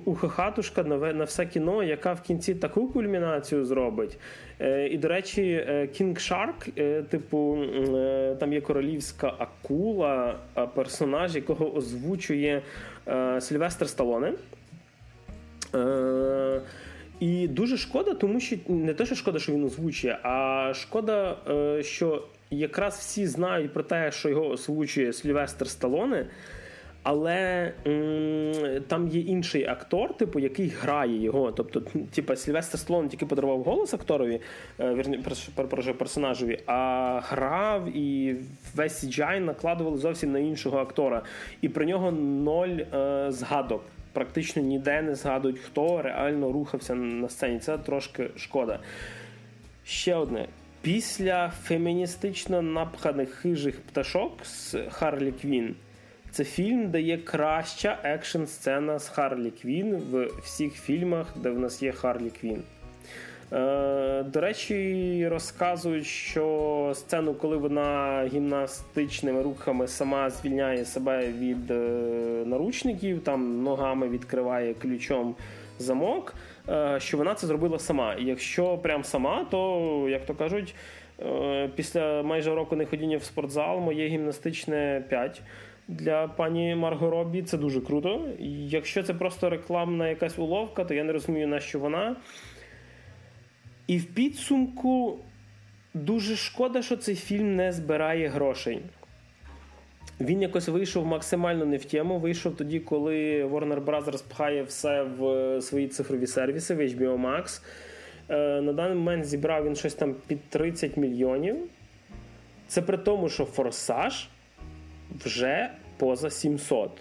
ухахатушка 0.06 0.84
на 0.84 1.24
все 1.24 1.46
кіно, 1.46 1.84
яка 1.84 2.14
в 2.14 2.22
кінці 2.22 2.56
таку 2.56 2.88
кульмінацію 2.88 3.66
зробить. 3.66 4.18
Е, 4.60 4.88
і, 4.88 4.98
до 4.98 5.08
речі, 5.08 5.68
Кінг 5.94 6.20
Шарк, 6.20 6.68
е, 6.78 7.02
типу, 7.02 7.58
там 8.40 8.54
є 8.54 8.62
королівська 8.62 9.34
акула, 9.38 10.36
персонаж, 10.76 11.36
якого 11.36 11.76
озвучує 11.76 12.62
Сильвестр 13.40 13.90
Сталоне. 13.90 14.34
Е, 15.76 16.62
І 17.20 17.48
дуже 17.48 17.78
шкода, 17.78 18.14
тому 18.14 18.40
що 18.40 18.56
не 18.68 18.94
те, 18.94 19.06
що 19.06 19.16
шкода, 19.16 19.40
що 19.40 19.52
він 19.52 19.64
озвучує, 19.64 20.20
а 20.24 20.72
шкода, 20.76 21.38
е, 21.50 21.84
що 21.84 22.24
якраз 22.52 22.96
всі 22.98 23.28
знають 23.28 23.74
про 23.74 23.84
те, 23.84 24.12
що 24.12 24.30
його 24.30 24.50
озвучує 24.50 25.14
Сільвестр 25.14 25.68
Сталоне. 25.68 26.28
Але 27.04 27.72
м- 27.88 28.82
там 28.88 29.08
є 29.08 29.22
інший 29.22 29.66
актор, 29.66 30.18
типу, 30.18 30.40
який 30.40 30.68
грає 30.68 31.24
його. 31.24 31.52
Тобто, 31.52 31.82
типу, 32.16 32.36
Сільвестр 32.36 32.80
Сталоне 32.80 33.10
тільки 33.10 33.26
подарував 33.26 33.64
голос 33.64 33.94
акторові, 33.94 34.42
е, 34.80 34.94
вірні, 34.94 35.20
персонажеві, 35.98 36.60
а 36.66 37.20
грав 37.24 37.98
і 37.98 38.36
весь 38.76 39.04
CGI 39.04 39.40
накладували 39.40 39.98
зовсім 39.98 40.32
на 40.32 40.40
іншого 40.40 40.78
актора. 40.78 41.22
І 41.62 41.70
про 41.70 41.86
нього 41.86 42.12
ноль 42.12 42.78
е, 42.94 43.26
згадок 43.30 43.84
практично 44.16 44.62
ніде 44.62 45.02
не 45.02 45.16
згадують, 45.16 45.60
хто 45.60 46.02
реально 46.02 46.52
рухався 46.52 46.96
на 46.96 47.30
сцені. 47.30 47.60
Це 47.60 47.78
трошки 47.78 48.30
шкода. 48.38 48.80
Ще 49.86 50.16
одне. 50.16 50.48
Після 50.82 51.50
феміністично 51.64 52.62
напханих 52.62 53.30
хижих 53.30 53.82
пташок 53.82 54.46
з 54.46 54.76
Харлі 54.90 55.32
Квін. 55.32 55.76
Це 56.32 56.44
фільм, 56.44 56.92
де 56.92 57.02
є 57.02 57.18
краща 57.18 58.00
екшн 58.04 58.46
сцена 58.46 59.00
з 59.00 59.10
Харлі 59.10 59.52
Квін 59.52 59.96
в 59.96 60.26
всіх 60.44 60.74
фільмах, 60.74 61.28
де 61.36 61.50
в 61.50 61.60
нас 61.60 61.84
є 61.84 61.92
Харлі 61.92 62.30
Квін. 62.30 62.64
Е, 63.54 64.24
до 64.24 64.42
речі, 64.42 65.28
розказують, 65.32 66.06
що 66.06 66.92
сцену, 66.96 67.34
коли 67.34 67.58
вона 67.58 68.22
гімнастичними 68.34 69.42
рухами 69.42 69.88
сама 69.88 70.30
звільняє 70.30 70.86
себе 70.86 71.28
від 71.28 71.72
е, 71.72 71.76
наручників, 72.46 73.24
там 73.24 73.64
ногами 73.64 74.10
відкриває 74.10 74.74
ключом 74.74 75.36
замок, 75.80 76.36
е, 76.70 77.00
що 77.00 77.18
вона 77.18 77.36
це 77.36 77.48
зробила 77.48 77.80
сама. 77.80 78.14
І 78.14 78.26
якщо 78.26 78.78
прям 78.78 79.04
сама, 79.04 79.46
то 79.52 80.08
як 80.10 80.26
то 80.26 80.34
кажуть, 80.34 80.76
після 81.76 82.24
майже 82.24 82.56
року 82.56 82.76
неходіння 82.76 83.18
в 83.18 83.24
спортзал 83.24 83.80
моє 83.80 84.08
гімнастичне 84.08 85.04
5. 85.10 85.42
Для 85.88 86.28
пані 86.28 86.76
Марго 86.76 87.10
Робі 87.10 87.42
це 87.42 87.58
дуже 87.58 87.82
круто. 87.82 88.22
Якщо 88.68 89.04
це 89.04 89.14
просто 89.14 89.50
рекламна 89.50 90.10
якась 90.10 90.40
уловка, 90.40 90.84
то 90.84 90.94
я 90.94 91.04
не 91.04 91.14
розумію, 91.14 91.48
на 91.48 91.60
що 91.60 91.80
вона. 91.80 92.16
І 93.88 93.98
в 93.98 94.06
підсумку 94.06 95.20
дуже 95.94 96.36
шкода, 96.36 96.82
що 96.82 96.98
цей 96.98 97.16
фільм 97.16 97.56
не 97.56 97.72
збирає 97.72 98.28
грошей. 98.28 98.82
Він 100.20 100.42
якось 100.42 100.68
вийшов 100.68 101.06
максимально 101.06 101.66
не 101.66 101.78
в 101.78 101.86
тему. 101.86 102.20
Вийшов 102.20 102.56
тоді, 102.56 102.80
коли 102.80 103.46
Warner 103.46 103.86
Bros. 103.86 104.24
пхає 104.30 104.64
все 104.64 105.04
в 105.04 105.62
свої 105.62 105.88
цифрові 105.88 106.28
сервіси 106.28 106.76
в 106.76 106.80
HBO 106.80 107.22
Max. 107.22 107.62
Е, 108.30 108.62
на 108.62 108.74
даний 108.74 108.96
момент 108.96 109.26
зібрав 109.26 109.66
він 109.66 109.76
щось 109.76 109.94
там 109.94 110.16
під 110.28 110.50
30 110.50 110.98
мільйонів. 110.98 111.58
Це 112.68 112.82
при 112.82 112.98
тому, 112.98 113.30
що 113.30 113.46
Форсаж 113.46 114.28
вже 115.26 115.72
поза 115.98 116.30
700. 116.30 116.92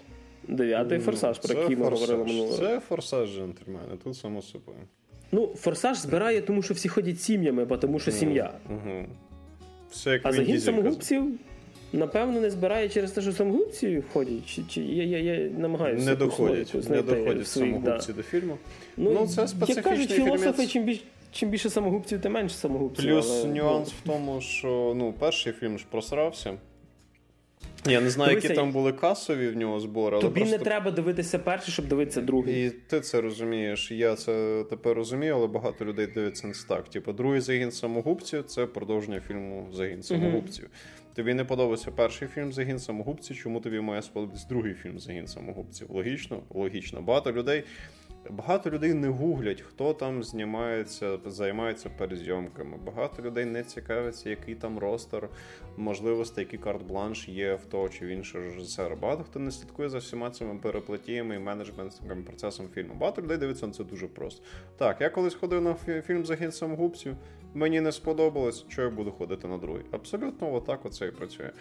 Дев'ятий 0.47 0.99
форсаж, 0.99 1.39
про 1.39 1.59
який 1.59 1.75
ми 1.75 1.83
говорили 1.83 2.25
минулого. 2.25 2.57
Це 2.57 2.79
форсаж 2.79 3.35
джентльмени, 3.35 3.97
тут 4.03 4.17
само 4.17 4.41
собою. 4.41 4.77
Ну, 5.31 5.47
форсаж 5.55 5.97
збирає, 5.97 6.41
тому 6.41 6.61
що 6.61 6.73
всі 6.73 6.89
ходять 6.89 7.21
сім'ями, 7.21 7.65
тому 7.65 7.99
що 7.99 8.11
сім'я. 8.11 8.51
Угу. 8.69 9.05
Все, 9.91 10.11
як 10.11 10.21
а 10.23 10.31
загін 10.31 10.59
самогубців, 10.59 11.39
напевно, 11.93 12.41
не 12.41 12.49
збирає 12.49 12.89
через 12.89 13.11
те, 13.11 13.21
що 13.21 13.31
самогубці 13.31 14.03
ходять. 14.13 14.45
Чи, 14.45 14.63
чи 14.69 14.81
я 14.81 15.03
я, 15.03 15.19
я 15.19 15.49
намагаюся 15.49 16.05
не 16.05 16.15
доходять 16.15 16.89
не 16.89 17.01
доходять 17.01 17.47
самогубці 17.47 18.07
да. 18.07 18.13
до 18.13 18.23
фільму. 18.23 18.57
Ну, 18.97 19.11
ну 19.11 19.27
це 19.27 19.47
специфічний 19.47 19.75
Як 19.75 19.85
кажуть 19.85 20.09
фільмець. 20.09 20.41
філософи, 20.41 20.67
чим 20.67 20.83
більш 20.83 21.03
чим 21.31 21.49
більше 21.49 21.69
самогубців, 21.69 22.21
тим 22.21 22.31
менше 22.31 22.55
самогубців. 22.55 23.05
Плюс 23.05 23.31
але... 23.31 23.53
нюанс 23.53 23.89
в 23.89 24.07
тому, 24.07 24.41
що 24.41 24.93
ну, 24.95 25.13
перший 25.19 25.53
фільм 25.53 25.79
ж 25.79 25.85
просрався. 25.91 26.53
Я 27.85 28.01
не 28.01 28.09
знаю, 28.09 28.29
Дивися, 28.29 28.47
які 28.47 28.61
там 28.61 28.71
були 28.71 28.93
касові 28.93 29.47
в 29.47 29.57
нього 29.57 29.79
збори. 29.79 30.15
але 30.15 30.21
Тобі 30.21 30.39
просто... 30.39 30.57
не 30.57 30.63
треба 30.63 30.91
дивитися 30.91 31.39
перший, 31.39 31.73
щоб 31.73 31.87
дивитися 31.87 32.21
другий. 32.21 32.65
І 32.65 32.69
ти 32.69 33.01
це 33.01 33.21
розумієш. 33.21 33.91
Я 33.91 34.15
це 34.15 34.63
тепер 34.69 34.97
розумію, 34.97 35.35
але 35.35 35.47
багато 35.47 35.85
людей 35.85 36.07
дивиться 36.07 36.47
не 36.47 36.53
так. 36.67 36.89
Типу, 36.89 37.13
другий 37.13 37.41
загін 37.41 37.71
самогубців 37.71 38.43
це 38.43 38.65
продовження 38.65 39.21
фільму 39.27 39.67
Загін 39.73 40.03
самогубців. 40.03 40.65
Mm-hmm. 40.65 41.15
Тобі 41.15 41.33
не 41.33 41.45
подобався 41.45 41.91
перший 41.91 42.27
фільм 42.27 42.53
Загін 42.53 42.79
самогубців. 42.79 43.37
Чому 43.37 43.59
тобі 43.59 43.79
має 43.79 44.01
сподобатись 44.01 44.45
другий 44.45 44.73
фільм 44.73 44.99
Загін 44.99 45.27
самогубців? 45.27 45.87
Логічно, 45.91 46.43
логічно. 46.49 47.01
Багато 47.01 47.31
людей 47.31 47.63
Багато 48.29 48.69
людей 48.69 48.93
не 48.93 49.07
гуглять, 49.07 49.61
хто 49.61 49.93
там 49.93 50.23
знімається, 50.23 51.19
займається 51.25 51.89
перезйомками. 51.89 52.77
Багато 52.85 53.23
людей 53.23 53.45
не 53.45 53.63
цікавиться, 53.63 54.29
який 54.29 54.55
там 54.55 54.79
ростер 54.79 55.29
можливостей, 55.77 56.43
який 56.43 56.59
карт-бланш 56.59 57.29
є 57.29 57.55
в 57.55 57.65
того 57.65 57.89
чи 57.89 58.05
в 58.05 58.09
іншого 58.09 58.43
режисера. 58.43 58.95
Багато 58.95 59.23
хто 59.23 59.39
не 59.39 59.51
слідкує 59.51 59.89
за 59.89 59.97
всіма 59.97 60.29
цими 60.29 60.59
переплатіями 60.59 61.35
і 61.35 61.39
менеджментським 61.39 62.23
процесом 62.23 62.67
фільму. 62.73 62.93
Багато 62.93 63.21
людей 63.21 63.37
дивиться 63.37 63.67
на 63.67 63.73
це 63.73 63.83
дуже 63.83 64.07
просто. 64.07 64.43
Так, 64.77 65.01
я 65.01 65.09
колись 65.09 65.35
ходив 65.35 65.61
на 65.61 65.73
фільм 66.01 66.25
Загін 66.25 66.51
самогубців, 66.51 67.15
мені 67.53 67.81
не 67.81 67.91
сподобалось, 67.91 68.65
що 68.69 68.81
я 68.81 68.89
буду 68.89 69.11
ходити 69.11 69.47
на 69.47 69.57
другий. 69.57 69.83
Абсолютно, 69.91 70.53
отак 70.53 70.85
оце 70.85 71.07
і 71.07 71.11
працює. 71.11 71.51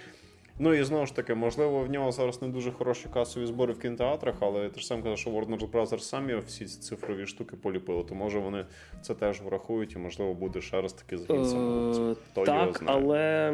Ну 0.59 0.75
і 0.75 0.85
знову 0.85 1.07
ж 1.07 1.17
таки, 1.17 1.35
можливо, 1.35 1.81
в 1.81 1.91
нього 1.91 2.13
зараз 2.13 2.43
не 2.43 2.49
дуже 2.49 2.73
хороші 2.73 3.07
касові 3.15 3.47
збори 3.47 3.73
в 3.73 3.79
кінотеатрах, 3.79 4.35
але 4.41 4.69
ти 4.69 4.81
ж 4.81 4.87
сам 4.87 5.03
казав, 5.03 5.19
що 5.19 5.31
Warner 5.31 5.71
Bros. 5.71 5.99
самі 5.99 6.35
всі 6.47 6.65
ці 6.65 6.81
цифрові 6.81 7.27
штуки 7.27 7.57
поліпили, 7.57 8.05
то 8.05 8.15
може 8.15 8.39
вони 8.39 8.65
це 9.03 9.15
теж 9.15 9.41
врахують, 9.41 9.93
і 9.93 9.99
можливо 9.99 10.35
буде 10.35 10.61
ще 10.61 10.81
раз 10.81 10.93
таки 10.93 11.19
загін 11.19 12.17
е, 12.37 12.45
Так, 12.45 12.83
але 12.87 13.53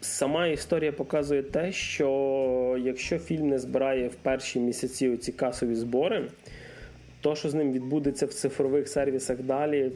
сама 0.00 0.46
історія 0.46 0.92
показує 0.92 1.42
те, 1.42 1.72
що 1.72 2.76
якщо 2.80 3.18
фільм 3.18 3.48
не 3.48 3.58
збирає 3.58 4.08
в 4.08 4.14
перші 4.14 4.60
місяці 4.60 5.16
ці 5.16 5.32
касові 5.32 5.74
збори, 5.74 6.24
то 7.20 7.34
що 7.34 7.48
з 7.48 7.54
ним 7.54 7.72
відбудеться 7.72 8.26
в 8.26 8.32
цифрових 8.32 8.88
сервісах 8.88 9.42
далі 9.42 9.92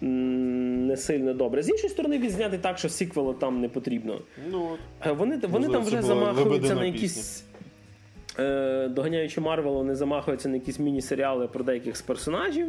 не 0.00 0.96
сильно 0.96 1.34
добре. 1.34 1.62
З 1.62 1.68
іншої 1.68 1.88
сторони, 1.88 2.18
відзняти 2.18 2.58
так, 2.58 2.78
що 2.78 2.88
сіквелу 2.88 3.34
там 3.34 3.60
не 3.60 3.68
потрібно. 3.68 4.20
Ну, 4.50 4.68
е, 5.06 5.12
Вони 5.12 5.36
вони 5.36 5.68
там 5.68 5.84
вже 5.84 6.02
замахуються 6.02 6.74
на 6.74 6.84
якісь. 6.84 7.44
Е, 8.38 8.88
доганяючи 8.88 9.40
Марвел, 9.40 9.74
вони 9.74 9.94
замахуються 9.94 10.48
на 10.48 10.54
якісь 10.54 10.78
міні-серіали 10.78 11.48
про 11.48 11.64
деяких 11.64 11.96
з 11.96 12.02
персонажів. 12.02 12.66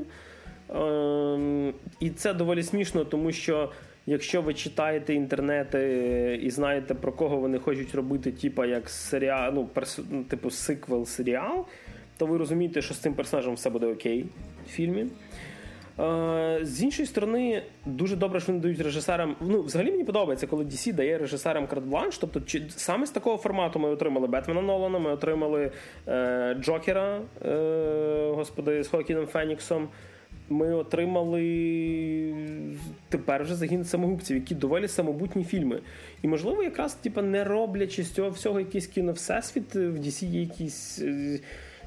Е, 0.70 1.74
і 2.00 2.10
це 2.10 2.34
доволі 2.34 2.64
смішно, 2.64 3.06
тому 3.06 3.32
що 3.32 3.72
якщо 4.06 4.42
ви 4.42 4.54
читаєте 4.54 5.14
інтернети 5.14 6.40
і 6.44 6.50
знаєте, 6.50 6.94
про 6.94 7.12
кого 7.12 7.38
вони 7.38 7.60
хочуть 7.60 7.96
робити, 7.96 8.32
типу, 8.32 8.66
як 8.66 8.90
серіал, 8.90 9.52
ну, 9.56 9.66
перс, 9.66 10.00
ну, 10.12 10.24
типу 10.24 10.50
сиквел-серіал, 10.50 11.66
то 12.18 12.26
ви 12.26 12.38
розумієте, 12.38 12.82
що 12.82 12.94
з 12.94 12.98
цим 12.98 13.14
персонажем 13.14 13.54
все 13.54 13.70
буде 13.70 13.86
окей 13.88 14.26
в 14.68 14.70
фільмі. 14.70 15.06
Е, 16.00 16.60
з 16.62 16.84
іншої 16.84 17.06
сторони, 17.06 17.64
дуже 17.86 18.16
добре, 18.16 18.39
що 18.39 18.52
вони 18.52 18.62
дають 18.62 18.82
режисерам. 18.82 19.36
Ну, 19.41 19.62
взагалі 19.62 19.91
мені 19.91 20.04
подобається, 20.04 20.48
коли 20.48 20.64
DC 20.64 20.93
дає 20.93 21.18
режисерам 21.18 21.68
карт-бланш. 21.68 22.18
Тобто, 22.18 22.41
чи 22.41 22.64
саме 22.70 23.06
з 23.06 23.12
такого 23.12 23.38
формату 23.38 23.80
ми 23.80 23.89
отримали 23.89 24.28
Бетмена 24.28 24.62
Нолана, 24.62 25.00
ми 25.00 25.12
отримали 25.12 25.72
е, 26.08 26.58
Джокера, 26.60 27.22
е, 27.46 28.32
господи, 28.36 28.84
з 28.84 28.88
Хокіном 28.88 29.26
Феніксом. 29.26 29.88
Ми 30.50 30.74
отримали 30.74 32.36
тепер 33.10 33.43
вже 33.43 33.56
загін 33.56 33.86
самогубців, 33.86 34.38
які 34.38 34.56
доволі 34.56 34.88
самобутні 34.88 35.43
фільми. 35.43 35.82
І, 36.22 36.28
можливо, 36.28 36.64
якраз 36.64 36.93
типу, 36.93 37.22
не 37.22 37.43
роблячи 37.43 38.04
з 38.04 38.12
цього 38.12 38.30
всього 38.30 38.60
якийсь 38.60 38.88
кіно 38.88 39.12
всесвіт, 39.12 39.76
в 39.76 40.00
DC 40.00 40.26
є 40.26 40.41
якісь. 40.41 41.02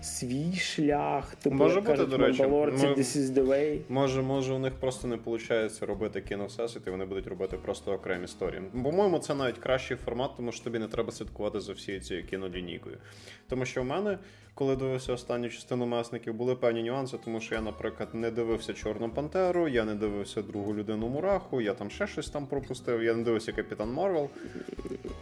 Свій 0.03 0.53
шлях. 0.53 1.35
Типу, 1.35 1.57
може 1.57 1.81
бути, 1.81 2.07
до 2.07 2.17
речі, 2.17 2.43
ми, 2.43 2.49
This 2.49 3.17
is 3.17 3.27
the 3.27 3.47
way. 3.47 3.81
Може, 3.89 4.23
може, 4.23 4.53
у 4.53 4.59
них 4.59 4.73
просто 4.75 5.09
не 5.09 5.17
виходить 5.17 5.83
робити 5.83 6.21
кіно 6.21 6.49
і 6.87 6.91
вони 6.91 7.05
будуть 7.05 7.27
робити 7.27 7.57
просто 7.57 7.93
окремі 7.93 8.25
історії. 8.25 8.63
По-моєму, 8.83 9.19
це 9.19 9.35
навіть 9.35 9.59
кращий 9.59 9.97
формат, 9.97 10.31
тому 10.37 10.53
що 10.53 10.65
тобі 10.65 10.79
не 10.79 10.89
треба 10.89 11.13
слідкувати 11.13 11.61
за 11.61 11.73
всією 11.73 12.03
цією 12.03 12.27
кінолінійкою. 12.27 12.97
Тому 13.49 13.65
що 13.65 13.83
в 13.83 13.85
мене 13.85 14.19
коли 14.59 14.77
дивився 14.77 15.13
останню 15.13 15.49
частину 15.49 15.87
месників, 15.87 16.35
були 16.35 16.57
певні 16.57 16.83
нюанси, 16.83 17.19
тому 17.25 17.41
що 17.41 17.55
я, 17.55 17.61
наприклад, 17.61 18.09
не 18.13 18.31
дивився 18.31 18.75
Чорну 18.75 19.11
Пантеру, 19.11 19.69
я 19.69 19.85
не 19.85 19.95
дивився 19.95 20.43
другу 20.43 20.75
людину 20.75 21.09
Мураху, 21.09 21.61
я 21.61 21.75
там 21.75 21.91
ще 21.91 22.07
щось 22.07 22.31
там 22.31 22.47
пропустив, 22.47 23.03
я 23.03 23.15
не 23.15 23.25
дивився 23.25 23.53
Капітан 23.53 23.93
Марвел. 23.93 24.31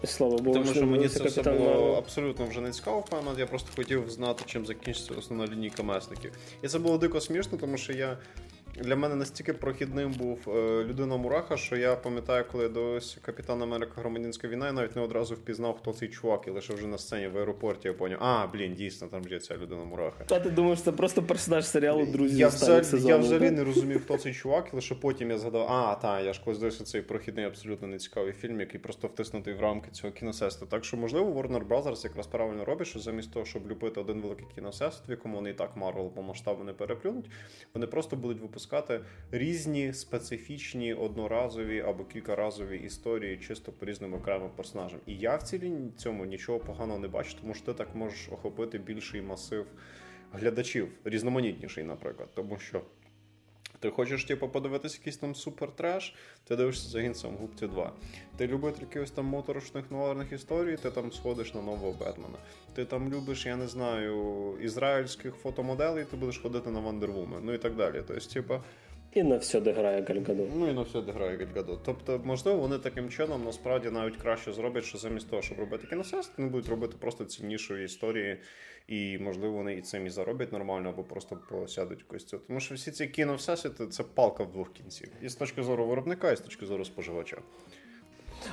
Слава 0.07 0.39
Богу, 0.39 0.53
тому 0.59 0.75
що 0.75 0.87
мені 0.87 1.09
це 1.09 1.25
все 1.25 1.43
було 1.43 1.59
Марвел. 1.59 1.97
абсолютно 1.97 2.47
вже 2.47 2.61
не 2.61 2.71
цікаво 2.71 3.05
в 3.11 3.15
момент. 3.15 3.39
Я 3.39 3.47
просто 3.47 3.69
хотів 3.77 4.11
знати, 4.11 4.43
чим 4.47 4.67
закінчиться 4.67 5.15
основна 5.19 5.47
лінійка 5.47 5.83
месників. 5.83 6.33
І 6.63 6.69
це 6.69 6.79
було 6.79 6.99
дико 6.99 7.21
смішно, 7.21 7.59
тому 7.59 7.77
що 7.79 7.93
я 7.93 8.19
для 8.83 8.97
мене 8.97 9.15
настільки 9.15 9.53
прохідним 9.53 10.13
був 10.13 10.39
е, 10.49 10.85
людина 10.85 11.17
Мураха, 11.17 11.57
що 11.57 11.77
я 11.77 11.97
пам'ятаю, 11.97 12.45
коли 12.53 12.65
я 12.65 12.71
дивився 12.71 13.19
Капітан 13.23 13.63
Америка 13.63 13.93
Громадянська 13.97 14.49
війна, 14.49 14.67
я 14.67 14.73
навіть 14.73 14.97
не 14.97 15.03
одразу 15.03 15.35
впізнав, 15.35 15.79
хто 15.79 15.93
цей 15.93 16.09
чувак, 16.09 16.45
і 16.47 16.51
лише 16.51 16.75
вже 16.75 16.87
на 16.87 16.99
сцені 16.99 17.29
в 17.29 17.39
аеропорті 17.39 17.89
я 17.89 17.95
поняв, 17.95 18.19
а, 18.23 18.47
блін, 18.47 18.75
дійсно, 18.75 19.09
там 19.09 19.23
є 19.31 19.41
ця 19.41 19.57
людина 19.57 19.85
Мураха. 19.85 20.25
Та 20.25 20.41
ти 20.41 20.51
думаєш, 20.51 20.83
це 20.83 20.93
просто 20.93 21.23
персонаж 21.23 21.67
серіалу 21.67 22.07
друзі. 22.07 22.39
Я 22.39 22.49
взагалі, 22.49 22.85
сезону, 22.85 23.15
я 23.15 23.17
взагалі 23.17 23.51
не 23.51 23.65
розумів, 23.65 24.03
хто 24.05 24.19
цей 24.19 24.35
чувак, 24.35 24.69
і 24.73 24.77
лише 24.77 24.95
потім 24.95 25.31
я 25.31 25.39
згадав, 25.39 25.73
а, 25.73 25.95
та, 25.95 26.21
я 26.21 26.33
ж 26.33 26.41
колись 26.45 26.59
дивився 26.59 26.85
цей 26.85 27.03
прохідний, 27.03 27.45
абсолютно 27.45 27.89
нецікавий 27.89 28.33
фільм, 28.33 28.61
який 28.61 28.81
просто 28.81 29.09
втиснутий 29.09 29.55
в 29.55 29.61
рамки 29.61 29.91
цього 29.91 30.13
кіносесту. 30.13 30.67
Так 30.67 30.85
що, 30.85 30.97
можливо, 30.97 31.43
Warner 31.43 31.69
Brothers 31.69 32.05
якраз 32.05 32.27
правильно 32.27 32.65
робить, 32.65 32.89
що 32.89 32.99
замість 32.99 33.33
того, 33.33 33.45
щоб 33.45 33.71
любити 33.71 34.01
один 34.01 34.21
великий 34.21 34.47
кіносест, 34.55 35.09
в 35.09 35.11
якому 35.11 35.37
вони 35.37 35.51
і 35.51 35.55
так 35.55 35.77
Марвел 35.77 36.11
по 36.11 36.23
масштабу 36.23 36.65
не 36.65 36.73
переплюнуть, 36.73 37.31
вони 37.75 37.87
просто 37.87 38.17
будуть 38.17 38.41
випускати 38.41 38.66
різні 39.31 39.93
специфічні 39.93 40.95
одноразові 40.95 41.81
або 41.81 42.05
кількаразові 42.05 42.79
історії, 42.79 43.39
чисто 43.39 43.73
по 43.73 43.87
різним 43.87 44.15
окремим 44.15 44.51
персонажам. 44.57 45.01
І 45.07 45.17
я 45.17 45.37
в 45.37 45.43
цілі 45.43 45.73
цьому 45.97 46.25
нічого 46.25 46.59
поганого 46.59 46.99
не 46.99 47.09
бачу, 47.09 47.37
тому 47.41 47.55
що 47.55 47.67
ти 47.67 47.75
так 47.75 47.95
можеш 47.95 48.29
охопити 48.33 48.79
більший 48.79 49.23
масив 49.23 49.67
глядачів, 50.33 50.89
різноманітніший, 51.05 51.85
наприклад, 51.85 52.29
тому 52.35 52.59
що. 52.59 52.83
Ти 53.81 53.91
хочеш 53.91 54.25
типу, 54.25 54.49
подивитися 54.49 54.99
якийсь 54.99 55.17
там 55.17 55.35
супер 55.35 55.71
треш, 55.71 56.15
ти 56.45 56.57
дивишся 56.57 56.89
загін 56.89 57.15
самогубців 57.15 57.71
2. 57.71 57.93
Ти 58.37 58.47
любитель 58.47 58.81
якихось 58.81 59.11
там 59.11 59.25
моторошних 59.25 59.91
нуарних 59.91 60.33
історій, 60.33 60.77
ти 60.77 60.91
там 60.91 61.13
сходиш 61.13 61.55
на 61.55 61.63
нового 61.63 61.93
Бетмена. 61.93 62.39
Ти 62.75 62.85
там 62.85 63.13
любиш, 63.13 63.47
я 63.47 63.57
не 63.57 63.67
знаю, 63.67 64.55
ізраїльських 64.63 65.35
фотомоделей, 65.35 66.05
ти 66.05 66.17
будеш 66.17 66.39
ходити 66.39 66.71
на 66.71 66.81
Вандервумен, 66.81 67.41
ну 67.43 67.53
і 67.53 67.59
так 67.59 67.77
далі. 67.77 68.03
Тобто, 68.07 68.33
типу, 68.35 68.55
і 69.17 69.23
на 69.23 69.37
все 69.37 69.61
де 69.61 69.73
грає 69.73 70.03
Гальгадо. 70.09 70.47
Ну 70.57 70.71
і 70.71 70.73
на 70.73 70.83
все 70.83 71.01
де 71.01 71.13
грає 71.13 71.37
Гальгадо. 71.37 71.81
Тобто, 71.85 72.21
можливо, 72.25 72.59
вони 72.59 72.79
таким 72.79 73.11
чином 73.11 73.45
насправді 73.45 73.91
навіть 73.91 74.17
краще 74.17 74.53
зроблять, 74.53 74.85
що 74.85 74.99
замість 74.99 75.31
того, 75.31 75.43
щоб 75.43 75.59
робити 75.59 75.87
кіносест, 75.87 76.33
вони 76.39 76.51
будуть 76.51 76.69
робити 76.69 76.97
просто 77.01 77.25
ціннішої 77.25 77.85
історії, 77.85 78.39
і 78.89 79.19
можливо 79.19 79.57
вони 79.57 79.75
і 79.75 79.83
цим 79.83 80.07
і 80.07 80.11
зароблять 80.11 80.53
нормально, 80.53 80.89
або 80.89 81.05
просто 81.05 81.37
посядуть 81.37 81.96
в 81.96 82.03
костю. 82.03 82.41
Тому 82.47 82.61
що 82.61 82.75
всі 82.75 82.91
ці 82.91 83.07
кіновсесвіти 83.07 83.87
це 83.87 84.03
палка 84.03 84.45
в 84.45 84.53
двох 84.53 84.73
кінців. 84.73 85.09
І 85.23 85.29
з 85.29 85.35
точки 85.35 85.63
зору 85.63 85.87
виробника, 85.87 86.33
і 86.33 86.37
з 86.37 86.41
точки 86.41 86.67
зору 86.67 86.85
споживача. 86.85 87.37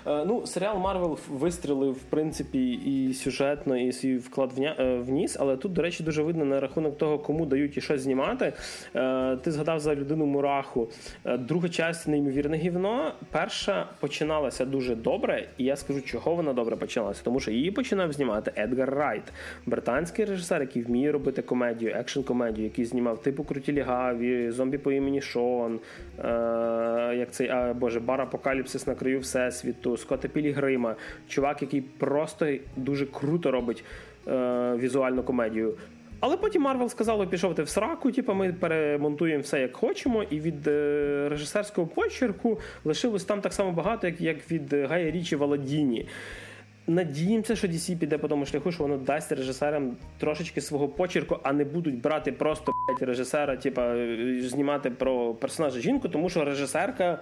Е, 0.08 0.26
ну, 0.26 0.48
серіал 0.48 0.78
Марвел 0.78 1.20
вистрілив, 1.30 1.92
в 1.92 2.04
принципі, 2.04 2.72
і 2.72 3.14
сюжетно, 3.14 3.78
і 3.78 3.92
свій 3.92 4.18
вклад 4.18 4.52
е, 4.60 4.98
вніс, 5.08 5.38
але 5.40 5.58
тут, 5.58 5.74
до 5.74 5.82
речі, 5.82 6.04
дуже 6.04 6.24
видно 6.24 6.46
на 6.46 6.60
рахунок 6.60 6.98
того, 6.98 7.20
кому 7.20 7.46
дають 7.46 7.78
і 7.78 7.82
що 7.82 7.98
знімати. 7.98 8.54
Е, 8.96 9.38
ти 9.44 9.52
згадав 9.52 9.80
за 9.80 9.96
людину 9.96 10.26
Мураху. 10.26 10.90
Друга 11.40 11.70
частина 11.70 12.18
неймовірне 12.18 12.58
гівно. 12.58 13.12
Перша 13.32 13.86
починалася 14.00 14.66
дуже 14.66 14.96
добре, 14.96 15.48
і 15.58 15.64
я 15.64 15.76
скажу, 15.76 16.02
чого 16.02 16.36
вона 16.36 16.54
добре 16.54 16.76
починалася, 16.76 17.22
тому 17.24 17.40
що 17.40 17.52
її 17.52 17.72
починав 17.72 18.14
знімати 18.14 18.52
Едгар 18.56 18.90
Райт, 18.90 19.24
британський 19.66 20.26
режисер, 20.26 20.62
який 20.62 20.82
вміє 20.82 21.12
робити 21.12 21.42
комедію, 21.42 21.92
екшн 21.96 22.22
комедію, 22.22 22.64
який 22.64 22.86
знімав 22.86 23.22
типу 23.22 23.44
Круті 23.44 23.74
Лігаві, 23.74 24.52
зомбі 24.52 24.78
по 24.78 24.92
імені 24.92 25.22
Шон, 25.22 25.80
як 27.18 27.32
цей 27.32 27.52
Боже, 27.74 28.00
бар 28.00 28.22
Апокаліпсис 28.22 28.88
на 28.88 28.96
краю 28.96 29.20
Всесвіту 29.20 29.83
світу, 29.84 29.98
Скотта 29.98 30.28
Пілігрима, 30.28 30.96
чувак, 31.28 31.62
який 31.62 31.82
просто 31.82 32.58
дуже 32.78 33.06
круто 33.06 33.52
робить 33.52 33.84
е, 34.28 34.76
візуальну 34.78 35.24
комедію. 35.24 35.74
Але 36.20 36.38
потім 36.38 36.62
Марвел 36.62 36.90
сказали, 36.90 37.28
пішов 37.28 37.56
ти 37.56 37.64
в 37.64 37.70
сраку, 37.70 38.12
типу, 38.12 38.34
ми 38.34 38.54
перемонтуємо 38.54 39.42
все 39.42 39.62
як 39.62 39.76
хочемо, 39.76 40.24
і 40.24 40.40
від 40.40 40.68
е, 40.68 41.28
режисерського 41.30 41.88
почерку 41.88 42.60
лишилось 42.86 43.24
там 43.24 43.42
так 43.42 43.54
само 43.54 43.72
багато, 43.72 44.08
як 44.08 44.22
як 44.22 44.52
від 44.52 44.74
Гая 44.74 45.12
Річі 45.12 45.36
в 45.36 45.60
Надіємося, 46.88 47.56
що 47.56 47.68
DC 47.68 47.98
піде 47.98 48.18
по 48.18 48.28
тому 48.28 48.46
шляху, 48.46 48.72
що 48.72 48.84
воно 48.84 48.98
дасть 48.98 49.32
режисерам 49.32 49.98
трошечки 50.20 50.62
свого 50.62 50.88
почерку, 50.88 51.40
а 51.44 51.54
не 51.54 51.64
будуть 51.64 52.02
брати 52.02 52.32
просто 52.32 52.72
блядь, 52.88 53.10
режисера, 53.10 53.56
типа 53.56 53.96
знімати 54.40 54.90
про 54.90 55.34
персонажа 55.34 55.80
жінку, 55.80 56.10
тому 56.10 56.30
що 56.30 56.46
режисерка 56.46 57.20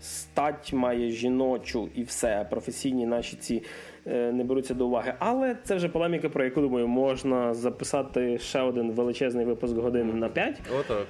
стать 0.00 0.72
має 0.72 1.10
жіночу 1.10 1.88
і 1.94 2.02
все. 2.02 2.46
Професійні 2.50 3.06
наші 3.06 3.36
ці 3.36 3.62
е, 4.06 4.32
не 4.32 4.44
беруться 4.44 4.74
до 4.74 4.86
уваги. 4.86 5.14
Але 5.18 5.56
це 5.64 5.74
вже 5.74 5.88
полеміка, 5.88 6.28
про 6.28 6.44
яку 6.44 6.60
думаю, 6.60 6.88
можна 6.88 7.54
записати 7.54 8.38
ще 8.38 8.60
один 8.60 8.90
величезний 8.90 9.46
випуск 9.46 9.76
годин 9.76 10.18
на 10.18 10.28
5. 10.28 10.60
Отак. 10.80 11.06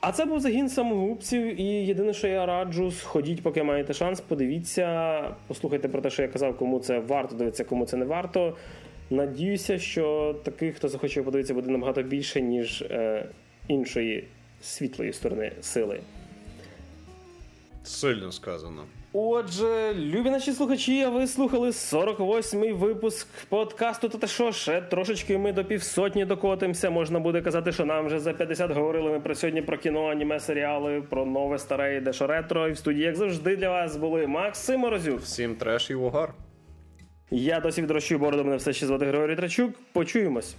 А 0.00 0.12
це 0.12 0.24
був 0.24 0.40
загін 0.40 0.68
самогубців, 0.68 1.60
і 1.60 1.64
єдине, 1.64 2.12
що 2.12 2.28
я 2.28 2.46
раджу, 2.46 2.90
сходіть, 2.90 3.42
поки 3.42 3.62
маєте 3.62 3.92
шанс, 3.92 4.20
подивіться, 4.20 5.34
послухайте 5.46 5.88
про 5.88 6.00
те, 6.00 6.10
що 6.10 6.22
я 6.22 6.28
казав, 6.28 6.56
кому 6.56 6.78
це 6.78 6.98
варто 6.98 7.36
дивитися, 7.36 7.64
кому 7.64 7.86
це 7.86 7.96
не 7.96 8.04
варто. 8.04 8.56
Надіюся, 9.10 9.78
що 9.78 10.36
таких, 10.42 10.76
хто 10.76 10.88
захоче 10.88 11.22
подивитися, 11.22 11.54
буде 11.54 11.70
набагато 11.70 12.02
більше, 12.02 12.40
ніж 12.40 12.82
е, 12.82 13.26
іншої 13.68 14.24
світлої 14.60 15.12
сторони 15.12 15.52
сили. 15.60 16.00
Сильно 17.86 18.32
сказано. 18.32 18.84
Отже, 19.12 19.94
любі 19.94 20.30
наші 20.30 20.52
слухачі, 20.52 21.02
а 21.02 21.08
ви 21.08 21.26
слухали 21.26 21.70
48-й 21.70 22.72
випуск 22.72 23.26
подкасту. 23.48 24.08
Та 24.08 24.26
що 24.26 24.52
ще 24.52 24.80
трошечки 24.80 25.38
ми 25.38 25.52
до 25.52 25.64
півсотні 25.64 26.24
докотимося. 26.24 26.90
Можна 26.90 27.18
буде 27.18 27.40
казати, 27.40 27.72
що 27.72 27.84
нам 27.84 28.06
вже 28.06 28.20
за 28.20 28.32
50 28.32 28.70
говорили 28.70 29.10
ми 29.10 29.20
про 29.20 29.34
сьогодні 29.34 29.62
про 29.62 29.78
кіно, 29.78 30.06
аніме, 30.06 30.40
серіали, 30.40 31.02
про 31.10 31.26
нове 31.26 31.58
старе 31.58 31.96
і 31.96 32.00
дещо 32.00 32.26
ретро. 32.26 32.68
І 32.68 32.72
в 32.72 32.78
студії, 32.78 33.04
як 33.04 33.16
завжди, 33.16 33.56
для 33.56 33.70
вас 33.70 33.96
були 33.96 34.26
Максим 34.26 34.80
Морозюк. 34.80 35.20
Всім 35.20 35.54
треш 35.54 35.90
і 35.90 35.94
угар. 35.94 36.34
Я 37.30 37.60
досі 37.60 37.82
відрощую 37.82 38.20
бороду, 38.20 38.44
мене 38.44 38.56
все 38.56 38.72
ще 38.72 38.86
звати 38.86 39.06
Григорій 39.06 39.36
Трачук. 39.36 39.70
Почуємось. 39.92 40.54